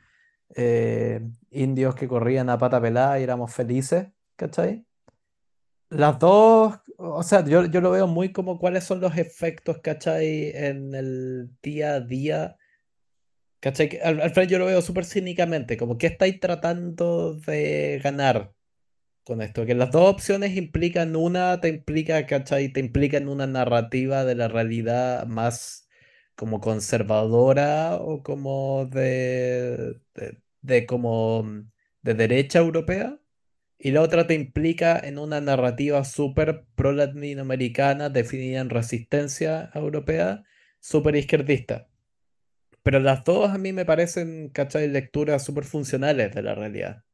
eh, 0.57 1.23
indios 1.51 1.95
que 1.97 2.09
corrían 2.09 2.51
a 2.51 2.59
pata 2.59 2.81
pelada 2.81 3.21
y 3.21 3.25
éramos 3.25 3.55
felices, 3.55 4.09
¿cachai? 4.37 4.87
Las 5.91 6.19
dos, 6.19 6.75
o 6.99 7.23
sea, 7.23 7.45
yo, 7.45 7.65
yo 7.67 7.81
lo 7.81 7.91
veo 7.91 8.07
muy 8.07 8.33
como 8.33 8.59
cuáles 8.59 8.85
son 8.85 9.01
los 9.01 9.17
efectos, 9.17 9.79
¿cachai? 9.83 10.51
En 10.55 10.95
el 10.95 11.51
día 11.63 11.95
a 11.95 12.01
día 12.01 12.59
¿Cachai? 13.61 13.89
Que 13.89 14.01
Al, 14.01 14.21
al 14.21 14.31
final 14.31 14.49
yo 14.49 14.59
lo 14.59 14.67
veo 14.67 14.83
súper 14.83 15.05
cínicamente, 15.05 15.77
como 15.77 15.99
que 15.99 16.07
estáis 16.07 16.39
tratando 16.41 17.35
de 17.35 18.01
ganar 18.03 18.55
con 19.29 19.43
esto, 19.43 19.67
que 19.67 19.75
las 19.75 19.93
dos 19.93 20.11
opciones 20.11 20.57
implican 20.57 21.15
una, 21.17 21.61
te 21.61 21.69
implica, 21.69 22.27
¿cachai? 22.27 22.73
Te 22.73 22.81
implican 22.81 23.29
una 23.29 23.47
narrativa 23.47 24.25
de 24.25 24.35
la 24.35 24.49
realidad 24.49 25.27
más 25.27 25.89
como 26.35 26.61
conservadora 26.61 27.97
o 27.97 28.23
como 28.23 28.87
de, 28.87 30.01
de, 30.63 30.87
como 30.87 31.45
de 32.03 32.15
derecha 32.15 32.61
europea. 32.61 33.21
Y 33.79 33.93
la 33.93 34.03
otra 34.03 34.27
te 34.27 34.35
implica 34.35 34.99
en 34.99 35.19
una 35.19 35.41
narrativa 35.41 36.05
súper 36.05 36.67
pro-latinoamericana 36.75 38.11
definida 38.11 38.61
en 38.61 38.71
resistencia 38.71 39.71
europea, 39.75 40.45
súper 40.81 41.17
izquierdista. 41.17 41.89
Pero 42.83 43.01
las 43.01 43.25
dos 43.25 43.51
a 43.51 43.59
mí 43.59 43.73
me 43.73 43.85
parecen, 43.85 44.51
¿cachai? 44.51 44.89
Lecturas 44.89 45.45
súper 45.45 45.65
funcionales 45.65 46.35
de 46.35 46.43
la 46.43 46.55
realidad. 46.55 47.05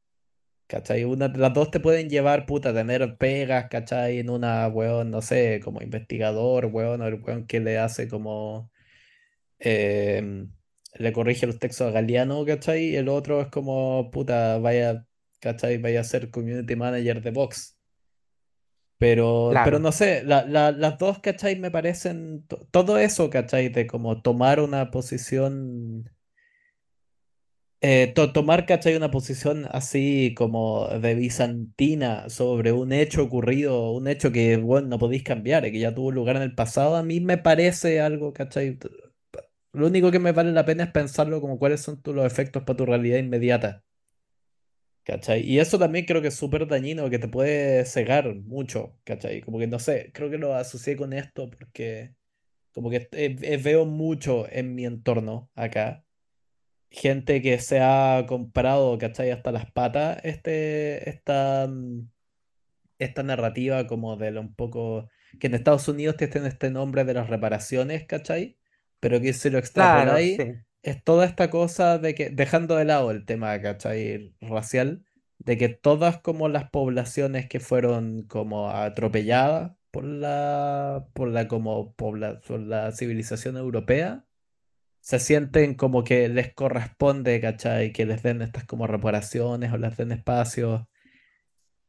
¿Cachai? 0.67 1.03
Una, 1.03 1.27
las 1.29 1.53
dos 1.53 1.69
te 1.71 1.79
pueden 1.79 2.09
llevar, 2.09 2.45
puta, 2.47 2.69
a 2.69 2.73
tener 2.73 3.17
pegas, 3.17 3.67
¿cachai? 3.69 4.19
En 4.19 4.29
una, 4.31 4.67
weón, 4.67 5.11
no 5.11 5.21
sé, 5.21 5.59
como 5.63 5.81
investigador, 5.81 6.65
weón, 6.67 7.01
o 7.01 7.07
el 7.07 7.21
weón 7.21 7.45
que 7.47 7.59
le 7.59 7.77
hace 7.79 8.07
como... 8.07 8.71
em, 9.59 10.51
le 10.95 11.13
corrige 11.13 11.45
los 11.47 11.59
textos 11.59 11.87
a 11.87 11.91
Galeano, 11.91 12.45
¿cachai? 12.45 12.85
Y 12.91 12.95
el 12.95 13.09
otro 13.09 13.41
es 13.41 13.47
como, 13.49 14.09
puta, 14.11 14.57
vaya, 14.59 15.05
¿cachai? 15.39 15.77
Vaya 15.77 16.01
a 16.01 16.03
ser 16.03 16.31
community 16.31 16.75
manager 16.75 17.21
de 17.21 17.31
Vox. 17.31 17.77
Pero, 18.97 19.49
pero 19.65 19.79
no 19.79 19.91
sé, 19.91 20.23
la- 20.23 20.45
la- 20.45 20.71
las 20.71 20.97
dos, 20.97 21.19
¿cachai? 21.19 21.57
Me 21.59 21.69
parecen, 21.69 22.45
to- 22.47 22.67
todo 22.71 22.97
eso, 22.97 23.29
¿cachai? 23.29 23.69
De 23.69 23.85
como 23.87 24.21
tomar 24.21 24.59
una 24.61 24.89
posición 24.89 26.09
eh, 27.81 28.11
to- 28.15 28.31
tomar, 28.33 28.65
¿cachai? 28.65 28.95
Una 28.95 29.11
posición 29.11 29.67
así 29.71 30.33
como 30.37 30.87
de 30.87 31.15
bizantina 31.15 32.29
sobre 32.29 32.71
un 32.71 32.91
hecho 32.93 33.23
ocurrido, 33.23 33.91
un 33.91 34.07
hecho 34.07 34.31
que, 34.31 34.57
bueno, 34.57 34.87
no 34.87 34.99
podéis 34.99 35.23
cambiar 35.23 35.65
y 35.65 35.71
que 35.71 35.79
ya 35.79 35.93
tuvo 35.95 36.11
lugar 36.11 36.35
en 36.37 36.41
el 36.43 36.55
pasado, 36.55 36.95
a 36.95 37.03
mí 37.03 37.19
me 37.19 37.37
parece 37.37 38.01
algo, 38.01 38.33
¿cachai? 38.33 38.77
Lo 39.73 39.87
único 39.87 40.11
que 40.11 40.19
me 40.19 40.31
vale 40.33 40.51
la 40.53 40.65
pena 40.65 40.85
es 40.85 40.91
pensarlo 40.91 41.41
como 41.41 41.59
cuáles 41.59 41.81
son 41.81 42.01
los 42.05 42.25
efectos 42.25 42.63
para 42.63 42.77
tu 42.77 42.85
realidad 42.87 43.19
inmediata, 43.19 43.83
¿cachai? 45.03 45.41
Y 45.41 45.59
eso 45.59 45.79
también 45.79 46.05
creo 46.05 46.21
que 46.21 46.29
es 46.29 46.35
súper 46.35 46.67
dañino, 46.67 47.09
que 47.09 47.19
te 47.19 47.27
puede 47.27 47.85
cegar 47.85 48.33
mucho, 48.35 48.97
¿cachai? 49.03 49.41
Como 49.41 49.59
que 49.59 49.67
no 49.67 49.79
sé, 49.79 50.11
creo 50.13 50.29
que 50.29 50.37
lo 50.37 50.55
asocié 50.55 50.95
con 50.97 51.13
esto 51.13 51.49
porque 51.49 52.15
como 52.73 52.91
que 52.91 53.09
eh, 53.13 53.37
eh, 53.43 53.57
veo 53.57 53.85
mucho 53.85 54.47
en 54.51 54.75
mi 54.75 54.85
entorno 54.87 55.51
acá 55.55 56.04
gente 56.91 57.41
que 57.41 57.59
se 57.59 57.79
ha 57.81 58.25
comprado, 58.27 58.97
¿cachai? 58.97 59.31
Hasta 59.31 59.51
las 59.51 59.71
patas, 59.71 60.19
este, 60.23 61.09
esta, 61.09 61.67
esta 62.99 63.23
narrativa 63.23 63.87
como 63.87 64.17
de 64.17 64.31
lo 64.31 64.41
un 64.41 64.55
poco, 64.55 65.09
que 65.39 65.47
en 65.47 65.55
Estados 65.55 65.87
Unidos 65.87 66.17
tienen 66.17 66.45
este 66.45 66.71
nombre 66.71 67.03
de 67.03 67.13
las 67.13 67.29
reparaciones, 67.29 68.05
¿cachai? 68.05 68.57
Pero 68.99 69.19
que 69.21 69.33
si 69.33 69.49
lo 69.49 69.59
claro, 69.73 70.23
extrapoláis, 70.23 70.37
sí. 70.37 70.43
es 70.81 71.03
toda 71.03 71.25
esta 71.25 71.49
cosa 71.49 71.97
de 71.99 72.15
que, 72.15 72.29
dejando 72.29 72.75
de 72.75 72.85
lado 72.85 73.11
el 73.11 73.25
tema, 73.25 73.59
¿cachai? 73.61 74.33
Racial, 74.41 75.05
de 75.39 75.57
que 75.57 75.69
todas 75.69 76.19
como 76.21 76.47
las 76.49 76.69
poblaciones 76.69 77.47
que 77.47 77.59
fueron 77.59 78.23
como 78.23 78.69
atropelladas 78.71 79.73
por 79.91 80.05
la, 80.05 81.07
por 81.13 81.29
la 81.29 81.47
como 81.47 81.95
pobla- 81.95 82.41
por 82.41 82.59
la 82.61 82.91
civilización 82.91 83.57
europea 83.57 84.25
se 85.05 85.19
sienten 85.19 85.75
como 85.75 86.03
que 86.03 86.29
les 86.29 86.53
corresponde, 86.53 87.39
¿cachai? 87.39 87.91
Que 87.93 88.05
les 88.07 88.23
den 88.23 88.41
estas 88.41 88.65
como 88.65 88.87
reparaciones 88.87 89.71
o 89.71 89.77
les 89.77 89.97
den 89.97 90.11
espacios. 90.11 90.81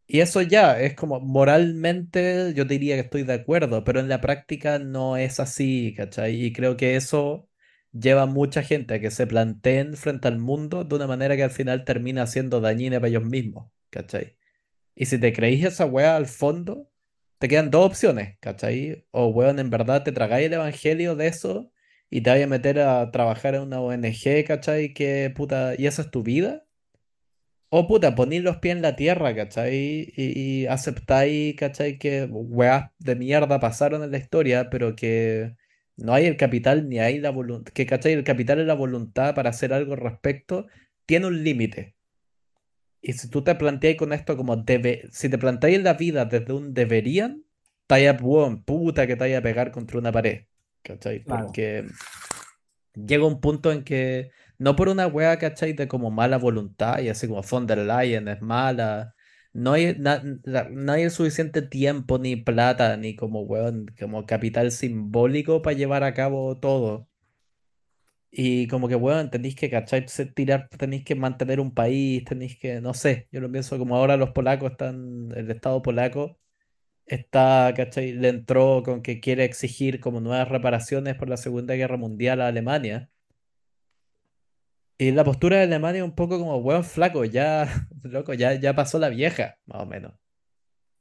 Y 0.07 0.21
eso 0.21 0.43
ya 0.43 0.79
es 0.81 0.95
como 0.95 1.21
moralmente 1.21 2.53
yo 2.55 2.65
diría 2.65 2.95
que 2.97 3.01
estoy 3.03 3.23
de 3.25 3.35
acuerdo, 3.35 3.85
pero 3.85 4.01
en 4.01 4.09
la 4.09 4.21
práctica 4.21 4.79
no 4.79 5.17
es 5.17 5.41
así, 5.41 5.95
¿cachai? 5.97 6.45
Y 6.45 6.53
creo 6.53 6.77
que 6.77 6.97
eso 6.97 7.49
lleva 7.93 8.23
a 8.23 8.27
mucha 8.27 8.63
gente 8.63 8.95
a 8.95 9.01
que 9.01 9.11
se 9.11 9.27
planteen 9.27 9.97
frente 9.97 10.29
al 10.29 10.39
mundo 10.39 10.85
de 10.85 10.97
una 10.97 11.07
manera 11.07 11.37
que 11.37 11.45
al 11.45 11.51
final 11.51 11.85
termina 11.85 12.27
siendo 12.27 12.61
dañina 12.61 12.99
para 13.01 13.09
ellos 13.09 13.25
mismos, 13.25 13.71
¿cachai? 13.91 14.37
Y 14.95 15.07
si 15.07 15.19
te 15.19 15.33
creís 15.33 15.65
esa 15.65 15.87
weá 15.87 16.17
al 16.17 16.27
fondo, 16.27 16.91
te 17.39 17.49
quedan 17.49 17.71
dos 17.71 17.87
opciones, 17.87 18.39
¿cachai? 18.41 19.07
O 19.13 19.29
weón, 19.29 19.59
en 19.59 19.71
verdad 19.71 20.05
te 20.05 20.13
tragáis 20.13 20.47
el 20.47 20.55
evangelio 20.55 21.17
de 21.17 21.29
eso 21.29 21.73
y 22.11 22.21
te 22.23 22.31
vais 22.31 22.45
a 22.45 22.47
meter 22.47 22.81
a 22.81 23.11
trabajar 23.11 23.55
en 23.55 23.63
una 23.63 23.81
ONG, 23.81 24.45
¿cachai? 24.47 24.95
Que 24.95 25.33
puta, 25.35 25.75
y 25.79 25.87
esa 25.87 26.03
es 26.03 26.11
tu 26.11 26.23
vida. 26.23 26.65
O 27.69 27.87
puta, 27.89 28.15
ponís 28.15 28.43
los 28.43 28.59
pies 28.59 28.77
en 28.77 28.83
la 28.83 28.97
tierra, 28.97 29.35
¿cachai? 29.35 30.13
Y, 30.17 30.63
y 30.63 30.67
aceptáis, 30.67 31.57
¿cachai? 31.57 31.99
Que 31.99 32.25
weas 32.31 32.91
de 32.99 33.17
mierda 33.17 33.61
pasaron 33.61 34.03
en 34.05 34.11
la 34.13 34.19
historia, 34.19 34.71
pero 34.71 34.95
que 34.97 35.57
no 35.97 36.15
hay 36.15 36.27
el 36.27 36.37
capital 36.37 36.89
ni 36.89 36.99
hay 37.01 37.19
la 37.19 37.31
voluntad. 37.31 37.73
Que, 37.73 37.87
¿cachai? 37.87 38.13
El 38.13 38.25
capital 38.25 38.61
y 38.61 38.65
la 38.65 38.75
voluntad 38.75 39.35
para 39.35 39.51
hacer 39.51 39.73
algo 39.73 39.95
al 39.95 40.01
respecto 40.01 40.67
tiene 41.07 41.27
un 41.27 41.43
límite. 41.45 41.97
Y 43.01 43.13
si 43.15 43.29
tú 43.31 43.43
te 43.45 43.55
planteas 43.55 43.97
con 43.97 44.13
esto 44.13 44.37
como 44.37 44.57
debe, 44.57 45.09
si 45.13 45.29
te 45.29 45.39
planteas 45.39 45.83
la 45.83 45.95
vida 45.95 46.25
desde 46.25 46.53
un 46.53 46.75
deberían, 46.75 47.45
weón, 48.23 48.65
puta 48.65 49.07
que 49.07 49.15
te 49.17 49.21
vaya 49.21 49.39
a 49.39 49.43
pegar 49.43 49.71
contra 49.73 49.99
una 49.99 50.13
pared. 50.13 50.47
¿Cachai? 50.87 51.25
Claro. 51.25 51.47
Porque 51.47 51.85
llega 52.95 53.27
un 53.27 53.41
punto 53.41 53.73
en 53.73 53.83
que, 53.83 54.31
no 54.59 54.77
por 54.77 54.89
una 54.89 55.07
wea, 55.09 55.37
¿cachai? 55.39 55.73
De 55.73 55.89
como 55.89 56.11
mala 56.11 56.39
voluntad 56.39 57.01
y 57.01 57.09
así 57.09 57.27
como 57.27 57.43
von 57.43 57.67
der 57.67 57.79
Leyen 57.79 58.29
es 58.29 58.41
mala, 58.41 59.15
no 59.53 59.73
hay, 59.73 59.97
na- 59.99 60.23
la- 60.45 60.69
no 60.71 60.93
hay 60.93 61.11
suficiente 61.11 61.63
tiempo, 61.63 62.19
ni 62.19 62.37
plata, 62.37 62.97
ni 62.97 63.17
como, 63.17 63.41
weón, 63.43 63.87
como 63.99 64.27
capital 64.27 64.71
simbólico 64.71 65.61
para 65.63 65.77
llevar 65.77 66.05
a 66.05 66.15
cabo 66.15 66.59
todo. 66.61 67.09
Y 68.31 68.67
como 68.69 68.87
que, 68.89 68.97
weón, 68.97 69.31
tenéis 69.31 69.57
que, 69.57 69.71
¿cachai? 69.71 70.07
Tirar, 70.35 70.69
tenéis 70.69 71.05
que 71.05 71.15
mantener 71.15 71.59
un 71.59 71.73
país, 71.75 72.25
tenéis 72.25 72.59
que, 72.59 72.81
no 72.81 72.93
sé, 72.95 73.29
yo 73.33 73.41
lo 73.41 73.51
pienso 73.51 73.79
como 73.79 73.97
ahora 73.97 74.17
los 74.17 74.31
polacos 74.31 74.73
están, 74.73 75.29
el 75.35 75.51
Estado 75.51 75.83
polaco 75.83 76.39
está, 77.07 77.73
¿cachai? 77.77 78.13
Le 78.13 78.29
entró 78.29 78.83
con 78.85 79.03
que 79.03 79.21
quiere 79.21 79.45
exigir 79.45 80.01
como 80.01 80.21
nuevas 80.21 80.49
reparaciones 80.49 81.17
por 81.17 81.29
la 81.29 81.37
Segunda 81.37 81.75
Guerra 81.75 81.97
Mundial 81.97 82.41
a 82.41 82.49
Alemania. 82.49 83.11
Y 84.99 85.11
la 85.13 85.25
postura 85.25 85.59
de 85.59 85.65
Alemania 85.65 86.01
es 86.01 86.05
un 86.05 86.15
poco 86.15 86.39
como, 86.39 86.57
weón, 86.59 86.85
flaco, 86.85 87.25
ya, 87.25 87.89
loco, 88.03 88.33
ya, 88.35 88.55
ya 88.55 88.75
pasó 88.75 88.99
la 88.99 89.09
vieja, 89.11 89.59
más 89.67 89.83
o 89.83 89.87
menos. 89.87 90.15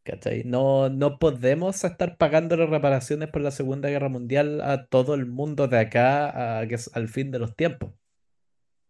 ¿Cachai? 0.04 0.44
No, 0.46 0.90
no 0.90 1.20
podemos 1.20 1.84
estar 1.84 2.18
pagando 2.18 2.58
las 2.58 2.70
reparaciones 2.70 3.30
por 3.30 3.42
la 3.42 3.52
Segunda 3.52 3.90
Guerra 3.90 4.10
Mundial 4.10 4.62
a 4.62 4.88
todo 4.88 5.16
el 5.16 5.26
mundo 5.28 5.68
de 5.68 5.80
acá 5.80 6.60
a, 6.60 6.68
que 6.68 6.76
es 6.76 6.92
al 6.96 7.10
fin 7.10 7.32
de 7.32 7.40
los 7.40 7.56
tiempos. 7.56 7.94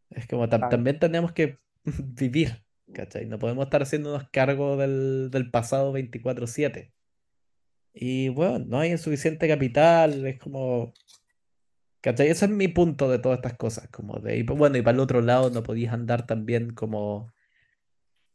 Es 0.10 0.28
como 0.28 0.48
tam- 0.50 0.68
también 0.70 1.00
tenemos 1.00 1.32
que 1.34 1.60
vivir, 1.86 2.64
¿cachai? 2.94 3.26
No 3.28 3.40
podemos 3.40 3.66
estar 3.66 3.82
haciéndonos 3.84 4.30
cargo 4.32 4.78
del, 4.78 5.30
del 5.32 5.52
pasado 5.52 5.92
veinticuatro 5.92 6.48
siete 6.48 6.94
Y 7.98 8.28
bueno, 8.30 8.60
no 8.68 8.80
hay 8.80 8.98
suficiente 8.98 9.48
capital, 9.48 10.28
es 10.28 10.38
como, 10.38 10.94
¿cachai? 12.02 12.28
Ese 12.28 12.46
es 12.46 12.52
mi 12.52 12.68
punto 12.68 13.10
de 13.10 13.20
todas 13.20 13.38
estas 13.38 13.56
cosas, 13.58 13.88
como 13.90 14.20
de, 14.20 14.38
y, 14.38 14.44
bueno, 14.44 14.78
y 14.78 14.82
para 14.82 14.96
el 14.96 15.00
otro 15.00 15.22
lado 15.22 15.50
no 15.50 15.64
podías 15.64 15.94
andar 15.94 16.26
también 16.28 16.72
como 16.72 17.32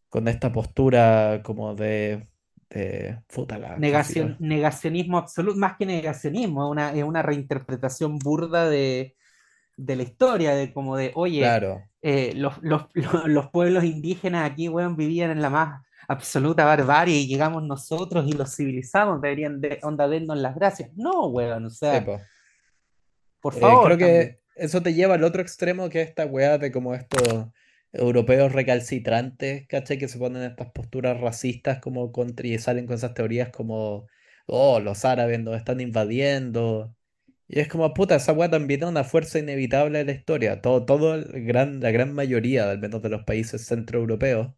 con 0.09 0.29
esta 0.29 0.51
postura 0.51 1.43
como 1.45 1.75
de, 1.75 2.27
de, 2.71 3.21
puta 3.33 3.59
la, 3.59 3.69
¿cómo 3.69 3.75
se 3.77 3.81
Negación, 3.81 4.27
llama? 4.29 4.37
negacionismo 4.41 5.19
absoluto, 5.19 5.59
más 5.59 5.77
que 5.77 5.85
negacionismo, 5.87 6.65
es 6.65 6.71
una, 6.71 6.93
es 6.95 7.05
una 7.05 7.23
reinterpretación 7.23 8.19
burda 8.19 8.69
de, 8.69 9.15
de 9.77 9.97
la 9.97 10.03
historia, 10.03 10.55
de 10.55 10.73
como 10.73 10.97
de, 10.97 11.13
oye, 11.15 11.41
Claro, 11.41 11.83
eh, 12.01 12.33
los, 12.35 12.55
los, 12.63 12.87
los, 12.95 13.25
los 13.27 13.51
pueblos 13.51 13.85
indígenas 13.85 14.51
aquí, 14.51 14.71
weón, 14.71 14.97
vivían 14.97 15.31
en 15.31 15.43
la 15.43 15.51
más 15.51 15.83
absoluta 16.11 16.65
barbarie 16.65 17.19
y 17.21 17.27
llegamos 17.29 17.63
nosotros 17.65 18.27
y 18.29 18.33
los 18.35 18.55
civilizamos, 18.57 19.21
deberían 19.23 19.61
de, 19.61 19.79
onda 19.83 20.09
darnos 20.09 20.39
las 20.39 20.55
gracias. 20.57 20.91
No, 20.97 21.29
weón, 21.29 21.67
o 21.67 21.71
sea, 21.71 22.11
por 23.41 23.55
Eh, 23.55 23.59
favor 23.59 23.83
creo 23.83 23.99
también. 23.99 24.37
que 24.37 24.41
eso 24.55 24.83
te 24.83 24.95
lleva 24.95 25.15
al 25.15 25.25
otro 25.25 25.43
extremo 25.43 25.89
que 25.89 26.03
es 26.03 26.09
esta 26.09 26.27
weá 26.27 26.59
de 26.59 26.71
como 26.73 26.95
estos 26.95 27.49
europeos 27.93 28.53
recalcitrantes, 28.53 29.67
¿cachai? 29.69 29.99
Que 29.99 30.09
se 30.09 30.19
ponen 30.19 30.43
en 30.43 30.51
estas 30.51 30.71
posturas 30.73 31.21
racistas 31.21 31.81
como 31.81 32.13
contra 32.13 32.47
y 32.47 32.59
salen 32.59 32.87
con 32.87 32.97
esas 32.97 33.15
teorías 33.15 33.51
como, 33.51 34.07
oh, 34.47 34.81
los 34.81 35.05
árabes 35.05 35.41
nos 35.41 35.57
están 35.57 35.81
invadiendo. 35.81 36.95
Y 37.49 37.61
es 37.61 37.69
como, 37.69 37.93
puta, 37.95 38.17
esa 38.17 38.33
weá 38.33 38.49
también 38.51 38.83
es 38.85 38.89
una 38.89 39.05
fuerza 39.05 39.39
inevitable 39.41 39.99
de 39.99 40.05
la 40.05 40.13
historia. 40.13 40.61
Todo, 40.61 40.85
todo 40.87 41.15
el 41.17 41.45
gran, 41.47 41.81
la 41.81 41.91
gran 41.91 42.13
mayoría, 42.15 42.71
al 42.71 42.79
menos 42.79 43.03
de 43.03 43.09
los 43.11 43.25
países 43.25 43.67
centroeuropeos. 43.67 44.53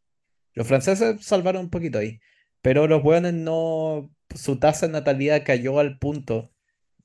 Los 0.54 0.66
franceses 0.68 1.24
salvaron 1.24 1.62
un 1.64 1.70
poquito 1.70 1.98
ahí. 1.98 2.20
Pero 2.62 2.86
los 2.86 3.02
weones 3.04 3.34
no, 3.34 4.10
su 4.34 4.58
tasa 4.58 4.86
de 4.86 4.92
natalidad 4.92 5.42
cayó 5.44 5.78
al 5.78 5.98
punto 5.98 6.52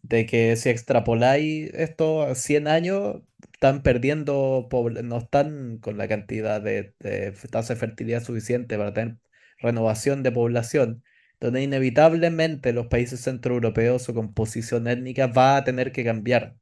de 0.04 0.26
que 0.26 0.56
si 0.56 0.70
extrapoláis 0.70 1.72
esto 1.74 2.24
a 2.24 2.36
100 2.36 2.68
años, 2.68 3.22
están 3.54 3.82
perdiendo, 3.84 4.68
no 5.04 5.18
están 5.18 5.80
con 5.80 5.98
la 5.98 6.08
cantidad 6.08 6.62
de, 6.62 6.94
de 7.00 7.32
tasa 7.50 7.74
de 7.74 7.80
fertilidad 7.80 8.24
suficiente 8.24 8.78
para 8.78 8.94
tener 8.94 9.18
renovación 9.60 10.24
de 10.24 10.32
población, 10.32 11.04
donde 11.40 11.64
inevitablemente 11.64 12.74
los 12.74 12.88
países 12.88 13.22
centroeuropeos, 13.22 14.04
su 14.04 14.14
composición 14.14 14.88
étnica 14.88 15.28
va 15.28 15.58
a 15.58 15.64
tener 15.64 15.92
que 15.92 16.04
cambiar 16.04 16.56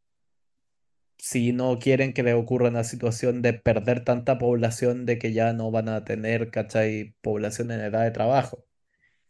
si 1.18 1.54
no 1.54 1.80
quieren 1.80 2.14
que 2.14 2.24
les 2.24 2.36
ocurra 2.36 2.70
una 2.70 2.84
situación 2.84 3.42
de 3.42 3.54
perder 3.54 4.04
tanta 4.04 4.38
población 4.38 5.06
de 5.06 5.18
que 5.20 5.34
ya 5.34 5.54
no 5.54 5.72
van 5.72 5.90
a 5.90 6.06
tener, 6.06 6.52
¿cachai? 6.52 7.16
Población 7.22 7.72
en 7.72 7.82
edad 7.82 8.04
de 8.04 8.12
trabajo. 8.12 8.66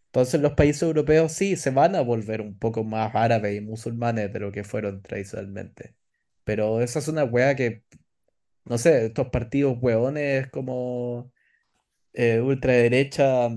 Entonces 0.08 0.42
los 0.42 0.54
países 0.54 0.84
europeos 0.84 1.34
sí 1.34 1.56
se 1.58 1.72
van 1.72 1.96
a 1.96 2.02
volver 2.02 2.42
un 2.42 2.58
poco 2.58 2.84
más 2.84 3.14
árabes 3.16 3.56
y 3.58 3.62
musulmanes 3.62 4.32
de 4.34 4.40
lo 4.40 4.52
que 4.52 4.64
fueron 4.64 5.02
tradicionalmente. 5.02 5.96
Pero 6.44 6.82
esa 6.82 7.00
es 7.00 7.08
una 7.10 7.26
wea 7.26 7.56
que, 7.56 7.84
no 8.66 8.78
sé, 8.78 9.08
estos 9.08 9.30
partidos 9.30 9.78
weones 9.82 10.50
como 10.52 11.32
eh, 12.14 12.42
ultraderecha 12.42 13.50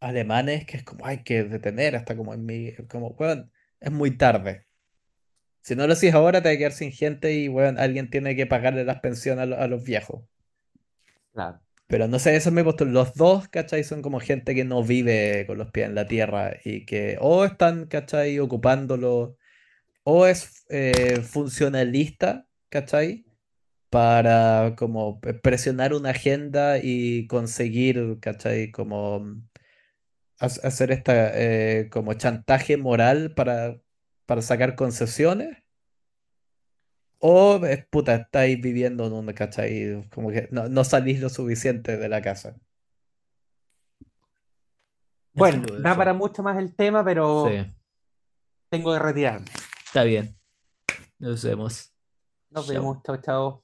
alemanes, 0.00 0.64
que 0.66 0.78
es 0.78 0.84
como 0.84 1.06
hay 1.06 1.22
que 1.22 1.44
detener 1.44 1.96
hasta 1.96 2.16
como 2.16 2.34
en 2.34 2.44
mi, 2.46 2.72
como, 2.88 3.08
weón, 3.08 3.52
es 3.80 3.92
muy 3.92 4.16
tarde. 4.16 4.65
Si 5.66 5.76
no 5.76 5.86
lo 5.86 5.92
haces 5.94 6.14
ahora 6.14 6.42
te 6.42 6.48
vas 6.48 6.56
a 6.56 6.58
quedar 6.58 6.72
sin 6.72 6.92
gente 6.92 7.34
y, 7.34 7.48
weón, 7.50 7.78
alguien 7.78 8.10
tiene 8.10 8.36
que 8.36 8.46
pagarle 8.46 8.84
las 8.86 9.00
pensiones 9.00 9.42
a, 9.44 9.46
lo- 9.46 9.58
a 9.60 9.66
los 9.68 9.84
viejos. 9.84 10.24
Claro. 11.32 11.60
Pero 11.88 12.08
no 12.08 12.18
sé, 12.18 12.34
eso 12.36 12.50
me 12.50 12.64
postuló. 12.64 12.90
Los 12.92 13.14
dos, 13.14 13.48
¿cachai? 13.48 13.84
Son 13.84 14.02
como 14.02 14.18
gente 14.20 14.54
que 14.54 14.64
no 14.64 14.82
vive 14.82 15.44
con 15.46 15.58
los 15.58 15.70
pies 15.70 15.86
en 15.88 15.94
la 15.94 16.06
tierra 16.08 16.56
y 16.64 16.84
que 16.84 17.16
o 17.20 17.44
están, 17.44 17.86
¿cachai? 17.86 18.38
Ocupándolo, 18.40 19.36
o 20.04 20.26
es 20.26 20.64
eh, 20.70 21.22
funcionalista, 21.22 22.48
¿cachai? 22.70 23.26
Para 23.90 24.74
como 24.78 25.20
presionar 25.42 25.94
una 25.94 26.10
agenda 26.10 26.78
y 26.82 27.26
conseguir, 27.28 28.18
¿cachai? 28.20 28.70
Como 28.72 29.20
mm, 29.20 29.48
ha- 30.40 30.46
hacer 30.46 30.92
esta 30.92 31.30
eh, 31.34 31.88
como 31.90 32.14
chantaje 32.14 32.76
moral 32.76 33.34
para, 33.34 33.80
para 34.26 34.42
sacar 34.42 34.76
concesiones. 34.76 35.58
O, 37.18 37.60
es, 37.66 37.84
puta, 37.86 38.14
estáis 38.16 38.58
viviendo 38.60 39.06
en 39.06 39.12
un, 39.12 39.26
¿cachai? 39.34 40.08
Como 40.10 40.30
que 40.30 40.48
no, 40.50 40.68
no 40.70 40.82
salís 40.84 41.20
lo 41.20 41.28
suficiente 41.28 41.96
de 41.98 42.08
la 42.08 42.22
casa. 42.22 42.56
Bueno, 45.34 45.66
da 45.82 45.96
para 45.96 46.14
mucho 46.14 46.42
más 46.42 46.56
el 46.58 46.74
tema, 46.74 47.04
Sí, 47.04 47.04
pero 47.04 47.66
tengo 48.70 48.92
que 48.92 48.98
retirarme. 49.00 49.46
está 49.86 50.04
bien. 50.04 50.36
Nos 51.18 51.42
vemos. 51.44 51.92
Nos 52.50 52.66
Chao. 52.66 52.72
vemos, 52.74 53.02
chao, 53.04 53.16
chao. 53.22 53.62